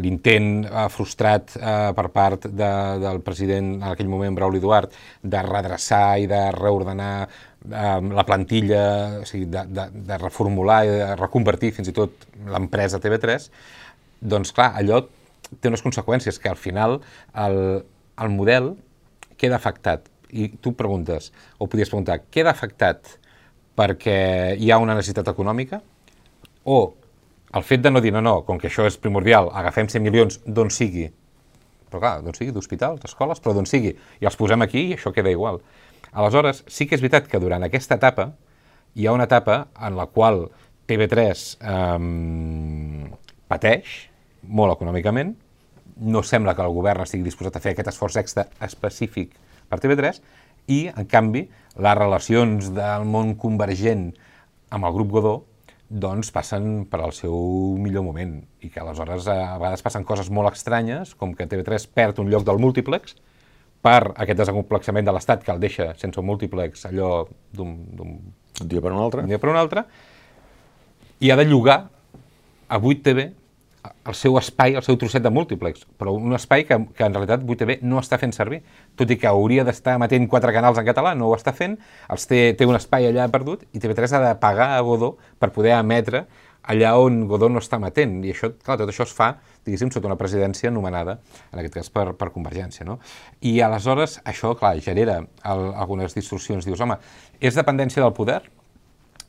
l'intent 0.00 0.64
eh, 0.64 0.86
frustrat 0.88 1.56
eh, 1.58 1.92
per 1.94 2.06
part 2.14 2.46
de, 2.46 2.70
del 3.02 3.20
president 3.26 3.74
en 3.82 3.82
aquell 3.90 4.08
moment, 4.08 4.34
Brauli 4.38 4.60
Duart, 4.62 4.94
de 5.22 5.42
redreçar 5.44 6.18
i 6.22 6.26
de 6.30 6.40
reordenar 6.56 7.28
eh, 7.28 8.00
la 8.14 8.24
plantilla, 8.24 9.20
o 9.20 9.26
sigui, 9.28 9.44
de, 9.50 9.66
de, 9.68 9.88
de 10.08 10.18
reformular 10.22 10.84
i 10.86 10.94
de 10.94 11.10
reconvertir 11.20 11.72
fins 11.76 11.90
i 11.90 11.92
tot 11.92 12.24
l'empresa 12.48 12.98
TV3, 13.02 13.50
doncs 14.20 14.54
clar, 14.56 14.72
allò 14.78 15.02
té 15.60 15.70
unes 15.70 15.84
conseqüències 15.84 16.40
que 16.42 16.50
al 16.50 16.58
final 16.60 17.00
el, 17.34 17.60
el 18.20 18.32
model 18.34 18.74
queda 19.40 19.56
afectat. 19.56 20.08
I 20.28 20.50
tu 20.60 20.74
preguntes, 20.76 21.30
o 21.56 21.66
podries 21.66 21.88
preguntar, 21.88 22.20
queda 22.28 22.52
afectat 22.52 23.16
perquè 23.78 24.58
hi 24.60 24.68
ha 24.70 24.80
una 24.82 24.96
necessitat 24.98 25.30
econòmica? 25.32 25.80
o 26.68 26.94
el 27.56 27.64
fet 27.64 27.80
de 27.80 27.90
no 27.90 28.02
dir, 28.04 28.12
no, 28.12 28.20
no, 28.20 28.42
com 28.44 28.58
que 28.60 28.68
això 28.68 28.84
és 28.84 28.98
primordial, 29.00 29.48
agafem 29.56 29.88
100 29.88 30.04
milions 30.04 30.36
d'on 30.44 30.68
sigui, 30.74 31.06
però 31.88 32.02
clar, 32.02 32.16
d'on 32.24 32.36
sigui, 32.36 32.52
d'hospitals, 32.52 33.00
d'escoles, 33.00 33.40
però 33.40 33.54
d'on 33.56 33.68
sigui, 33.68 33.94
i 34.20 34.28
els 34.28 34.36
posem 34.36 34.64
aquí 34.66 34.90
i 34.90 34.98
això 34.98 35.14
queda 35.16 35.32
igual. 35.32 35.62
Aleshores, 36.12 36.60
sí 36.68 36.84
que 36.86 36.98
és 36.98 37.04
veritat 37.04 37.30
que 37.30 37.40
durant 37.40 37.64
aquesta 37.64 37.96
etapa 37.96 38.34
hi 38.98 39.08
ha 39.08 39.16
una 39.16 39.24
etapa 39.28 39.62
en 39.88 39.96
la 39.96 40.08
qual 40.12 40.44
TV3 40.88 41.46
eh, 41.72 43.08
pateix 43.48 43.96
molt 44.42 44.76
econòmicament, 44.76 45.34
no 45.98 46.22
sembla 46.22 46.54
que 46.54 46.62
el 46.62 46.74
govern 46.74 47.02
estigui 47.02 47.26
disposat 47.26 47.58
a 47.58 47.62
fer 47.62 47.74
aquest 47.74 47.90
esforç 47.92 48.18
extra 48.20 48.46
específic 48.64 49.34
per 49.68 49.80
TV3 49.82 50.20
i, 50.70 50.80
en 50.92 51.06
canvi, 51.10 51.46
les 51.78 51.98
relacions 51.98 52.70
del 52.76 53.06
món 53.08 53.34
convergent 53.40 54.10
amb 54.74 54.86
el 54.86 54.94
grup 54.94 55.14
Godó 55.16 55.36
doncs 55.88 56.28
passen 56.30 56.84
per 56.90 57.00
al 57.00 57.14
seu 57.16 57.34
millor 57.80 58.04
moment 58.04 58.34
i 58.60 58.68
que 58.68 58.82
aleshores 58.82 59.26
a 59.32 59.56
vegades 59.56 59.82
passen 59.84 60.04
coses 60.04 60.28
molt 60.28 60.52
estranyes, 60.52 61.14
com 61.16 61.32
que 61.34 61.48
TV3 61.48 61.88
perd 61.96 62.20
un 62.20 62.28
lloc 62.28 62.44
del 62.44 62.60
múltiplex 62.60 63.16
per 63.82 64.12
aquest 64.12 64.42
desacomplexament 64.42 65.06
de 65.06 65.14
l'Estat 65.14 65.46
que 65.46 65.54
el 65.54 65.62
deixa 65.62 65.94
sense 65.96 66.20
un 66.20 66.28
múltiplex 66.28 66.84
allò 66.90 67.24
d'un... 67.54 67.74
Un 68.58 68.66
dia 68.66 68.82
per 68.82 68.90
un 68.90 68.98
altre. 68.98 69.22
Un 69.22 69.30
dia 69.30 69.38
per 69.38 69.52
un 69.52 69.56
altre, 69.56 69.84
i 71.22 71.30
ha 71.30 71.36
de 71.38 71.44
llogar 71.46 71.76
a 72.68 72.78
8TV 72.78 73.28
el 73.84 74.16
seu 74.16 74.36
espai, 74.40 74.74
el 74.78 74.84
seu 74.84 74.96
trosset 74.98 75.22
de 75.22 75.30
múltiplex, 75.30 75.84
però 76.00 76.12
un 76.16 76.34
espai 76.36 76.64
que, 76.68 76.78
que 76.96 77.06
en 77.06 77.14
realitat 77.14 77.44
8TV 77.44 77.78
no 77.86 78.00
està 78.02 78.18
fent 78.20 78.34
servir, 78.34 78.60
tot 78.98 79.10
i 79.10 79.18
que 79.20 79.28
hauria 79.30 79.64
d'estar 79.66 79.96
emetent 79.98 80.26
quatre 80.30 80.52
canals 80.56 80.80
en 80.80 80.88
català, 80.88 81.14
no 81.18 81.28
ho 81.28 81.36
està 81.36 81.54
fent, 81.56 81.78
els 82.10 82.26
té, 82.30 82.42
té 82.58 82.66
un 82.68 82.78
espai 82.78 83.08
allà 83.08 83.28
perdut 83.32 83.64
i 83.72 83.82
TV3 83.82 84.16
ha 84.16 84.22
de 84.26 84.34
pagar 84.42 84.72
a 84.76 84.82
Godó 84.86 85.14
per 85.38 85.52
poder 85.54 85.76
emetre 85.78 86.26
allà 86.68 86.92
on 87.00 87.22
Godó 87.28 87.48
no 87.48 87.62
està 87.62 87.78
emetent, 87.80 88.18
i 88.26 88.34
això, 88.34 88.50
clar, 88.64 88.76
tot 88.80 88.90
això 88.92 89.06
es 89.08 89.14
fa, 89.16 89.30
diguéssim, 89.64 89.90
sota 89.94 90.10
una 90.10 90.18
presidència 90.20 90.68
anomenada, 90.68 91.16
en 91.52 91.62
aquest 91.62 91.78
cas 91.78 91.88
per, 91.94 92.10
per 92.18 92.28
Convergència, 92.34 92.84
no? 92.84 92.98
I 93.40 93.58
aleshores 93.64 94.18
això, 94.28 94.52
clar, 94.58 94.74
genera 94.84 95.22
el, 95.22 95.64
algunes 95.80 96.16
distorsions. 96.16 96.68
Dius, 96.68 96.82
home, 96.84 96.98
és 97.40 97.56
dependència 97.56 98.04
del 98.04 98.12
poder? 98.16 98.42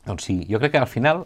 Doncs 0.04 0.28
sí, 0.28 0.36
jo 0.50 0.60
crec 0.60 0.74
que 0.76 0.84
al 0.84 0.88
final 0.88 1.24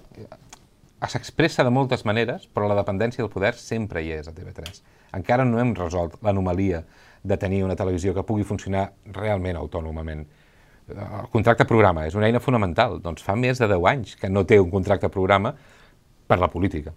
s'expressa 1.10 1.64
de 1.64 1.72
moltes 1.74 2.04
maneres, 2.08 2.46
però 2.46 2.68
la 2.68 2.76
dependència 2.78 3.22
del 3.22 3.32
poder 3.32 3.54
sempre 3.58 4.02
hi 4.02 4.12
és 4.16 4.28
a 4.28 4.34
TV3. 4.34 4.80
Encara 5.18 5.44
no 5.48 5.60
hem 5.60 5.74
resolt 5.76 6.16
l'anomalia 6.22 6.82
de 7.24 7.36
tenir 7.40 7.62
una 7.64 7.76
televisió 7.76 8.14
que 8.14 8.24
pugui 8.26 8.44
funcionar 8.44 8.90
realment 9.16 9.56
autònomament. 9.56 10.26
El 10.88 11.30
contracte 11.32 11.64
programa 11.64 12.04
és 12.06 12.14
una 12.14 12.28
eina 12.28 12.42
fonamental. 12.44 12.98
Doncs 13.02 13.24
fa 13.24 13.36
més 13.36 13.60
de 13.60 13.68
10 13.70 13.88
anys 13.94 14.18
que 14.20 14.28
no 14.28 14.44
té 14.44 14.60
un 14.60 14.70
contracte 14.70 15.08
programa 15.08 15.54
per 16.28 16.38
la 16.40 16.50
política. 16.52 16.92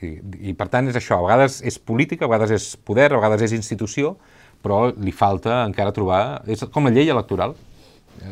I, 0.00 0.16
i 0.50 0.56
per 0.56 0.68
tant 0.72 0.88
és 0.88 0.96
això, 0.96 1.20
a 1.20 1.24
vegades 1.24 1.60
és 1.64 1.78
política, 1.78 2.26
a 2.26 2.32
vegades 2.32 2.52
és 2.56 2.66
poder, 2.76 3.10
a 3.12 3.20
vegades 3.20 3.46
és 3.48 3.56
institució, 3.56 4.16
però 4.64 4.86
li 4.92 5.12
falta 5.12 5.62
encara 5.64 5.94
trobar... 5.96 6.42
És 6.48 6.64
com 6.72 6.88
la 6.88 6.92
llei 6.96 7.12
electoral. 7.12 7.54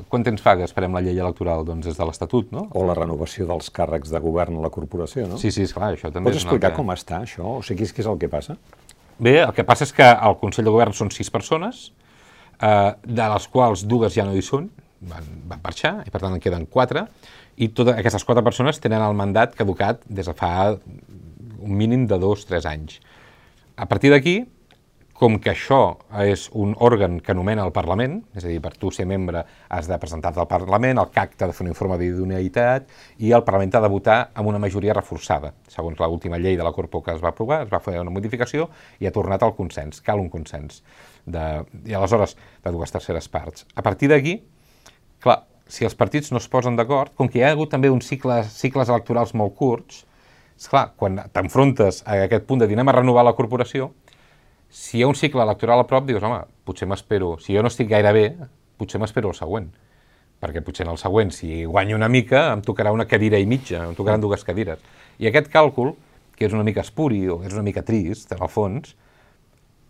Quant 0.09 0.25
temps 0.27 0.42
fa 0.42 0.55
que 0.59 0.66
esperem 0.66 0.94
la 0.97 1.03
llei 1.05 1.18
electoral? 1.20 1.64
Doncs 1.66 1.88
des 1.88 1.99
de 1.99 2.07
l'Estatut, 2.09 2.51
no? 2.55 2.66
O 2.75 2.85
la 2.88 2.97
renovació 2.99 3.47
dels 3.49 3.70
càrrecs 3.75 4.12
de 4.12 4.20
govern 4.23 4.59
a 4.59 4.64
la 4.64 4.70
corporació, 4.75 5.27
no? 5.31 5.38
Sí, 5.40 5.53
sí, 5.55 5.66
esclar, 5.68 5.92
això 5.94 6.11
també 6.12 6.31
Pots 6.31 6.42
explicar 6.42 6.73
altra... 6.73 6.81
com 6.81 6.94
està 6.94 7.20
això? 7.25 7.59
O 7.59 7.62
sigui, 7.66 7.88
què 7.90 8.05
és 8.05 8.09
el 8.11 8.18
que 8.23 8.31
passa? 8.33 8.57
Bé, 9.18 9.37
el 9.44 9.53
que 9.55 9.66
passa 9.66 9.87
és 9.87 9.92
que 9.94 10.07
al 10.07 10.38
Consell 10.40 10.66
de 10.66 10.73
Govern 10.75 10.97
són 10.97 11.12
sis 11.14 11.31
persones, 11.31 11.87
eh, 12.59 12.92
de 13.05 13.29
les 13.35 13.49
quals 13.53 13.85
dues 13.87 14.16
ja 14.16 14.27
no 14.27 14.35
hi 14.35 14.42
són, 14.42 14.70
van, 15.05 15.29
van 15.51 15.62
marxar, 15.62 15.97
i 16.07 16.12
per 16.12 16.23
tant 16.25 16.35
en 16.35 16.42
queden 16.42 16.66
quatre, 16.70 17.07
i 17.57 17.70
totes 17.70 18.01
aquestes 18.01 18.25
quatre 18.27 18.42
persones 18.42 18.81
tenen 18.83 19.05
el 19.05 19.14
mandat 19.14 19.55
caducat 19.55 20.03
des 20.09 20.27
de 20.27 20.35
fa 20.35 20.75
un 20.75 21.77
mínim 21.79 22.09
de 22.11 22.18
dos, 22.18 22.44
tres 22.49 22.66
anys. 22.66 22.99
A 23.77 23.87
partir 23.90 24.11
d'aquí, 24.12 24.40
com 25.14 25.37
que 25.38 25.53
això 25.53 25.81
és 26.24 26.48
un 26.59 26.72
òrgan 26.83 27.20
que 27.22 27.31
anomena 27.33 27.62
el 27.62 27.72
Parlament, 27.72 28.16
és 28.35 28.42
a 28.44 28.50
dir, 28.50 28.59
per 28.62 28.72
tu 28.74 28.90
ser 28.92 29.07
membre 29.07 29.44
has 29.70 29.87
de 29.87 29.98
presentar-te 30.03 30.42
al 30.42 30.48
Parlament, 30.50 30.98
el 30.98 31.12
CAC 31.14 31.37
t'ha 31.38 31.48
de 31.48 31.55
fer 31.55 31.62
un 31.64 31.70
informe 31.70 31.98
d'idoneïtat 32.00 32.90
i 33.22 33.31
el 33.37 33.44
Parlament 33.46 33.70
t'ha 33.72 33.83
de 33.85 33.90
votar 33.92 34.18
amb 34.35 34.50
una 34.50 34.59
majoria 34.59 34.96
reforçada. 34.98 35.53
Segons 35.70 36.03
l'última 36.03 36.40
llei 36.42 36.59
de 36.59 36.66
la 36.66 36.74
Corpo 36.74 37.00
que 37.00 37.14
es 37.14 37.22
va 37.22 37.31
aprovar, 37.31 37.62
es 37.62 37.70
va 37.70 37.81
fer 37.85 37.94
una 38.03 38.11
modificació 38.11 38.68
i 38.98 39.07
ha 39.07 39.14
tornat 39.14 39.46
al 39.46 39.55
consens. 39.55 40.03
Cal 40.03 40.18
un 40.18 40.29
consens. 40.33 40.83
De, 41.24 41.44
I 41.87 41.94
aleshores, 41.94 42.35
de 42.64 42.72
dues 42.74 42.92
terceres 42.92 43.31
parts. 43.31 43.68
A 43.79 43.87
partir 43.87 44.11
d'aquí, 44.11 44.40
clar, 45.22 45.44
si 45.70 45.87
els 45.87 45.94
partits 45.94 46.35
no 46.35 46.42
es 46.42 46.50
posen 46.50 46.74
d'acord, 46.77 47.14
com 47.14 47.31
que 47.31 47.38
hi 47.38 47.46
ha 47.46 47.55
hagut 47.55 47.70
també 47.70 47.88
uns 47.88 48.11
cicles, 48.11 48.50
cicles 48.59 48.90
electorals 48.90 49.33
molt 49.38 49.55
curts, 49.57 50.03
és 50.59 50.66
clar, 50.70 50.88
quan 50.98 51.22
t'enfrontes 51.33 52.03
a 52.07 52.18
aquest 52.27 52.44
punt 52.50 52.61
de 52.62 52.68
dir 52.68 52.77
anem 52.77 52.90
a 52.92 52.98
renovar 52.98 53.24
la 53.27 53.35
corporació, 53.38 53.92
si 54.70 54.98
hi 54.98 55.03
ha 55.05 55.09
un 55.09 55.18
cicle 55.18 55.42
electoral 55.42 55.83
a 55.83 55.87
prop, 55.88 56.07
dius, 56.09 56.22
home, 56.22 56.42
potser 56.64 56.88
m'espero, 56.90 57.35
si 57.42 57.55
jo 57.57 57.62
no 57.62 57.70
estic 57.72 57.88
gaire 57.90 58.12
bé, 58.16 58.24
potser 58.81 59.00
m'espero 59.03 59.31
el 59.33 59.38
següent. 59.38 59.70
Perquè 60.42 60.61
potser 60.64 60.85
en 60.85 60.92
el 60.92 61.00
següent, 61.00 61.31
si 61.33 61.64
guanyo 61.64 61.96
una 61.96 62.11
mica, 62.11 62.48
em 62.53 62.62
tocarà 62.64 62.92
una 62.92 63.07
cadira 63.09 63.38
i 63.40 63.46
mitja, 63.48 63.85
em 63.87 63.94
tocaran 63.96 64.22
dues 64.22 64.44
cadires. 64.44 64.83
I 65.18 65.31
aquest 65.31 65.48
càlcul, 65.53 65.94
que 66.35 66.48
és 66.48 66.55
una 66.57 66.66
mica 66.66 66.83
espuri 66.83 67.22
o 67.31 67.40
és 67.46 67.55
una 67.55 67.62
mica 67.62 67.85
trist, 67.87 68.33
en 68.35 68.42
el 68.42 68.50
fons, 68.50 68.96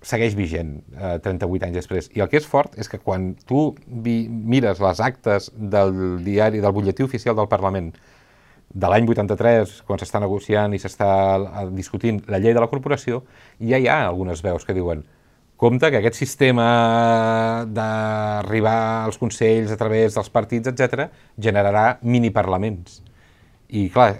segueix 0.05 0.35
vigent 0.37 0.77
eh, 0.95 1.17
38 1.25 1.67
anys 1.67 1.79
després. 1.81 2.11
I 2.15 2.23
el 2.23 2.29
que 2.31 2.39
és 2.41 2.49
fort 2.49 2.77
és 2.81 2.91
que 2.91 3.01
quan 3.01 3.33
tu 3.49 3.71
mires 3.89 4.83
les 4.85 5.01
actes 5.01 5.51
del 5.57 6.21
diari, 6.25 6.61
del 6.61 6.75
butlletí 6.77 7.07
oficial 7.07 7.37
del 7.39 7.49
Parlament 7.49 7.95
de 8.75 8.91
l'any 8.91 9.07
83, 9.07 9.81
quan 9.87 10.01
s'està 10.03 10.21
negociant 10.23 10.75
i 10.75 10.81
s'està 10.83 11.11
eh, 11.39 11.67
discutint 11.77 12.21
la 12.31 12.41
llei 12.43 12.57
de 12.57 12.63
la 12.63 12.71
corporació, 12.71 13.23
ja 13.63 13.79
hi 13.79 13.87
ha 13.87 14.01
algunes 14.09 14.43
veus 14.43 14.67
que 14.67 14.75
diuen 14.75 15.05
compte 15.57 15.91
que 15.91 16.01
aquest 16.01 16.19
sistema 16.19 16.67
d'arribar 17.71 19.07
als 19.07 19.19
consells 19.23 19.71
a 19.71 19.79
través 19.79 20.19
dels 20.19 20.31
partits, 20.35 20.69
etc 20.73 21.07
generarà 21.39 22.01
miniparlaments. 22.03 23.01
I, 23.75 23.89
clar, 23.91 24.11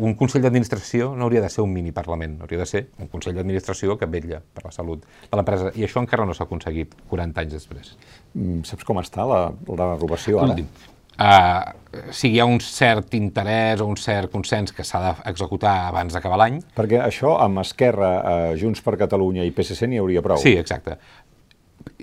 un 0.00 0.14
consell 0.18 0.42
d'administració 0.42 1.10
no 1.14 1.26
hauria 1.26 1.42
de 1.44 1.50
ser 1.52 1.62
un 1.62 1.74
miniparlament, 1.74 2.38
hauria 2.42 2.62
de 2.62 2.66
ser 2.66 2.86
un 3.02 3.10
consell 3.12 3.36
d'administració 3.36 3.98
que 4.00 4.08
vetlla 4.10 4.40
per 4.40 4.64
la 4.64 4.72
salut 4.74 5.04
de 5.04 5.36
l'empresa. 5.36 5.74
I 5.76 5.84
això 5.86 6.00
encara 6.02 6.24
no 6.26 6.34
s'ha 6.34 6.48
aconseguit 6.48 6.96
40 7.10 7.44
anys 7.44 7.54
després. 7.58 7.92
Mm, 8.32 8.64
saps 8.66 8.86
com 8.88 8.98
està 9.02 9.28
la, 9.28 9.44
la 9.68 9.94
renovació 9.98 10.40
ara? 10.40 10.56
Últim 10.56 10.93
Uh, 11.14 12.10
si 12.10 12.32
hi 12.34 12.40
ha 12.42 12.46
un 12.48 12.58
cert 12.58 13.14
interès 13.14 13.82
o 13.82 13.86
un 13.86 13.98
cert 14.00 14.32
consens 14.32 14.74
que 14.74 14.82
s'ha 14.86 15.00
d'executar 15.04 15.74
abans 15.90 16.16
d'acabar 16.16 16.40
l'any. 16.40 16.58
Perquè 16.74 16.98
això 17.04 17.36
amb 17.42 17.62
Esquerra, 17.62 18.10
uh, 18.16 18.56
Junts 18.58 18.82
per 18.82 18.96
Catalunya 18.98 19.46
i 19.46 19.54
PSC 19.54 19.86
n'hi 19.90 20.02
hauria 20.02 20.24
prou. 20.24 20.40
Sí, 20.42 20.56
exacte. 20.58 20.98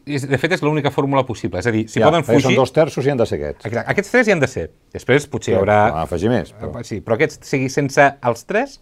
De 0.01 0.37
fet, 0.39 0.55
és 0.55 0.63
l'única 0.63 0.89
fórmula 0.93 1.25
possible. 1.27 1.59
És 1.59 1.67
a 1.67 1.73
dir, 1.75 1.83
si 1.91 1.99
ja, 1.99 2.07
poden 2.07 2.23
fugir... 2.25 2.47
Són 2.47 2.57
dos 2.57 2.73
terços 2.73 3.05
i 3.05 3.11
han 3.11 3.19
de 3.19 3.27
ser 3.27 3.37
aquests. 3.41 3.67
Exacte. 3.67 3.91
Aquests 3.93 4.15
tres 4.15 4.29
hi 4.29 4.33
han 4.33 4.41
de 4.41 4.49
ser. 4.49 4.65
Després 4.95 5.27
potser 5.29 5.51
sí, 5.51 5.55
hi 5.55 5.59
haurà... 5.59 5.77
No, 5.91 5.99
afegir 6.05 6.31
més. 6.31 6.53
Però... 6.57 6.85
Sí, 6.87 7.01
però 7.05 7.19
aquests, 7.19 7.41
sigui, 7.51 7.69
sense 7.73 8.07
els 8.31 8.47
tres, 8.49 8.79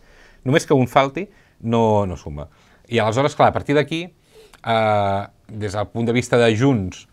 només 0.48 0.70
que 0.70 0.78
un 0.78 0.88
falti, 0.92 1.26
no, 1.74 2.06
no 2.08 2.18
suma. 2.20 2.48
I 2.88 3.02
aleshores, 3.02 3.36
clar, 3.38 3.50
a 3.52 3.56
partir 3.56 3.76
d'aquí, 3.78 4.06
eh, 4.08 5.22
des 5.50 5.76
del 5.76 5.90
punt 5.92 6.08
de 6.08 6.16
vista 6.16 6.40
de 6.40 6.54
Junts, 6.56 7.04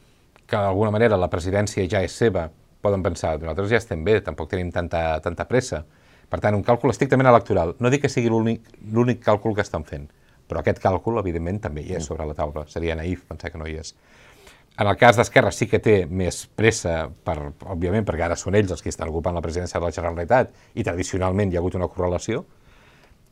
que 0.47 0.57
d'alguna 0.57 0.93
manera 0.95 1.19
la 1.19 1.31
presidència 1.33 1.89
ja 1.91 2.05
és 2.07 2.15
seva, 2.15 2.47
poden 2.87 3.05
pensar, 3.05 3.37
nosaltres 3.43 3.75
ja 3.75 3.83
estem 3.83 4.05
bé, 4.07 4.21
tampoc 4.25 4.51
tenim 4.53 4.71
tanta, 4.75 5.19
tanta 5.25 5.47
pressa. 5.51 5.83
Per 6.31 6.41
tant, 6.43 6.57
un 6.59 6.65
càlcul 6.67 6.91
estrictament 6.91 7.29
electoral. 7.31 7.77
No 7.83 7.91
dic 7.93 8.07
que 8.07 8.11
sigui 8.11 8.31
l'únic 8.31 9.21
càlcul 9.27 9.55
que 9.55 9.63
estan 9.67 9.85
fent, 9.87 10.09
però 10.47 10.63
aquest 10.63 10.81
càlcul, 10.83 11.21
evidentment, 11.23 11.61
també 11.63 11.85
hi 11.85 11.95
és 11.95 12.01
mm. 12.01 12.07
sobre 12.09 12.27
la 12.27 12.35
taula. 12.39 12.67
Seria 12.71 12.97
naïf 12.99 13.27
pensar 13.29 13.53
que 13.53 13.61
no 13.61 13.69
hi 13.69 13.77
és. 13.83 13.95
En 14.77 14.91
el 14.91 14.97
cas 15.01 15.17
d'Esquerra 15.17 15.51
sí 15.57 15.65
que 15.71 15.81
té 15.81 15.95
més 16.05 16.43
pressa, 16.59 17.07
per, 17.25 17.37
òbviament, 17.65 18.05
perquè 18.05 18.27
ara 18.27 18.37
són 18.37 18.59
ells 18.59 18.75
els 18.75 18.83
que 18.85 18.91
estan 18.93 19.09
ocupant 19.09 19.37
la 19.37 19.43
presidència 19.45 19.81
de 19.81 19.87
la 19.87 19.95
Generalitat 19.95 20.53
i 20.77 20.85
tradicionalment 20.85 21.53
hi 21.53 21.57
ha 21.57 21.63
hagut 21.63 21.79
una 21.79 21.89
correlació. 21.89 22.43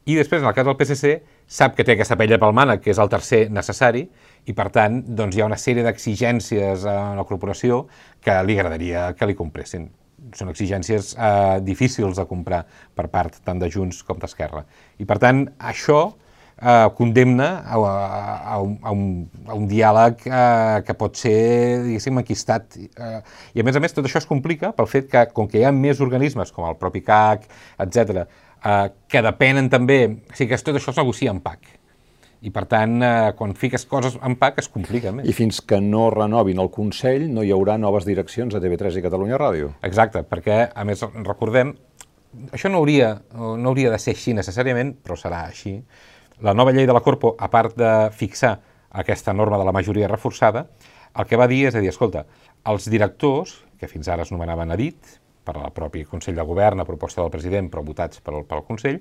I 0.04 0.18
després, 0.18 0.42
en 0.42 0.48
el 0.48 0.54
cas 0.56 0.66
del 0.66 0.76
PSC, 0.76 1.14
sap 1.48 1.76
que 1.76 1.84
té 1.84 1.94
aquesta 1.94 2.16
pella 2.20 2.36
pel 2.40 2.52
mànec, 2.56 2.82
que 2.84 2.92
és 2.92 3.00
el 3.00 3.08
tercer 3.12 3.46
necessari, 3.52 4.04
i 4.44 4.52
per 4.56 4.68
tant 4.72 4.98
doncs, 5.16 5.36
hi 5.36 5.40
ha 5.40 5.48
una 5.48 5.60
sèrie 5.60 5.84
d'exigències 5.86 6.84
a 6.84 6.96
la 7.16 7.24
corporació 7.28 7.86
que 8.24 8.34
li 8.44 8.58
agradaria 8.58 9.12
que 9.16 9.28
li 9.30 9.36
compressin. 9.38 9.90
són 10.34 10.48
exigències 10.48 11.10
eh, 11.20 11.60
difícils 11.60 12.16
de 12.16 12.24
comprar 12.24 12.62
per 12.96 13.08
part 13.12 13.34
tant 13.44 13.58
de 13.60 13.68
Junts 13.68 14.02
com 14.02 14.18
d'Esquerra. 14.18 14.62
I 14.98 15.04
per 15.04 15.18
tant, 15.20 15.42
això 15.60 16.14
eh, 16.62 16.88
condemna 16.96 17.48
a, 17.60 17.76
a, 17.76 18.54
a, 18.54 18.60
un, 18.60 18.78
a, 18.82 18.90
un, 18.90 19.28
a 19.46 19.54
un 19.54 19.66
diàleg 19.68 20.24
eh, 20.26 20.80
que 20.86 20.96
pot 20.96 21.20
ser, 21.20 21.82
diguéssim, 21.84 22.18
enquistat. 22.22 22.78
Eh, 22.80 23.20
I 23.54 23.60
a 23.60 23.66
més 23.68 23.76
a 23.76 23.84
més, 23.84 23.92
tot 23.92 24.08
això 24.08 24.22
es 24.22 24.28
complica 24.30 24.72
pel 24.72 24.88
fet 24.88 25.10
que, 25.12 25.26
com 25.36 25.48
que 25.50 25.60
hi 25.60 25.66
ha 25.68 25.74
més 25.76 26.00
organismes, 26.04 26.52
com 26.56 26.66
el 26.68 26.78
propi 26.80 27.04
CAC, 27.04 27.44
etc, 27.84 28.24
eh, 28.64 28.90
que 29.08 29.22
depenen 29.22 29.70
també, 29.70 30.00
o 30.08 30.36
sigui 30.36 30.52
que 30.52 30.62
tot 30.64 30.80
això 30.80 30.94
es 30.94 31.00
negocia 31.00 31.32
en 31.34 31.40
PAC 31.44 31.74
i 32.44 32.50
per 32.52 32.66
tant, 32.68 32.98
eh, 33.00 33.32
quan 33.38 33.54
fiques 33.56 33.86
coses 33.88 34.18
en 34.20 34.36
PAC 34.36 34.58
es 34.60 34.68
complica 34.68 35.12
més. 35.16 35.28
I 35.28 35.32
fins 35.32 35.62
que 35.64 35.78
no 35.80 36.10
renovin 36.12 36.60
el 36.60 36.68
Consell 36.72 37.24
no 37.32 37.42
hi 37.42 37.52
haurà 37.54 37.78
noves 37.80 38.04
direccions 38.04 38.54
a 38.54 38.60
TV3 38.60 38.98
i 39.00 39.04
Catalunya 39.06 39.38
Ràdio. 39.40 39.70
Exacte, 39.88 40.20
perquè, 40.28 40.58
a 40.68 40.84
més, 40.84 41.00
recordem, 41.24 41.72
això 42.52 42.68
no 42.68 42.82
hauria, 42.82 43.14
no 43.32 43.72
hauria 43.72 43.94
de 43.94 44.00
ser 44.02 44.12
així 44.12 44.36
necessàriament, 44.36 44.92
però 45.00 45.16
serà 45.16 45.46
així. 45.48 45.78
La 46.44 46.52
nova 46.52 46.74
llei 46.76 46.84
de 46.84 46.92
la 46.92 47.00
Corpo, 47.00 47.32
a 47.38 47.48
part 47.48 47.78
de 47.80 47.94
fixar 48.12 48.58
aquesta 48.92 49.32
norma 49.32 49.56
de 49.58 49.64
la 49.64 49.72
majoria 49.72 50.10
reforçada, 50.10 50.66
el 51.16 51.30
que 51.30 51.40
va 51.40 51.48
dir 51.48 51.64
és 51.70 51.78
a 51.78 51.80
dir, 51.80 51.88
escolta, 51.94 52.26
els 52.68 52.90
directors, 52.92 53.56
que 53.80 53.88
fins 53.88 54.10
ara 54.12 54.26
es 54.26 54.34
nomenaven 54.34 54.74
a 54.74 54.76
dit, 54.76 55.16
per 55.44 55.58
al 55.58 55.72
propi 55.76 56.06
Consell 56.08 56.40
de 56.40 56.46
Govern, 56.48 56.80
a 56.80 56.88
proposta 56.88 57.22
del 57.22 57.32
president, 57.34 57.70
però 57.70 57.84
votats 57.84 58.24
pel, 58.24 58.42
pel 58.48 58.64
Consell, 58.66 58.98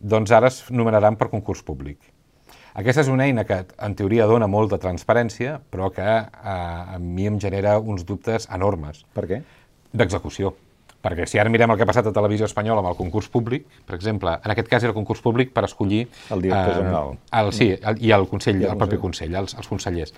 doncs 0.00 0.34
ara 0.34 0.50
es 0.50 0.64
nomenaran 0.74 1.16
per 1.16 1.30
concurs 1.32 1.62
públic 1.62 2.12
aquesta 2.74 3.04
és 3.04 3.08
una 3.10 3.28
eina 3.28 3.44
que, 3.46 3.60
en 3.86 3.94
teoria, 3.94 4.26
dona 4.26 4.48
molta 4.50 4.80
transparència, 4.82 5.60
però 5.70 5.92
que 5.94 6.02
eh, 6.04 6.26
a 6.42 6.98
mi 6.98 7.28
em 7.30 7.38
genera 7.38 7.76
uns 7.78 8.02
dubtes 8.08 8.48
enormes. 8.50 9.04
Per 9.14 9.28
què? 9.30 9.38
D'execució. 9.94 10.50
Perquè 11.04 11.26
si 11.28 11.38
ara 11.38 11.52
mirem 11.52 11.70
el 11.70 11.78
que 11.78 11.84
ha 11.84 11.86
passat 11.86 12.08
a 12.08 12.12
Televisió 12.16 12.48
Espanyola 12.48 12.80
amb 12.82 12.90
el 12.90 12.96
concurs 12.98 13.28
públic, 13.30 13.68
per 13.86 13.94
exemple, 13.94 14.32
en 14.40 14.54
aquest 14.54 14.70
cas 14.72 14.82
era 14.82 14.90
el 14.90 14.96
concurs 14.96 15.22
públic 15.22 15.52
per 15.54 15.66
escollir... 15.68 16.06
El 16.34 16.42
director 16.42 16.72
eh, 16.72 16.78
general. 16.80 17.14
El, 17.42 17.52
sí, 17.54 17.68
el, 17.76 18.00
i 18.02 18.10
el 18.16 18.26
Consell, 18.30 18.58
I 18.58 18.66
el, 18.66 18.72
el 18.72 18.80
propi 18.80 18.98
Consell, 19.02 19.36
els, 19.38 19.54
els 19.60 19.70
consellers. 19.70 20.16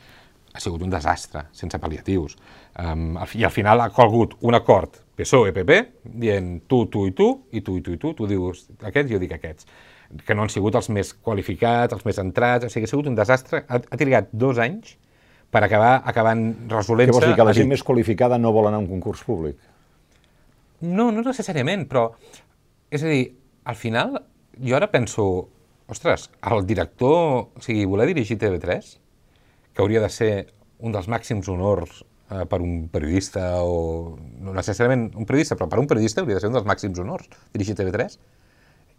Ha 0.56 0.62
sigut 0.62 0.82
un 0.86 0.92
desastre, 0.92 1.46
sense 1.56 1.78
pal·liatius. 1.80 2.38
Um, 2.80 3.18
I 3.36 3.44
al 3.44 3.52
final 3.52 3.82
ha 3.84 3.90
colgut 3.92 4.38
un 4.48 4.56
acord 4.56 5.02
PSOE-PP 5.16 5.76
dient 6.24 6.54
tu, 6.68 6.86
tu 6.92 7.04
i 7.08 7.12
tu, 7.16 7.28
i 7.52 7.60
tu 7.64 7.76
i 7.76 7.84
tu 7.84 7.92
i 7.92 8.00
tu, 8.00 8.14
tu 8.16 8.28
dius 8.30 8.66
aquests, 8.80 9.12
jo 9.12 9.20
dic 9.20 9.36
aquests 9.36 9.68
que 10.26 10.36
no 10.36 10.44
han 10.44 10.52
sigut 10.52 10.76
els 10.78 10.88
més 10.94 11.10
qualificats, 11.26 11.94
els 11.96 12.04
més 12.06 12.18
entrats, 12.22 12.66
o 12.66 12.70
sigui, 12.70 12.86
ha 12.86 12.90
sigut 12.90 13.08
un 13.10 13.16
desastre. 13.18 13.64
Ha, 13.66 13.80
ha 13.82 13.98
trigat 13.98 14.28
dos 14.30 14.60
anys 14.62 14.94
per 15.50 15.62
acabar 15.64 15.96
acabant 16.06 16.44
resolent-se... 16.70 17.10
Què 17.10 17.16
vols 17.16 17.28
dir, 17.30 17.38
que 17.38 17.48
la 17.48 17.54
gent 17.56 17.70
més 17.70 17.82
qualificada 17.86 18.38
no 18.38 18.52
vol 18.54 18.68
anar 18.70 18.80
a 18.80 18.84
un 18.84 18.90
concurs 18.90 19.24
públic? 19.26 19.58
No, 20.86 21.10
no 21.10 21.24
necessàriament, 21.24 21.86
però... 21.90 22.08
És 22.92 23.02
a 23.02 23.10
dir, 23.10 23.24
al 23.66 23.78
final, 23.78 24.14
jo 24.62 24.76
ara 24.78 24.86
penso, 24.92 25.24
ostres, 25.90 26.28
el 26.46 26.66
director, 26.68 27.48
o 27.50 27.64
sigui, 27.64 27.86
voler 27.88 28.06
dirigir 28.12 28.38
TV3, 28.38 28.92
que 29.76 29.84
hauria 29.84 30.00
de 30.00 30.08
ser 30.08 30.32
un 30.80 30.94
dels 30.94 31.08
màxims 31.12 31.50
honors 31.52 32.00
eh, 32.30 32.46
per 32.48 32.62
un 32.64 32.88
periodista 32.92 33.60
o 33.60 34.16
no 34.16 34.56
necessàriament 34.56 35.10
un 35.12 35.28
periodista, 35.28 35.58
però 35.58 35.68
per 35.68 35.82
un 35.82 35.88
periodista 35.90 36.24
hauria 36.24 36.38
de 36.38 36.44
ser 36.44 36.50
un 36.50 36.56
dels 36.56 36.66
màxims 36.68 36.98
honors 37.02 37.28
dirigir 37.52 37.76
TV3 37.76 38.16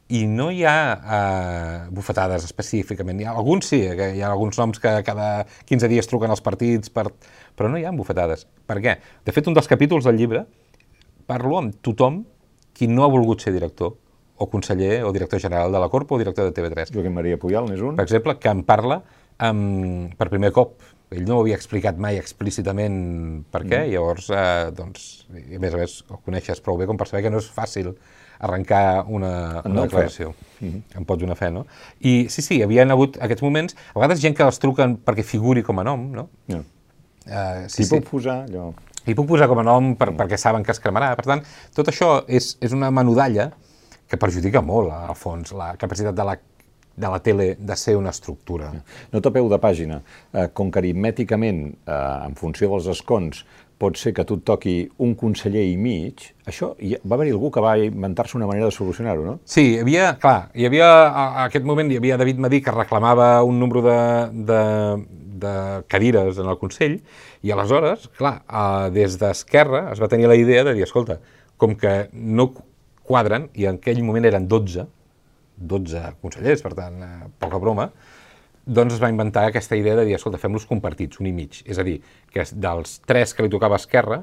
i 0.07 0.21
no 0.32 0.47
hi 0.55 0.61
ha 0.63 0.78
uh, 0.95 1.89
bufetades 1.91 2.45
específicament. 2.47 3.19
Hi 3.19 3.25
ha 3.28 3.34
alguns 3.36 3.67
sí, 3.67 3.82
que 3.97 4.13
hi 4.15 4.21
ha 4.23 4.30
alguns 4.32 4.55
noms 4.59 4.80
que 4.80 4.93
cada 5.03 5.43
15 5.67 5.89
dies 5.91 6.07
truquen 6.07 6.32
als 6.32 6.43
partits, 6.45 6.93
per... 6.93 7.09
però 7.57 7.67
no 7.67 7.75
hi 7.75 7.84
ha 7.84 7.91
bufetades. 7.91 8.45
Per 8.67 8.80
què? 8.84 8.95
De 9.28 9.36
fet, 9.36 9.49
un 9.51 9.57
dels 9.57 9.67
capítols 9.67 10.07
del 10.07 10.15
llibre 10.15 10.45
parlo 11.28 11.59
amb 11.59 11.75
tothom 11.84 12.21
qui 12.78 12.88
no 12.88 13.03
ha 13.03 13.11
volgut 13.11 13.43
ser 13.43 13.51
director 13.51 13.97
o 14.38 14.47
conseller 14.47 15.01
o 15.03 15.11
director 15.11 15.41
general 15.43 15.73
de 15.73 15.82
la 15.82 15.89
Corpo 15.89 16.15
o 16.15 16.21
director 16.21 16.47
de 16.47 16.55
TV3. 16.55 16.93
Joaquim 16.93 17.15
Maria 17.17 17.39
Puyal 17.41 17.67
n'és 17.67 17.84
un. 17.84 17.97
Per 17.97 18.05
exemple, 18.07 18.38
que 18.39 18.53
em 18.53 18.63
parla 18.63 19.01
um, 19.43 20.09
per 20.17 20.29
primer 20.33 20.51
cop. 20.55 20.77
Ell 21.15 21.23
no 21.23 21.38
ho 21.38 21.43
havia 21.45 21.55
explicat 21.55 21.99
mai 22.03 22.17
explícitament 22.19 22.97
per 23.53 23.61
què, 23.63 23.85
mm. 23.85 23.91
llavors, 23.93 24.27
eh, 24.35 24.71
doncs, 24.75 25.05
i 25.31 25.55
a 25.55 25.61
més 25.63 25.75
a 25.75 25.79
més, 25.79 25.93
ho 26.11 26.19
coneixes 26.25 26.59
prou 26.63 26.79
bé 26.79 26.88
com 26.89 26.99
per 26.99 27.07
saber 27.07 27.23
que 27.23 27.31
no 27.31 27.39
és 27.39 27.47
fàcil 27.47 27.93
arrencar 28.43 29.05
una, 29.07 29.61
una 29.65 29.85
declaració. 29.85 30.33
Mm 30.59 30.67
-hmm. 30.67 30.97
Em 30.99 31.05
pots 31.05 31.21
donar 31.21 31.38
fe, 31.38 31.49
no? 31.51 31.65
I 31.99 32.27
sí, 32.29 32.41
sí, 32.41 32.57
hi 32.57 32.63
havia 32.63 32.83
hagut 32.83 33.17
aquests 33.21 33.41
moments, 33.41 33.75
a 33.93 33.99
vegades 33.99 34.19
gent 34.21 34.35
que 34.35 34.43
els 34.43 34.59
truquen 34.59 34.97
perquè 35.05 35.23
figuri 35.23 35.63
com 35.63 35.79
a 35.79 35.83
nom, 35.83 36.11
no? 36.11 36.29
Yeah. 36.47 36.63
Uh, 37.27 37.67
sí, 37.67 37.83
sí. 37.83 37.95
puc 37.95 38.09
posar 38.09 38.43
allò... 38.43 38.73
Hi 39.07 39.13
puc 39.15 39.27
posar 39.27 39.47
com 39.47 39.59
a 39.59 39.63
nom 39.63 39.95
per, 39.95 40.11
mm. 40.11 40.17
perquè 40.17 40.38
saben 40.38 40.63
que 40.63 40.71
es 40.71 40.79
cremarà. 40.79 41.15
Per 41.15 41.25
tant, 41.25 41.41
tot 41.73 41.88
això 41.88 42.25
és, 42.27 42.57
és 42.59 42.73
una 42.73 42.91
menudalla 42.91 43.51
que 44.07 44.17
perjudica 44.17 44.61
molt, 44.61 44.91
al 44.91 45.15
fons, 45.15 45.51
la 45.51 45.75
capacitat 45.79 46.15
de 46.15 46.23
la 46.23 46.38
de 46.98 47.08
la 47.14 47.20
tele 47.22 47.56
de 47.60 47.76
ser 47.78 47.95
una 47.95 48.10
estructura. 48.10 48.72
Nota 49.14 49.32
peu 49.32 49.48
de 49.50 49.60
pàgina. 49.62 50.02
Eh, 50.34 50.48
com 50.54 50.72
que 50.74 50.82
aritmèticament, 50.82 51.62
eh, 51.86 52.02
en 52.26 52.36
funció 52.36 52.72
dels 52.74 52.89
escons, 52.98 53.43
pot 53.78 53.98
ser 53.98 54.14
que 54.18 54.26
tu 54.26 54.39
et 54.39 54.43
toqui 54.45 54.74
un 55.06 55.14
conseller 55.18 55.62
i 55.70 55.76
mig, 55.78 56.24
això, 56.50 56.72
va 57.06 57.18
haver-hi 57.18 57.34
algú 57.36 57.52
que 57.54 57.62
va 57.62 57.76
inventar-se 57.78 58.38
una 58.39 58.48
manera 58.50 58.72
de 58.72 58.74
solucionar-ho, 58.74 59.26
no? 59.26 59.36
Sí, 59.45 59.68
hi 59.76 59.84
havia, 59.84 60.08
clar, 60.22 60.50
hi 60.58 60.66
havia, 60.66 60.88
a 61.08 61.45
aquest 61.45 61.68
moment 61.68 61.91
hi 61.91 62.00
havia 62.02 62.18
David 62.18 62.41
Madí 62.41 62.62
que 62.66 62.74
reclamava 62.74 63.30
un 63.45 63.60
número 63.62 63.84
de, 63.86 64.00
de, 64.50 64.62
de 65.45 65.54
cadires 65.93 66.41
en 66.41 66.50
el 66.50 66.58
Consell, 66.58 66.98
i 67.45 67.54
aleshores, 67.54 68.10
clar, 68.18 68.39
eh, 68.50 68.89
des 68.98 69.20
d'Esquerra 69.22 69.91
es 69.93 70.02
va 70.02 70.10
tenir 70.10 70.30
la 70.32 70.39
idea 70.39 70.66
de 70.66 70.74
dir, 70.74 70.88
escolta, 70.89 71.22
com 71.62 71.78
que 71.78 72.08
no 72.14 72.50
quadren, 73.08 73.52
i 73.54 73.70
en 73.70 73.78
aquell 73.78 74.02
moment 74.04 74.26
eren 74.26 74.50
12, 74.50 74.89
12 75.58 76.03
consellers, 76.22 76.64
per 76.64 76.74
tant, 76.78 77.01
eh, 77.03 77.28
poca 77.41 77.60
broma, 77.62 77.89
doncs 78.68 78.97
es 78.97 79.01
va 79.01 79.10
inventar 79.10 79.45
aquesta 79.47 79.78
idea 79.80 79.95
de 79.95 80.05
dir, 80.05 80.16
escolta, 80.18 80.39
fem-los 80.41 80.68
compartits, 80.68 81.22
un 81.22 81.30
i 81.30 81.34
mig. 81.36 81.62
És 81.66 81.80
a 81.80 81.86
dir, 81.88 82.01
que 82.34 82.43
dels 82.53 82.99
tres 83.08 83.34
que 83.34 83.45
li 83.45 83.51
tocava 83.51 83.78
a 83.78 83.82
Esquerra, 83.82 84.22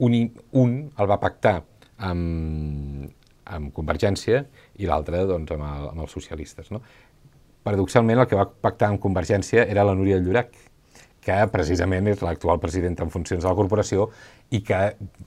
un, 0.00 0.16
i, 0.16 0.24
un 0.58 0.74
el 0.90 1.10
va 1.10 1.20
pactar 1.22 1.60
amb, 2.08 3.10
amb 3.44 3.70
Convergència 3.76 4.42
i 4.80 4.88
l'altre 4.88 5.22
doncs, 5.28 5.52
amb, 5.54 5.66
el, 5.66 5.86
amb 5.92 6.04
els 6.06 6.16
socialistes. 6.16 6.72
No? 6.74 6.82
Paradoxalment, 7.66 8.22
el 8.22 8.28
que 8.28 8.38
va 8.38 8.48
pactar 8.48 8.90
amb 8.90 9.02
Convergència 9.02 9.66
era 9.68 9.84
la 9.86 9.94
Núria 9.94 10.18
Llorac, 10.18 10.56
que 11.30 11.38
precisament 11.54 12.10
és 12.10 12.22
l'actual 12.26 12.60
president 12.62 12.98
en 13.06 13.14
funcions 13.14 13.42
de 13.42 13.48
la 13.48 13.56
corporació 13.56 14.10
i 14.50 14.62
que, 14.66 14.82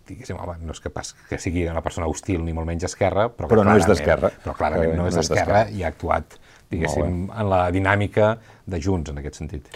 diguéssim, 0.09 0.37
home, 0.39 0.59
no 0.67 0.75
és 0.75 0.83
que 0.83 0.91
pas 0.93 1.15
que 1.29 1.39
sigui 1.39 1.65
una 1.71 1.83
persona 1.85 2.11
hostil 2.11 2.43
ni 2.43 2.55
molt 2.55 2.67
menys 2.69 2.89
esquerra, 2.91 3.29
però, 3.31 3.49
però 3.51 3.65
no 3.67 3.77
és 3.79 3.87
d'esquerra. 3.87 4.33
Però 4.43 4.57
clarament 4.59 4.97
no, 4.97 5.05
no 5.05 5.11
és 5.11 5.19
d'esquerra 5.19 5.67
i 5.71 5.85
ha 5.85 5.91
actuat 5.93 6.37
diguéssim, 6.73 7.27
en 7.31 7.49
la 7.51 7.65
dinàmica 7.73 8.35
de 8.65 8.79
Junts, 8.81 9.11
en 9.13 9.21
aquest 9.21 9.41
sentit. 9.41 9.67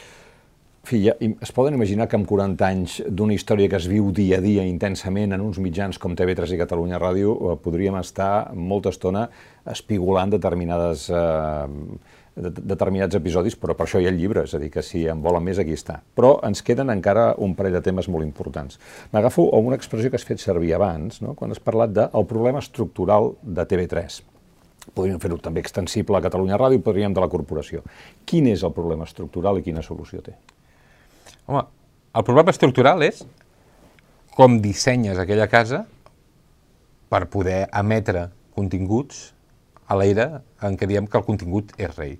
fi, 0.88 1.02
ja, 1.04 1.14
es 1.20 1.52
poden 1.52 1.76
imaginar 1.76 2.08
que 2.08 2.16
amb 2.16 2.28
40 2.30 2.64
anys 2.64 2.94
d'una 3.12 3.36
història 3.36 3.68
que 3.68 3.76
es 3.76 3.90
viu 3.92 4.08
dia 4.16 4.38
a 4.38 4.44
dia 4.44 4.64
intensament 4.64 5.36
en 5.36 5.42
uns 5.44 5.60
mitjans 5.60 6.00
com 6.00 6.16
TV3 6.16 6.54
i 6.56 6.60
Catalunya 6.62 7.00
Ràdio 7.02 7.34
eh, 7.36 7.56
podríem 7.64 7.98
estar 8.00 8.54
molta 8.56 8.94
estona 8.96 9.26
espigolant 9.68 10.32
determinades, 10.32 11.10
eh, 11.12 11.68
de, 12.38 12.52
determinats 12.72 13.18
episodis, 13.18 13.58
però 13.60 13.76
per 13.78 13.88
això 13.88 14.00
hi 14.02 14.08
ha 14.08 14.14
el 14.14 14.20
llibre, 14.22 14.46
és 14.46 14.54
a 14.54 14.62
dir, 14.62 14.70
que 14.74 14.84
si 14.86 15.04
en 15.10 15.22
volen 15.26 15.44
més 15.44 15.60
aquí 15.62 15.76
està. 15.76 16.00
Però 16.16 16.38
ens 16.48 16.64
queden 16.66 16.94
encara 16.94 17.32
un 17.44 17.56
parell 17.58 17.78
de 17.80 17.84
temes 17.86 18.10
molt 18.14 18.26
importants. 18.26 18.80
M'agafo 19.14 19.50
a 19.52 19.62
una 19.64 19.78
expressió 19.80 20.12
que 20.14 20.20
has 20.20 20.28
fet 20.28 20.44
servir 20.44 20.76
abans, 20.78 21.22
no? 21.26 21.34
quan 21.38 21.52
has 21.52 21.64
parlat 21.64 21.94
del 21.98 22.28
problema 22.30 22.64
estructural 22.64 23.34
de 23.42 23.66
TV3 23.68 24.24
podríem 24.96 25.20
fer-ho 25.20 25.36
també 25.44 25.60
extensible 25.60 26.16
a 26.16 26.24
Catalunya 26.24 26.56
Ràdio 26.56 26.80
podríem 26.80 27.12
de 27.12 27.20
la 27.20 27.28
corporació. 27.28 27.82
Quin 28.24 28.48
és 28.48 28.64
el 28.64 28.72
problema 28.72 29.04
estructural 29.04 29.60
i 29.60 29.66
quina 29.66 29.84
solució 29.84 30.22
té? 30.24 30.38
Home, 31.48 31.66
el 32.16 32.24
problema 32.24 32.54
estructural 32.56 33.04
és 33.04 33.20
com 34.38 34.60
dissenyes 34.64 35.20
aquella 35.20 35.50
casa 35.52 35.84
per 37.12 37.26
poder 37.32 37.66
emetre 37.76 38.28
continguts 38.56 39.32
a 39.88 39.98
l'era 40.00 40.42
en 40.64 40.76
què 40.80 40.88
diem 40.90 41.08
que 41.08 41.20
el 41.20 41.28
contingut 41.28 41.72
és 41.80 41.94
rei. 41.96 42.18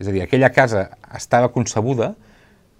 És 0.00 0.08
a 0.08 0.14
dir, 0.14 0.22
aquella 0.24 0.50
casa 0.54 0.88
estava 1.14 1.50
concebuda 1.54 2.14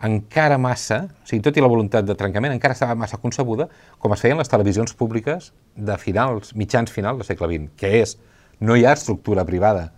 encara 0.05 0.59
massa, 0.61 1.05
o 1.23 1.29
sigui, 1.29 1.41
tot 1.45 1.57
i 1.57 1.63
la 1.63 1.71
voluntat 1.71 2.05
de 2.05 2.17
trencament, 2.19 2.53
encara 2.53 2.77
estava 2.77 2.97
massa 2.99 3.19
concebuda 3.23 3.69
com 4.03 4.13
es 4.13 4.21
feien 4.21 4.41
les 4.41 4.51
televisions 4.51 4.93
públiques 4.99 5.53
de 5.77 5.97
finals, 6.01 6.53
mitjans 6.59 6.93
finals 6.93 7.21
del 7.21 7.29
segle 7.29 7.49
XX, 7.53 7.71
que 7.81 7.93
és 8.03 8.17
no 8.61 8.77
hi 8.77 8.85
ha 8.85 8.93
estructura 8.93 9.47
privada 9.49 9.89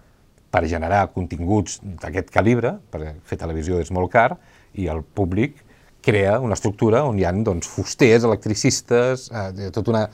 per 0.53 0.62
generar 0.71 1.09
continguts 1.14 1.81
d'aquest 1.83 2.31
calibre, 2.33 2.77
perquè 2.93 3.17
fer 3.27 3.41
televisió 3.41 3.81
és 3.83 3.91
molt 3.93 4.12
car, 4.12 4.37
i 4.77 4.87
el 4.93 5.03
públic 5.03 5.59
crea 6.07 6.39
una 6.41 6.55
estructura 6.55 7.03
on 7.09 7.19
hi 7.19 7.27
ha 7.27 7.35
doncs, 7.35 7.67
fusters, 7.67 8.25
electricistes, 8.25 9.27
eh, 9.33 9.71
tota, 9.75 9.91
una, 9.91 10.05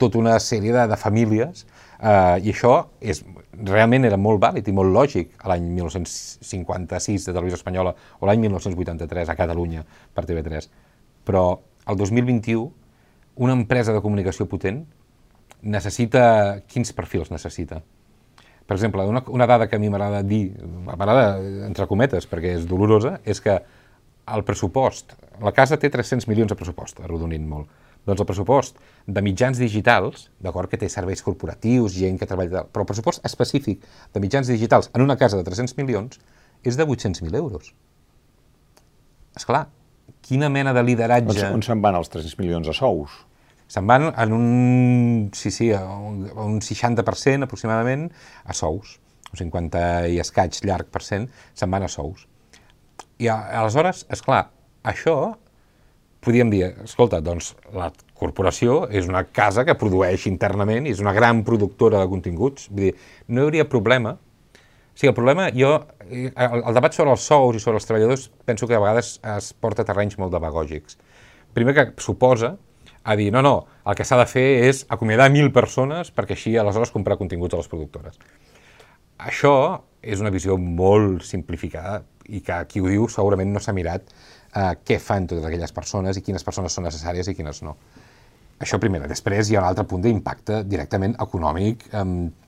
tota 0.00 0.18
una 0.18 0.38
sèrie 0.40 0.72
de, 0.72 0.86
de 0.88 0.98
famílies, 0.98 1.66
eh, 2.02 2.42
i 2.42 2.52
això 2.52 2.74
és, 3.00 3.22
realment 3.62 4.04
era 4.08 4.18
molt 4.18 4.42
vàlid 4.42 4.68
i 4.68 4.74
molt 4.74 4.92
lògic 4.92 5.36
a 5.40 5.52
l'any 5.52 5.68
1956 5.78 7.28
de 7.28 7.34
Televisió 7.34 7.60
Espanyola 7.60 7.94
o 8.18 8.28
l'any 8.28 8.42
1983 8.48 9.30
a 9.30 9.38
Catalunya 9.38 9.84
per 10.14 10.26
TV3. 10.26 10.68
Però 11.24 11.46
el 11.86 11.98
2021 11.98 12.70
una 13.42 13.56
empresa 13.56 13.94
de 13.94 14.02
comunicació 14.04 14.46
potent 14.50 14.84
necessita... 15.62 16.62
Quins 16.68 16.92
perfils 16.92 17.30
necessita? 17.32 17.80
Per 18.66 18.76
exemple, 18.76 19.04
una, 19.08 19.22
una 19.28 19.46
dada 19.46 19.68
que 19.68 19.76
a 19.76 19.80
mi 19.82 19.90
m'agrada 19.90 20.22
dir, 20.26 20.52
m'agrada 20.86 21.38
entre 21.66 21.86
cometes, 21.90 22.28
perquè 22.30 22.56
és 22.58 22.66
dolorosa, 22.68 23.18
és 23.24 23.40
que 23.42 23.56
el 24.32 24.44
pressupost, 24.46 25.16
la 25.42 25.52
casa 25.54 25.78
té 25.80 25.90
300 25.90 26.28
milions 26.30 26.52
de 26.52 26.58
pressupost, 26.58 27.00
arrodonint 27.02 27.46
molt, 27.48 27.70
doncs 28.06 28.22
el 28.22 28.26
pressupost 28.26 28.78
de 29.06 29.22
mitjans 29.22 29.58
digitals, 29.62 30.28
d'acord 30.42 30.70
que 30.70 30.78
té 30.80 30.88
serveis 30.90 31.22
corporatius, 31.22 31.94
gent 31.94 32.18
que 32.18 32.28
treballa... 32.28 32.64
Però 32.66 32.84
el 32.84 32.88
pressupost 32.88 33.22
específic 33.26 33.84
de 34.14 34.22
mitjans 34.22 34.50
digitals 34.50 34.90
en 34.94 35.04
una 35.04 35.16
casa 35.20 35.38
de 35.38 35.46
300 35.46 35.76
milions 35.78 36.18
és 36.66 36.78
de 36.78 36.86
800.000 36.86 37.38
euros. 37.38 37.72
És 39.38 39.46
clar, 39.48 39.66
quina 40.26 40.50
mena 40.52 40.74
de 40.74 40.82
lideratge... 40.86 41.46
On, 41.50 41.62
se'n 41.64 41.82
van 41.84 41.98
els 41.98 42.10
300 42.12 42.38
milions 42.40 42.68
de 42.68 42.74
sous? 42.76 43.14
Se'n 43.72 43.86
van 43.88 44.10
en 44.10 44.34
un, 44.36 45.30
sí, 45.36 45.50
sí, 45.54 45.70
un, 45.72 46.26
un 46.36 46.58
60% 46.60 47.46
aproximadament 47.46 48.10
a 48.44 48.56
sous. 48.56 48.98
Un 49.32 49.40
50 49.40 49.84
i 50.12 50.18
escaig 50.20 50.58
llarg 50.66 50.90
per 50.92 51.00
cent 51.06 51.30
se'n 51.56 51.72
van 51.72 51.86
a 51.86 51.90
sous. 51.92 52.26
I 53.22 53.30
a, 53.32 53.38
aleshores, 53.62 54.04
és 54.12 54.20
clar, 54.24 54.44
això 54.84 55.16
podríem 56.22 56.50
dir, 56.52 56.64
escolta, 56.84 57.20
doncs 57.24 57.52
la 57.74 57.90
corporació 58.18 58.84
és 58.94 59.08
una 59.10 59.24
casa 59.34 59.64
que 59.66 59.76
produeix 59.78 60.28
internament 60.30 60.86
i 60.86 60.94
és 60.94 61.02
una 61.02 61.14
gran 61.16 61.42
productora 61.46 62.02
de 62.02 62.10
continguts. 62.10 62.68
Vull 62.70 62.88
dir, 62.88 62.92
no 63.28 63.42
hi 63.42 63.48
hauria 63.48 63.68
problema. 63.68 64.14
O 64.16 64.98
sigui, 64.98 65.10
el 65.10 65.16
problema, 65.16 65.48
jo, 65.56 65.72
el, 66.06 66.34
el 66.60 66.76
debat 66.76 66.94
sobre 66.94 67.14
els 67.14 67.24
sous 67.26 67.56
i 67.56 67.62
sobre 67.64 67.80
els 67.80 67.88
treballadors 67.88 68.28
penso 68.46 68.68
que 68.68 68.76
a 68.76 68.82
vegades 68.82 69.16
es 69.36 69.50
porta 69.56 69.82
a 69.82 69.88
terrenys 69.88 70.18
molt 70.20 70.34
demagògics. 70.34 70.98
Primer 71.56 71.74
que 71.76 71.86
suposa 72.00 72.54
a 73.02 73.16
dir, 73.16 73.32
no, 73.34 73.42
no, 73.42 73.54
el 73.88 73.96
que 73.98 74.06
s'ha 74.06 74.20
de 74.20 74.28
fer 74.30 74.46
és 74.68 74.84
acomiadar 74.94 75.26
mil 75.34 75.50
persones 75.54 76.12
perquè 76.14 76.36
així 76.36 76.54
aleshores 76.56 76.92
comprar 76.94 77.18
continguts 77.18 77.56
a 77.56 77.62
les 77.64 77.72
productores. 77.72 78.20
Això 79.18 79.54
és 80.02 80.22
una 80.22 80.30
visió 80.34 80.54
molt 80.58 81.24
simplificada 81.26 82.02
i 82.30 82.42
que 82.46 82.60
qui 82.70 82.82
ho 82.82 82.86
diu 82.90 83.08
segurament 83.10 83.50
no 83.50 83.62
s'ha 83.62 83.74
mirat 83.74 84.06
eh, 84.54 84.72
què 84.84 84.98
fan 85.00 85.26
totes 85.30 85.44
aquelles 85.48 85.72
persones 85.72 86.18
i 86.18 86.24
quines 86.24 86.44
persones 86.44 86.72
són 86.76 86.88
necessàries 86.88 87.28
i 87.28 87.34
quines 87.38 87.62
no. 87.66 87.76
Això 88.62 88.78
primera. 88.78 89.08
Després 89.10 89.50
hi 89.50 89.56
ha 89.56 89.62
un 89.64 89.66
altre 89.66 89.84
punt 89.90 90.04
d'impacte 90.04 90.62
directament 90.68 91.16
econòmic, 91.24 91.88
eh, 91.90 92.04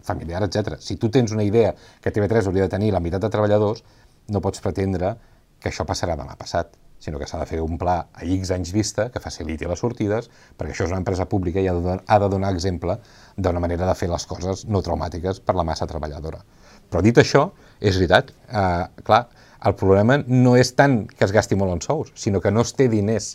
familiar, 0.07 0.45
etc. 0.47 0.79
Si 0.79 0.97
tu 0.97 1.11
tens 1.11 1.33
una 1.35 1.43
idea 1.47 1.75
que 2.01 2.13
TV3 2.13 2.47
hauria 2.47 2.69
de 2.69 2.75
tenir 2.77 2.93
la 2.95 3.03
meitat 3.03 3.25
de 3.25 3.33
treballadors, 3.35 3.83
no 4.29 4.41
pots 4.41 4.63
pretendre 4.65 5.17
que 5.61 5.73
això 5.73 5.87
passarà 5.89 6.17
demà 6.17 6.37
passat, 6.37 6.77
sinó 7.05 7.19
que 7.21 7.27
s'ha 7.29 7.41
de 7.41 7.47
fer 7.49 7.61
un 7.61 7.77
pla 7.81 7.97
a 8.13 8.25
X 8.25 8.53
anys 8.55 8.73
vista 8.73 9.09
que 9.13 9.21
faciliti 9.21 9.69
les 9.69 9.81
sortides, 9.81 10.31
perquè 10.57 10.73
això 10.73 10.87
és 10.87 10.93
una 10.93 11.01
empresa 11.03 11.27
pública 11.29 11.61
i 11.61 11.69
ha 11.69 11.75
de 11.77 11.83
donar, 11.85 12.03
ha 12.07 12.19
de 12.23 12.29
donar 12.33 12.53
exemple 12.55 12.97
d'una 13.37 13.61
manera 13.61 13.89
de 13.89 13.95
fer 13.99 14.09
les 14.13 14.25
coses 14.31 14.65
no 14.69 14.81
traumàtiques 14.85 15.41
per 15.45 15.57
la 15.59 15.67
massa 15.69 15.89
treballadora. 15.91 16.41
Però 16.91 17.03
dit 17.05 17.19
això, 17.21 17.49
és 17.81 17.99
veritat, 17.99 18.31
eh, 18.49 19.03
clar, 19.05 19.27
el 19.65 19.75
problema 19.81 20.19
no 20.27 20.55
és 20.61 20.75
tant 20.77 21.05
que 21.09 21.25
es 21.25 21.33
gasti 21.33 21.57
molt 21.57 21.73
en 21.73 21.83
sous, 21.85 22.13
sinó 22.21 22.41
que 22.45 22.53
no 22.53 22.65
es 22.65 22.75
té 22.77 22.89
diners 22.93 23.35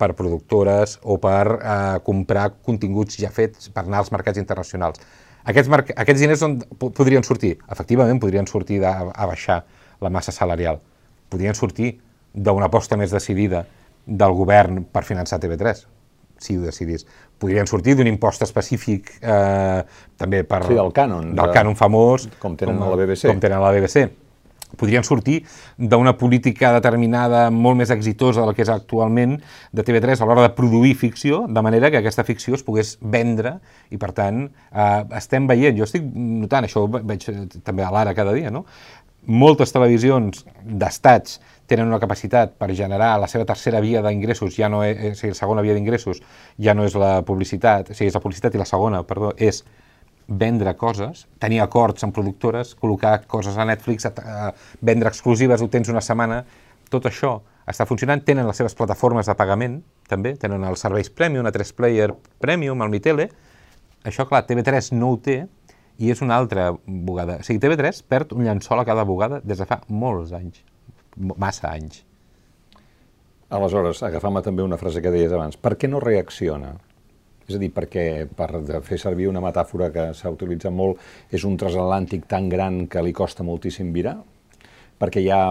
per 0.00 0.14
productores 0.16 0.96
o 1.02 1.18
per 1.20 1.44
eh, 1.58 1.98
comprar 2.06 2.46
continguts 2.64 3.18
ja 3.20 3.28
fets 3.34 3.68
per 3.74 3.84
anar 3.84 4.00
als 4.00 4.12
mercats 4.14 4.40
internacionals. 4.40 5.02
Aquests, 5.50 5.92
aquests 5.96 6.22
diners 6.22 6.44
on 6.46 6.58
podrien 6.96 7.24
sortir? 7.26 7.56
Efectivament, 7.68 8.20
podrien 8.22 8.48
sortir 8.48 8.80
de, 8.80 8.88
a 8.88 9.28
baixar 9.28 9.62
la 10.00 10.12
massa 10.12 10.32
salarial. 10.32 10.80
Podrien 11.32 11.56
sortir 11.56 11.98
d'una 12.32 12.70
aposta 12.70 12.96
més 12.96 13.12
decidida 13.12 13.66
del 14.06 14.36
govern 14.36 14.84
per 14.88 15.04
finançar 15.04 15.40
TV3, 15.42 15.84
si 16.40 16.56
ho 16.56 16.64
decidís. 16.64 17.04
Podrien 17.40 17.68
sortir 17.68 17.96
d'un 17.98 18.08
impost 18.08 18.44
específic 18.46 19.12
eh, 19.20 19.84
també 20.20 20.42
per... 20.48 20.64
Sí, 20.68 20.80
del 20.80 20.92
cànon. 20.96 21.34
Del 21.36 21.52
cànon 21.56 21.76
famós. 21.76 22.28
Com 22.40 22.56
tenen 22.56 22.80
com, 22.80 22.88
a 22.88 22.92
la 22.94 23.00
BBC. 23.04 23.28
Com 23.28 23.44
tenen 23.44 23.60
a 23.60 23.64
la 23.66 23.76
BBC 23.76 24.08
podrien 24.78 25.04
sortir 25.06 25.40
d'una 25.76 26.16
política 26.18 26.72
determinada 26.76 27.48
molt 27.50 27.80
més 27.80 27.90
exitosa 27.90 28.44
del 28.44 28.54
que 28.54 28.64
és 28.66 28.72
actualment 28.72 29.38
de 29.72 29.84
TV3 29.86 30.20
a 30.20 30.28
l'hora 30.28 30.46
de 30.46 30.54
produir 30.56 30.94
ficció, 30.98 31.44
de 31.48 31.64
manera 31.64 31.90
que 31.90 32.00
aquesta 32.00 32.24
ficció 32.24 32.54
es 32.58 32.64
pogués 32.66 32.96
vendre 33.00 33.58
i, 33.90 33.98
per 33.98 34.12
tant, 34.16 34.46
eh, 34.70 35.02
estem 35.18 35.48
veient, 35.50 35.76
jo 35.78 35.88
estic 35.88 36.06
notant, 36.14 36.68
això 36.68 36.86
ho 36.86 36.90
veig 36.90 37.26
també 37.64 37.86
a 37.86 37.92
l'ara 37.94 38.14
cada 38.14 38.34
dia, 38.36 38.50
no? 38.50 38.66
moltes 39.26 39.72
televisions 39.72 40.44
d'estats 40.64 41.40
tenen 41.70 41.86
una 41.86 42.00
capacitat 42.02 42.56
per 42.58 42.72
generar 42.74 43.12
la 43.20 43.28
seva 43.30 43.44
tercera 43.46 43.80
via 43.80 44.02
d'ingressos, 44.02 44.56
ja 44.56 44.68
no 44.68 44.82
és, 44.82 45.12
o 45.12 45.18
sigui, 45.18 45.34
la 45.34 45.38
segona 45.38 45.62
via 45.62 45.76
d'ingressos 45.76 46.22
ja 46.58 46.74
no 46.74 46.86
és 46.88 46.96
la 46.98 47.20
publicitat, 47.26 47.92
o 47.92 47.94
sigui, 47.94 48.08
és 48.10 48.16
la 48.16 48.22
publicitat 48.24 48.56
i 48.56 48.62
la 48.62 48.66
segona, 48.66 49.04
perdó, 49.06 49.30
és 49.38 49.62
vendre 50.30 50.76
coses, 50.78 51.26
tenir 51.42 51.60
acords 51.64 52.06
amb 52.06 52.14
productores, 52.14 52.76
col·locar 52.78 53.26
coses 53.30 53.58
a 53.58 53.66
Netflix, 53.66 54.06
a, 54.06 54.12
a 54.14 54.50
vendre 54.80 55.10
exclusives, 55.10 55.62
ho 55.62 55.68
tens 55.68 55.90
una 55.90 56.02
setmana, 56.04 56.44
tot 56.90 57.08
això 57.10 57.40
està 57.70 57.86
funcionant, 57.86 58.22
tenen 58.26 58.46
les 58.46 58.58
seves 58.58 58.76
plataformes 58.78 59.26
de 59.26 59.34
pagament, 59.38 59.80
també, 60.10 60.34
tenen 60.38 60.64
els 60.66 60.82
serveis 60.82 61.10
Premium, 61.10 61.46
a 61.46 61.54
3Player 61.54 62.12
Premium, 62.42 62.82
el 62.82 62.92
Mitele, 62.94 63.28
això, 64.06 64.26
clar, 64.30 64.44
TV3 64.46 64.92
no 64.96 65.12
ho 65.12 65.18
té, 65.22 65.42
i 66.00 66.10
és 66.10 66.22
una 66.24 66.38
altra 66.40 66.70
bugada. 66.86 67.40
O 67.42 67.46
sigui, 67.46 67.60
TV3 67.60 68.04
perd 68.08 68.32
un 68.32 68.46
llençol 68.46 68.80
a 68.80 68.86
cada 68.88 69.04
bugada 69.04 69.42
des 69.44 69.60
de 69.60 69.66
fa 69.68 69.82
molts 69.92 70.32
anys, 70.36 70.62
massa 71.36 71.74
anys. 71.74 72.04
Aleshores, 73.50 74.00
agafant-me 74.06 74.40
també 74.46 74.62
una 74.62 74.78
frase 74.80 75.02
que 75.02 75.12
deies 75.12 75.34
abans, 75.34 75.58
per 75.60 75.74
què 75.76 75.90
no 75.90 76.00
reacciona? 76.00 76.76
És 77.50 77.56
a 77.56 77.58
dir, 77.58 77.72
perquè, 77.74 78.28
per 78.30 78.62
fer 78.86 78.98
servir 79.02 79.26
una 79.26 79.42
metàfora 79.42 79.90
que 79.90 80.10
s'ha 80.14 80.30
utilitzat 80.30 80.70
molt, 80.70 81.00
és 81.34 81.42
un 81.48 81.56
transatlàntic 81.58 82.28
tan 82.30 82.46
gran 82.48 82.84
que 82.86 83.02
li 83.02 83.12
costa 83.16 83.42
moltíssim 83.46 83.90
virar? 83.92 84.20
Perquè 85.00 85.24
hi 85.24 85.32
ha 85.34 85.42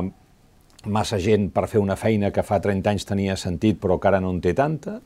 massa 0.87 1.19
gent 1.19 1.49
per 1.51 1.67
fer 1.67 1.81
una 1.83 1.97
feina 1.99 2.31
que 2.31 2.45
fa 2.45 2.61
30 2.63 2.93
anys 2.93 3.05
tenia 3.09 3.35
sentit 3.35 3.81
però 3.83 3.97
que 3.99 4.07
ara 4.07 4.21
no 4.23 4.31
en 4.31 4.39
té 4.39 4.53
tanta? 4.55 5.01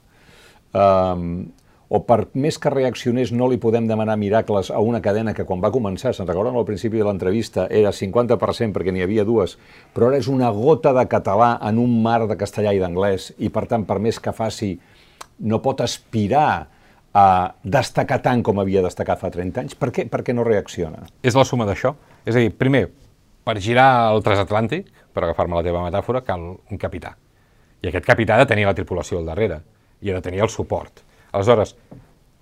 Um, 0.77 1.47
o 1.93 1.99
per 2.05 2.19
més 2.37 2.59
que 2.61 2.71
reaccionés 2.73 3.31
no 3.33 3.47
li 3.49 3.59
podem 3.61 3.87
demanar 3.89 4.15
miracles 4.17 4.69
a 4.73 4.79
una 4.81 5.01
cadena 5.01 5.33
que 5.33 5.45
quan 5.49 5.61
va 5.61 5.73
començar, 5.73 6.13
se'n 6.13 6.29
recorden 6.29 6.55
al 6.57 6.65
principi 6.65 7.01
de 7.01 7.05
l'entrevista, 7.05 7.67
era 7.69 7.91
50% 7.93 8.73
perquè 8.73 8.93
n'hi 8.93 9.03
havia 9.05 9.25
dues, 9.25 9.57
però 9.93 10.09
ara 10.09 10.21
és 10.21 10.29
una 10.29 10.49
gota 10.53 10.93
de 10.93 11.05
català 11.09 11.55
en 11.61 11.81
un 11.81 11.99
mar 12.05 12.23
de 12.29 12.37
castellà 12.37 12.73
i 12.73 12.81
d'anglès 12.81 13.31
i 13.37 13.49
per 13.53 13.65
tant 13.69 13.85
per 13.85 13.99
més 14.01 14.21
que 14.21 14.33
faci 14.33 14.71
no 15.45 15.61
pot 15.61 15.81
aspirar 15.85 16.69
a 17.13 17.53
destacar 17.63 18.19
tant 18.25 18.41
com 18.45 18.59
havia 18.59 18.81
destacat 18.85 19.21
fa 19.21 19.29
30 19.33 19.63
anys? 19.63 19.77
Per 19.77 19.91
què, 19.93 20.07
per 20.09 20.23
què 20.25 20.33
no 20.33 20.45
reacciona? 20.47 21.05
És 21.21 21.37
la 21.37 21.45
suma 21.45 21.67
d'això. 21.69 21.93
És 22.25 22.35
a 22.35 22.41
dir, 22.41 22.53
primer, 22.57 22.87
per 23.45 23.59
girar 23.61 24.13
el 24.13 24.23
transatlàntic, 24.25 24.89
per 25.13 25.25
agafar-me 25.25 25.59
la 25.59 25.65
teva 25.65 25.83
metàfora, 25.85 26.23
cal 26.25 26.45
un 26.55 26.81
capità. 26.81 27.13
I 27.83 27.91
aquest 27.91 28.07
capità 28.07 28.37
ha 28.37 28.43
de 28.43 28.49
tenir 28.49 28.65
la 28.65 28.75
tripulació 28.77 29.19
al 29.19 29.27
darrere 29.29 29.61
i 30.01 30.09
ha 30.09 30.17
de 30.17 30.25
tenir 30.25 30.41
el 30.43 30.49
suport. 30.49 31.03
Aleshores, 31.33 31.75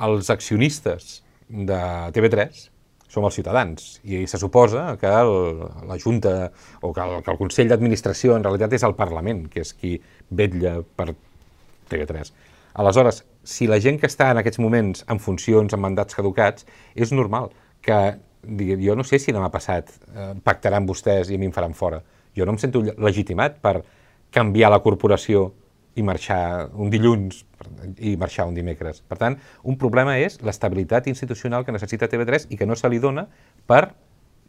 els 0.02 0.30
accionistes 0.34 1.20
de 1.50 1.82
TV3 2.16 2.70
som 3.12 3.26
els 3.28 3.36
ciutadans 3.36 3.98
i 4.08 4.24
se 4.30 4.40
suposa 4.40 4.96
que 5.02 5.10
el, 5.10 5.34
la 5.90 5.98
Junta 6.00 6.52
o 6.80 6.94
que 6.96 7.04
el, 7.04 7.18
que 7.26 7.34
el 7.34 7.40
Consell 7.42 7.68
d'Administració 7.68 8.38
en 8.38 8.46
realitat 8.46 8.78
és 8.78 8.86
el 8.88 8.96
Parlament, 8.96 9.44
que 9.52 9.66
és 9.66 9.74
qui 9.76 9.98
vetlla 10.30 10.78
per 10.96 11.10
TV3. 11.92 12.32
Aleshores, 12.74 13.24
si 13.44 13.68
la 13.68 13.80
gent 13.82 14.00
que 14.00 14.10
està 14.10 14.30
en 14.32 14.40
aquests 14.42 14.62
moments 14.64 15.06
en 15.12 15.20
funcions, 15.20 15.74
en 15.74 15.82
mandats 15.82 16.16
caducats, 16.18 16.68
és 16.96 17.12
normal 17.12 17.52
que, 17.84 17.98
digui, 18.44 18.78
jo 18.86 18.96
no 18.96 19.06
sé 19.08 19.20
si 19.20 19.34
demà 19.36 19.50
passat 19.54 19.90
eh, 19.92 20.34
pactaran 20.44 20.88
vostès 20.88 21.32
i 21.32 21.38
a 21.38 21.42
mi 21.42 21.50
em 21.50 21.56
faran 21.56 21.76
fora. 21.78 22.02
Jo 22.38 22.46
no 22.48 22.56
em 22.56 22.62
sento 22.62 22.84
legitimat 22.84 23.60
per 23.64 23.82
canviar 24.32 24.72
la 24.72 24.80
corporació 24.84 25.50
i 26.00 26.04
marxar 26.08 26.70
un 26.80 26.92
dilluns 26.92 27.42
i 28.00 28.16
marxar 28.20 28.46
un 28.48 28.56
dimecres. 28.56 29.02
Per 29.04 29.18
tant, 29.20 29.36
un 29.68 29.76
problema 29.78 30.16
és 30.24 30.40
l'estabilitat 30.46 31.10
institucional 31.12 31.66
que 31.68 31.76
necessita 31.76 32.08
TV3 32.08 32.48
i 32.50 32.60
que 32.60 32.68
no 32.70 32.78
se 32.80 32.90
li 32.90 33.02
dona 33.04 33.28
per 33.68 33.90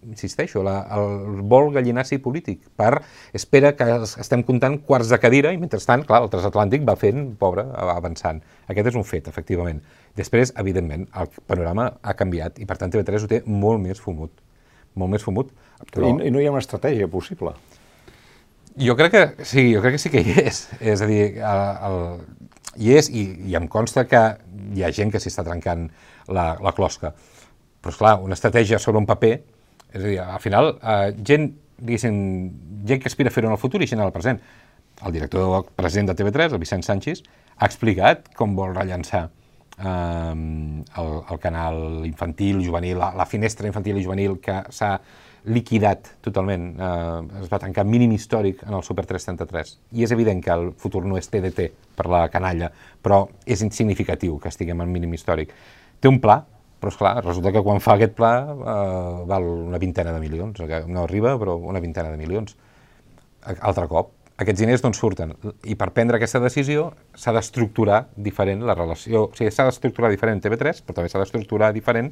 insisteixo, 0.08 0.62
la, 0.66 0.76
el 0.96 1.42
vol 1.48 1.70
gallinaci 1.74 2.18
polític. 2.22 2.64
Per, 2.78 2.92
espera 3.36 3.72
que 3.78 3.86
estem 4.22 4.44
comptant 4.46 4.78
quarts 4.86 5.12
de 5.12 5.18
cadira 5.22 5.52
i 5.54 5.60
mentrestant, 5.60 6.04
clar, 6.08 6.22
el 6.24 6.30
transatlàntic 6.32 6.86
va 6.88 6.96
fent, 7.00 7.32
pobre, 7.40 7.64
avançant. 7.84 8.42
Aquest 8.72 8.92
és 8.92 8.98
un 8.98 9.06
fet, 9.08 9.28
efectivament. 9.30 9.82
Després, 10.18 10.52
evidentment, 10.60 11.06
el 11.18 11.30
panorama 11.48 11.88
ha 12.02 12.16
canviat 12.18 12.58
i 12.60 12.68
per 12.68 12.78
tant 12.80 12.92
TV3 12.92 13.24
ho 13.24 13.30
té 13.30 13.42
molt 13.46 13.80
més 13.82 14.00
fumut. 14.02 14.34
Molt 14.98 15.14
més 15.14 15.24
fumut. 15.24 15.52
Però... 15.90 16.08
I, 16.08 16.28
I 16.28 16.34
no 16.34 16.42
hi 16.42 16.48
ha 16.48 16.54
una 16.54 16.62
estratègia 16.62 17.08
possible? 17.10 17.54
Jo 18.80 18.96
crec 18.96 19.12
que 19.12 19.44
sí, 19.44 19.66
jo 19.74 19.82
crec 19.84 19.96
que 19.96 20.02
sí 20.02 20.12
que 20.12 20.22
hi 20.24 20.36
és. 20.44 20.64
És 20.80 21.04
a 21.04 21.08
dir, 21.08 21.22
el, 21.38 21.62
el, 21.88 22.50
hi 22.80 22.94
és 22.96 23.10
i, 23.12 23.26
i 23.50 23.56
em 23.58 23.68
consta 23.72 24.06
que 24.08 24.22
hi 24.76 24.84
ha 24.84 24.92
gent 24.94 25.12
que 25.12 25.20
s'hi 25.20 25.32
està 25.32 25.44
trencant 25.46 25.88
la, 26.28 26.52
la 26.62 26.72
closca. 26.76 27.12
Però, 27.82 27.92
és 27.92 27.98
clar, 27.98 28.14
una 28.22 28.36
estratègia 28.38 28.78
sobre 28.80 29.00
un 29.02 29.08
paper 29.08 29.34
és 29.92 30.00
a 30.00 30.06
dir, 30.06 30.18
al 30.24 30.40
final, 30.40 30.74
eh, 30.82 31.12
gent, 31.24 31.52
diguéssim, 31.78 32.16
gent 32.88 33.02
que 33.02 33.10
aspira 33.10 33.30
a 33.30 33.34
fer-ho 33.34 33.50
en 33.50 33.56
el 33.56 33.60
futur 33.60 33.82
i 33.82 33.86
gent 33.86 34.00
en 34.00 34.06
el 34.06 34.14
present. 34.14 34.40
El 35.04 35.12
director 35.12 35.66
president 35.76 36.10
de 36.10 36.16
TV3, 36.16 36.52
el 36.52 36.62
Vicent 36.62 36.84
Sánchez, 36.86 37.22
ha 37.56 37.66
explicat 37.66 38.28
com 38.36 38.56
vol 38.56 38.74
rellençar 38.74 39.28
el, 39.82 41.12
el 41.30 41.38
canal 41.40 42.06
infantil, 42.06 42.64
juvenil, 42.64 42.98
la, 42.98 43.12
la 43.16 43.26
finestra 43.26 43.66
infantil 43.66 43.98
i 43.98 44.04
juvenil 44.04 44.38
que 44.42 44.60
s'ha 44.70 44.92
liquidat 45.44 46.12
totalment, 46.22 46.68
eh, 46.78 47.42
es 47.42 47.50
va 47.50 47.58
tancar 47.58 47.84
mínim 47.88 48.12
històric 48.14 48.62
en 48.68 48.76
el 48.78 48.84
Super 48.86 49.06
333. 49.06 49.74
I 49.98 50.06
és 50.06 50.14
evident 50.14 50.42
que 50.44 50.54
el 50.54 50.70
futur 50.78 51.04
no 51.06 51.18
és 51.18 51.28
TDT 51.28 51.70
per 51.98 52.06
la 52.12 52.28
canalla, 52.30 52.70
però 53.02 53.24
és 53.46 53.64
insignificatiu 53.66 54.38
que 54.38 54.52
estiguem 54.52 54.84
en 54.84 54.92
mínim 54.92 55.14
històric. 55.14 55.50
Té 56.00 56.10
un 56.10 56.20
pla, 56.22 56.42
però 56.82 56.90
és 56.90 56.98
clar, 56.98 57.12
resulta 57.22 57.52
que 57.54 57.62
quan 57.62 57.78
fa 57.78 57.94
aquest 57.94 58.16
pla 58.18 58.32
eh, 58.42 59.22
val 59.30 59.46
una 59.68 59.78
vintena 59.78 60.10
de 60.10 60.18
milions, 60.18 60.58
no 60.90 61.04
arriba, 61.04 61.36
però 61.38 61.54
una 61.56 61.78
vintena 61.80 62.10
de 62.10 62.18
milions. 62.18 62.56
Altre 63.54 63.86
cop, 63.90 64.10
aquests 64.42 64.58
diners 64.58 64.82
d'on 64.82 64.94
surten? 64.98 65.36
I 65.62 65.76
per 65.78 65.92
prendre 65.94 66.18
aquesta 66.18 66.40
decisió 66.42 66.88
s'ha 67.14 67.34
d'estructurar 67.36 68.06
diferent 68.16 68.64
la 68.66 68.74
relació, 68.74 69.28
o 69.28 69.38
sigui, 69.38 69.52
s'ha 69.54 69.68
d'estructurar 69.68 70.10
diferent 70.10 70.42
TV3, 70.42 70.82
però 70.82 70.98
també 70.98 71.12
s'ha 71.12 71.22
d'estructurar 71.22 71.70
diferent 71.76 72.10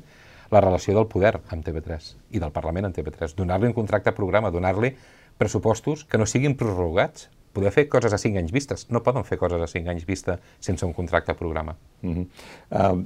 la 0.51 0.63
relació 0.63 0.95
del 0.95 1.09
poder 1.11 1.37
amb 1.39 1.67
TV3 1.67 2.15
i 2.37 2.43
del 2.43 2.55
Parlament 2.55 2.89
amb 2.89 2.97
TV3. 2.97 3.35
Donar-li 3.39 3.71
un 3.71 3.75
contracte 3.75 4.15
programa, 4.15 4.51
donar-li 4.55 4.95
pressupostos 5.39 6.05
que 6.05 6.19
no 6.19 6.27
siguin 6.31 6.57
prorrogats. 6.59 7.29
Poder 7.51 7.73
fer 7.75 7.89
coses 7.91 8.15
a 8.15 8.19
5 8.23 8.39
anys 8.39 8.53
vistes. 8.55 8.85
No 8.95 9.03
poden 9.03 9.25
fer 9.27 9.39
coses 9.39 9.59
a 9.59 9.67
5 9.67 9.91
anys 9.91 10.05
vista 10.07 10.37
sense 10.63 10.87
un 10.87 10.93
contracte 10.95 11.35
programa. 11.35 11.75
Uh 12.03 12.11
-huh. 12.11 12.27
uh, 12.71 13.05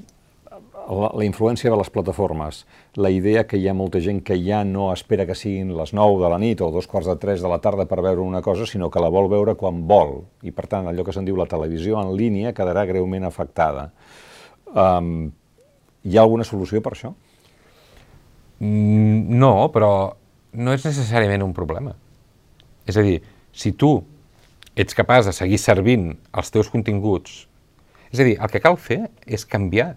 la, 0.89 1.11
la 1.17 1.25
influència 1.25 1.71
de 1.71 1.77
les 1.79 1.91
plataformes, 1.91 2.65
la 2.97 3.11
idea 3.11 3.45
que 3.49 3.59
hi 3.59 3.69
ha 3.69 3.75
molta 3.77 4.01
gent 4.05 4.21
que 4.27 4.37
ja 4.43 4.63
no 4.69 4.91
espera 4.93 5.27
que 5.27 5.37
siguin 5.39 5.73
les 5.77 5.95
9 5.97 6.21
de 6.23 6.31
la 6.33 6.39
nit 6.43 6.61
o 6.65 6.71
dos 6.75 6.89
quarts 6.91 7.09
de 7.09 7.17
3 7.21 7.45
de 7.45 7.51
la 7.51 7.61
tarda 7.65 7.87
per 7.91 8.03
veure 8.05 8.25
una 8.25 8.43
cosa, 8.43 8.67
sinó 8.67 8.91
que 8.91 9.03
la 9.03 9.13
vol 9.13 9.31
veure 9.33 9.57
quan 9.61 9.85
vol. 9.89 10.25
I, 10.43 10.53
per 10.53 10.67
tant, 10.71 10.89
allò 10.89 11.05
que 11.07 11.15
se'n 11.15 11.27
diu 11.27 11.39
la 11.41 11.49
televisió 11.51 12.01
en 12.03 12.15
línia 12.17 12.55
quedarà 12.57 12.85
greument 12.89 13.25
afectada. 13.25 13.91
Um, 14.75 15.31
hi 16.05 16.19
ha 16.19 16.25
alguna 16.25 16.45
solució 16.45 16.83
per 16.85 16.95
això? 16.95 17.15
Mm, 18.61 19.39
no, 19.41 19.55
però 19.73 19.91
no 20.55 20.75
és 20.75 20.85
necessàriament 20.87 21.43
un 21.45 21.55
problema. 21.57 21.95
És 22.87 22.99
a 23.01 23.05
dir, 23.05 23.21
si 23.53 23.73
tu 23.73 23.97
ets 24.77 24.97
capaç 24.97 25.29
de 25.31 25.33
seguir 25.33 25.59
servint 25.63 26.13
els 26.35 26.51
teus 26.53 26.69
continguts, 26.71 27.45
és 28.13 28.21
a 28.21 28.27
dir, 28.27 28.37
el 28.39 28.51
que 28.53 28.63
cal 28.63 28.77
fer 28.79 29.07
és 29.27 29.47
canviar 29.49 29.95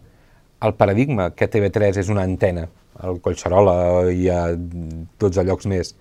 el 0.62 0.74
paradigma 0.74 1.32
que 1.38 1.50
TV3 1.50 2.02
és 2.02 2.10
una 2.10 2.26
antena, 2.26 2.68
al 2.98 3.20
Collserola 3.22 4.10
i 4.10 4.28
a 4.34 4.42
12 4.58 5.46
llocs 5.46 5.70
més, 5.70 5.94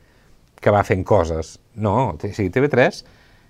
que 0.61 0.73
va 0.73 0.85
fent 0.87 1.05
coses. 1.05 1.57
No, 1.77 1.97
o 2.15 2.31
sigui, 2.33 2.49
TV3 2.53 3.03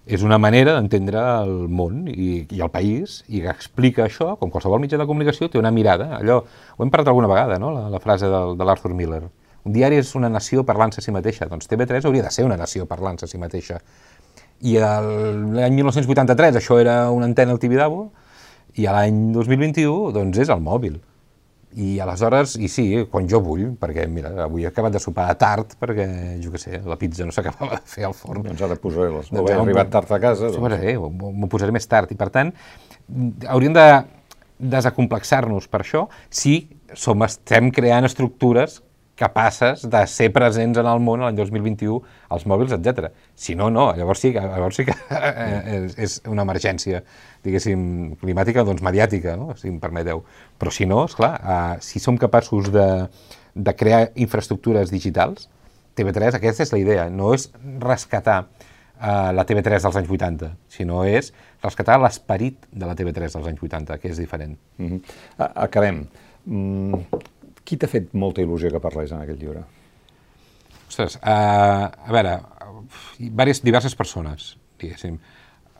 és 0.06 0.22
una 0.22 0.38
manera 0.38 0.76
d'entendre 0.76 1.22
el 1.42 1.66
món 1.70 2.04
i, 2.10 2.46
i 2.46 2.60
el 2.62 2.70
país 2.70 3.20
i 3.26 3.42
que 3.42 3.50
explica 3.50 4.04
això, 4.06 4.34
com 4.38 4.52
qualsevol 4.54 4.82
mitjà 4.82 4.98
de 5.00 5.06
comunicació, 5.06 5.48
té 5.50 5.58
una 5.58 5.74
mirada. 5.74 6.12
Allò, 6.18 6.42
ho 6.76 6.84
hem 6.84 6.92
parlat 6.94 7.10
alguna 7.10 7.30
vegada, 7.30 7.58
no? 7.62 7.72
la, 7.74 7.88
la 7.90 8.02
frase 8.02 8.30
de, 8.30 8.42
de 8.58 8.66
l'Arthur 8.68 8.94
Miller. 8.94 9.24
Un 9.66 9.74
diari 9.74 9.98
és 9.98 10.12
una 10.14 10.30
nació 10.30 10.62
parlant-se 10.66 11.02
a 11.02 11.04
si 11.04 11.14
mateixa. 11.14 11.48
Doncs 11.50 11.66
TV3 11.70 12.06
hauria 12.06 12.22
de 12.22 12.30
ser 12.30 12.46
una 12.46 12.58
nació 12.58 12.86
parlant-se 12.86 13.26
a 13.26 13.30
si 13.30 13.38
mateixa. 13.42 13.80
I 14.62 14.78
l'any 14.78 15.74
1983 15.74 16.60
això 16.62 16.78
era 16.80 17.10
una 17.12 17.26
antena 17.26 17.52
al 17.52 17.58
Tibidabo 17.60 18.06
i 18.76 18.88
l'any 18.88 19.20
2021 19.34 20.14
doncs 20.16 20.40
és 20.44 20.50
el 20.52 20.64
mòbil. 20.64 20.98
I 21.76 21.98
aleshores, 22.00 22.54
i 22.56 22.70
sí, 22.72 22.84
quan 23.12 23.26
jo 23.28 23.42
vull, 23.44 23.66
perquè 23.76 24.06
mira, 24.08 24.30
avui 24.46 24.64
he 24.64 24.68
acabat 24.70 24.94
de 24.94 25.00
sopar 25.02 25.26
tard 25.36 25.74
perquè, 25.76 26.06
jo 26.40 26.52
què 26.54 26.60
sé, 26.62 26.78
la 26.88 26.96
pizza 26.96 27.26
no 27.28 27.34
s'acabava 27.36 27.82
de 27.82 27.90
fer 27.92 28.06
al 28.08 28.14
forn. 28.16 28.46
Doncs 28.46 28.62
ara 28.64 28.78
posaré 28.80 29.10
les... 29.12 29.28
No 29.28 29.42
doncs 29.42 29.52
he 29.52 29.58
arribat 29.60 29.90
tard 29.92 30.12
a 30.16 30.20
casa. 30.22 30.48
Doncs. 30.48 30.62
Posaré, 30.62 30.94
m'ho 30.96 31.50
posaré 31.52 31.74
més 31.76 31.88
tard. 31.90 32.12
I 32.12 32.16
per 32.16 32.30
tant, 32.32 32.54
hauríem 33.52 33.76
de 33.76 33.86
desacomplexar-nos 34.72 35.68
per 35.68 35.82
això 35.82 36.06
si 36.32 36.56
som, 36.96 37.20
estem 37.26 37.68
creant 37.74 38.08
estructures 38.08 38.80
capaces 39.16 39.88
de 39.90 40.02
ser 40.06 40.28
presents 40.32 40.78
en 40.78 40.86
el 40.86 41.00
món 41.00 41.24
l'any 41.24 41.38
2021, 41.38 41.96
els 42.36 42.44
mòbils, 42.46 42.74
etc. 42.76 43.08
Si 43.34 43.56
no, 43.58 43.70
no, 43.72 43.88
llavors 43.96 44.20
sí, 44.22 44.30
llavors 44.36 44.76
sí 44.76 44.84
que 44.86 44.94
és, 45.78 45.96
és 45.96 46.16
una 46.28 46.44
emergència, 46.44 47.00
diguéssim, 47.46 47.80
climàtica, 48.20 48.64
doncs 48.68 48.84
mediàtica, 48.84 49.34
no? 49.40 49.56
si 49.56 49.72
em 49.72 49.80
permeteu. 49.82 50.22
Però 50.60 50.72
si 50.72 50.86
no, 50.86 51.06
esclar, 51.08 51.32
uh, 51.40 51.74
si 51.80 52.02
som 52.02 52.20
capaços 52.20 52.68
de, 52.74 52.86
de 53.56 53.74
crear 53.74 54.10
infraestructures 54.14 54.92
digitals, 54.92 55.48
TV3, 55.96 56.36
aquesta 56.36 56.66
és 56.66 56.74
la 56.74 56.82
idea, 56.82 57.08
no 57.08 57.32
és 57.34 57.48
rescatar 57.80 58.42
uh, 58.44 59.32
la 59.32 59.46
TV3 59.48 59.88
dels 59.88 59.96
anys 60.02 60.12
80, 60.12 60.52
sinó 60.76 61.06
és 61.08 61.32
rescatar 61.64 61.96
l'esperit 62.02 62.68
de 62.68 62.84
la 62.84 62.94
TV3 62.98 63.32
dels 63.32 63.48
anys 63.48 63.64
80, 63.64 63.96
que 64.02 64.12
és 64.12 64.20
diferent. 64.20 64.58
Mm 64.76 64.92
-hmm. 64.92 65.50
Acabem. 65.54 66.04
Mm, 66.46 67.00
qui 67.66 67.78
t'ha 67.80 67.90
fet 67.90 68.12
molta 68.14 68.44
il·lusió 68.44 68.70
que 68.72 68.82
parlés 68.82 69.12
en 69.12 69.22
aquest 69.22 69.42
llibre? 69.42 69.64
Ostres, 70.86 71.16
uh, 71.18 71.86
a 71.90 72.14
veure, 72.14 72.36
diverses, 73.18 73.62
diverses 73.66 73.96
persones, 73.98 74.52
diguéssim. 74.80 75.18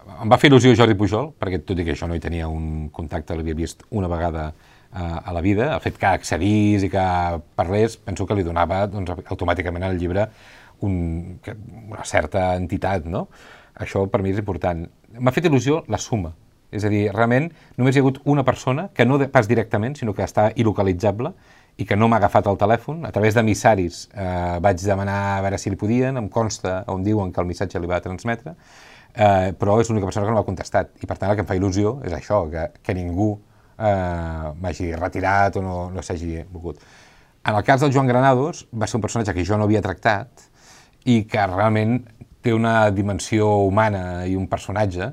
Em 0.06 0.30
va 0.30 0.38
fer 0.38 0.50
il·lusió 0.50 0.74
Jordi 0.78 0.96
Pujol, 0.98 1.32
perquè 1.38 1.60
tot 1.66 1.78
i 1.78 1.86
que 1.86 1.94
això 1.94 2.08
no 2.10 2.16
hi 2.18 2.22
tenia 2.22 2.50
un 2.50 2.88
contacte, 2.94 3.36
l'havia 3.38 3.58
vist 3.58 3.84
una 3.90 4.10
vegada 4.10 4.48
uh, 4.50 5.18
a 5.22 5.34
la 5.34 5.42
vida, 5.42 5.72
el 5.74 5.82
fet 5.84 5.98
que 6.02 6.10
accedís 6.10 6.86
i 6.86 6.90
que 6.90 7.06
parlés, 7.58 7.98
penso 8.02 8.26
que 8.26 8.38
li 8.38 8.46
donava 8.46 8.84
doncs, 8.90 9.14
automàticament 9.30 9.86
al 9.86 9.98
llibre 9.98 10.26
un, 10.86 11.38
una 11.86 12.04
certa 12.04 12.50
entitat, 12.58 13.06
no? 13.06 13.26
Això 13.76 14.06
per 14.10 14.22
mi 14.24 14.34
és 14.34 14.42
important. 14.42 14.84
M'ha 15.18 15.34
fet 15.34 15.48
il·lusió 15.48 15.82
la 15.92 16.00
suma, 16.02 16.34
és 16.74 16.84
a 16.84 16.90
dir, 16.90 17.06
realment 17.14 17.50
només 17.78 17.94
hi 17.94 18.00
ha 18.00 18.04
hagut 18.04 18.18
una 18.24 18.44
persona 18.44 18.88
que 18.94 19.06
no 19.06 19.18
pas 19.32 19.48
directament, 19.48 19.94
sinó 19.96 20.14
que 20.14 20.24
està 20.26 20.50
il·localitzable 20.54 21.32
i 21.76 21.84
que 21.84 21.96
no 21.96 22.08
m'ha 22.08 22.20
agafat 22.20 22.46
el 22.48 22.58
telèfon. 22.60 23.04
A 23.04 23.12
través 23.12 23.36
d'emissaris 23.36 24.06
eh, 24.14 24.58
vaig 24.64 24.80
demanar 24.80 25.18
a 25.36 25.40
veure 25.44 25.58
si 25.60 25.72
li 25.72 25.78
podien, 25.80 26.16
em 26.16 26.28
consta 26.32 26.82
on 26.92 27.04
diuen 27.04 27.32
que 27.32 27.42
el 27.42 27.48
missatge 27.48 27.80
li 27.80 27.90
va 27.90 28.00
transmetre, 28.04 28.56
eh, 29.12 29.52
però 29.58 29.80
és 29.80 29.90
l'única 29.90 30.08
persona 30.08 30.26
que 30.26 30.32
no 30.32 30.38
m'ha 30.38 30.48
contestat. 30.48 30.94
I 31.02 31.10
per 31.10 31.18
tant 31.18 31.30
el 31.30 31.36
que 31.36 31.44
em 31.44 31.50
fa 31.50 31.58
il·lusió 31.58 31.98
és 32.06 32.16
això, 32.16 32.46
que, 32.52 32.70
que 32.82 32.96
ningú 32.96 33.34
eh, 33.34 34.52
m'hagi 34.56 34.92
retirat 34.96 35.60
o 35.60 35.64
no, 35.64 35.78
no 35.92 36.04
s'hagi 36.04 36.40
volgut. 36.52 36.80
En 37.46 37.54
el 37.54 37.62
cas 37.62 37.80
del 37.80 37.92
Joan 37.94 38.08
Granados 38.08 38.66
va 38.74 38.88
ser 38.88 38.98
un 38.98 39.04
personatge 39.04 39.36
que 39.36 39.44
jo 39.46 39.58
no 39.58 39.68
havia 39.68 39.84
tractat 39.84 40.48
i 41.06 41.22
que 41.30 41.44
realment 41.46 42.00
té 42.42 42.54
una 42.54 42.90
dimensió 42.90 43.52
humana 43.66 44.24
i 44.26 44.34
un 44.38 44.48
personatge 44.50 45.12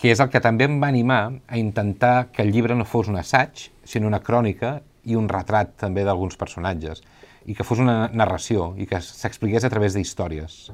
que 0.00 0.10
és 0.12 0.20
el 0.20 0.30
que 0.32 0.40
també 0.40 0.64
em 0.64 0.78
va 0.80 0.88
animar 0.88 1.22
a 1.46 1.58
intentar 1.60 2.30
que 2.32 2.42
el 2.42 2.52
llibre 2.52 2.74
no 2.76 2.86
fos 2.88 3.08
un 3.12 3.18
assaig, 3.20 3.66
sinó 3.84 4.08
una 4.08 4.22
crònica 4.24 4.78
i 5.04 5.16
un 5.16 5.28
retrat 5.28 5.76
també 5.80 6.04
d'alguns 6.04 6.36
personatges, 6.40 7.02
i 7.46 7.56
que 7.56 7.64
fos 7.64 7.80
una 7.80 8.08
narració 8.12 8.74
i 8.78 8.86
que 8.86 9.00
s'expliqués 9.04 9.64
a 9.64 9.70
través 9.72 9.96
d'històries. 9.96 10.70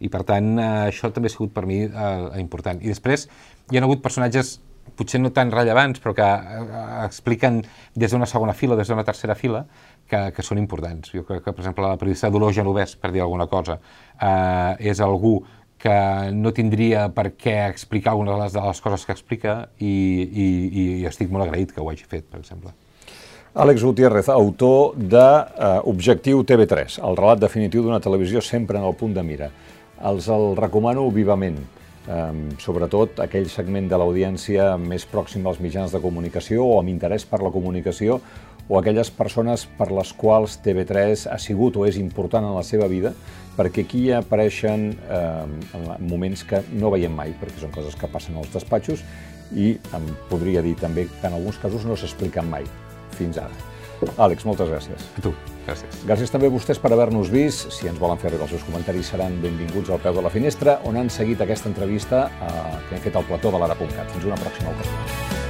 I 0.00 0.08
per 0.10 0.22
tant, 0.26 0.54
eh, 0.58 0.70
això 0.92 1.10
també 1.14 1.30
ha 1.30 1.34
sigut 1.34 1.52
per 1.54 1.66
mi 1.66 1.82
eh, 1.86 2.40
important. 2.40 2.80
I 2.82 2.90
després 2.90 3.28
hi 3.70 3.78
ha 3.78 3.84
hagut 3.84 4.02
personatges 4.02 4.58
potser 4.98 5.20
no 5.20 5.30
tan 5.34 5.52
rellevants, 5.52 6.00
però 6.02 6.14
que 6.16 6.26
eh, 6.26 7.04
expliquen 7.04 7.60
des 7.94 8.14
d'una 8.14 8.26
segona 8.26 8.54
fila, 8.56 8.76
des 8.78 8.88
d'una 8.88 9.04
tercera 9.04 9.36
fila, 9.38 9.64
que, 10.08 10.22
que 10.34 10.42
són 10.42 10.58
importants. 10.58 11.12
Jo 11.14 11.24
crec 11.28 11.44
que, 11.44 11.52
per 11.52 11.62
exemple, 11.64 11.86
la 11.86 12.00
periodista 12.00 12.30
Dolors 12.32 12.56
Genovès, 12.56 12.96
per 12.96 13.12
dir 13.14 13.22
alguna 13.24 13.46
cosa, 13.46 13.78
eh, 14.18 14.90
és 14.92 15.00
algú 15.04 15.38
que 15.78 15.94
no 16.34 16.50
tindria 16.54 17.06
per 17.14 17.30
què 17.38 17.54
explicar 17.68 18.12
algunes 18.12 18.34
de 18.34 18.42
les, 18.42 18.56
de 18.56 18.66
les 18.66 18.80
coses 18.82 19.06
que 19.06 19.14
explica 19.14 19.58
i, 19.78 19.92
i, 20.26 20.46
i 20.82 20.84
estic 21.06 21.30
molt 21.30 21.46
agraït 21.46 21.74
que 21.74 21.84
ho 21.84 21.90
hagi 21.92 22.08
fet, 22.08 22.26
per 22.26 22.40
exemple. 22.42 22.74
Àlex 23.56 23.80
Gutiérrez, 23.80 24.28
autor 24.28 24.92
d'Objectiu 25.00 26.42
uh, 26.42 26.44
TV3, 26.44 26.98
el 27.00 27.16
relat 27.16 27.40
definitiu 27.40 27.82
d'una 27.82 28.00
televisió 28.04 28.42
sempre 28.44 28.76
en 28.76 28.84
el 28.84 28.92
punt 28.94 29.14
de 29.16 29.24
mira. 29.24 29.48
Els 30.04 30.28
el 30.28 30.52
recomano 30.58 31.06
vivament, 31.10 31.56
sobretot 32.62 33.18
aquell 33.20 33.48
segment 33.52 33.88
de 33.88 33.96
l'audiència 34.00 34.76
més 34.80 35.04
pròxim 35.08 35.46
als 35.46 35.58
mitjans 35.60 35.92
de 35.92 36.00
comunicació 36.00 36.64
o 36.64 36.78
amb 36.78 36.92
interès 36.92 37.26
per 37.28 37.42
la 37.42 37.52
comunicació 37.52 38.20
o 38.68 38.78
aquelles 38.78 39.10
persones 39.10 39.66
per 39.78 39.90
les 39.92 40.12
quals 40.16 40.58
TV3 40.64 41.26
ha 41.32 41.38
sigut 41.40 41.76
o 41.76 41.86
és 41.88 41.96
important 42.00 42.44
en 42.44 42.56
la 42.56 42.64
seva 42.64 42.88
vida, 42.88 43.12
perquè 43.56 43.84
aquí 43.84 44.08
apareixen 44.12 44.90
eh, 44.92 45.46
en 45.76 45.88
moments 46.08 46.44
que 46.48 46.62
no 46.72 46.92
veiem 46.92 47.16
mai, 47.16 47.32
perquè 47.40 47.64
són 47.64 47.72
coses 47.76 47.96
que 47.96 48.12
passen 48.12 48.36
als 48.36 48.52
despatxos 48.52 49.04
i 49.56 49.72
em 49.96 50.12
podria 50.28 50.64
dir 50.64 50.76
també 50.80 51.08
que 51.08 51.26
en 51.28 51.40
alguns 51.40 51.60
casos 51.60 51.88
no 51.88 51.96
s'expliquen 51.96 52.48
mai 52.48 52.68
fins 53.18 53.40
ara. 53.42 53.66
Àlex, 54.18 54.44
moltes 54.46 54.70
gràcies. 54.70 55.08
A 55.18 55.24
tu, 55.24 55.32
gràcies. 55.66 56.02
Gràcies 56.06 56.30
també 56.30 56.46
a 56.46 56.54
vostès 56.54 56.78
per 56.78 56.92
haver-nos 56.94 57.32
vist. 57.34 57.72
Si 57.74 57.90
ens 57.90 57.98
volen 57.98 58.20
fer 58.22 58.30
arribar 58.30 58.46
els 58.46 58.54
seus 58.54 58.66
comentaris 58.68 59.10
seran 59.10 59.40
benvinguts 59.42 59.90
al 59.90 60.02
peu 60.04 60.14
de 60.14 60.24
la 60.28 60.32
finestra, 60.34 60.78
on 60.86 61.00
han 61.00 61.10
seguit 61.10 61.42
aquesta 61.42 61.70
entrevista 61.72 62.28
eh, 62.38 62.64
que 62.88 62.98
hem 62.98 63.04
fet 63.10 63.18
al 63.18 63.26
plató 63.26 63.54
de 63.54 63.62
l'ara.cat. 63.64 64.14
Fins 64.14 64.30
una 64.30 64.38
pròxima 64.38 64.74
ocasió. 64.76 65.47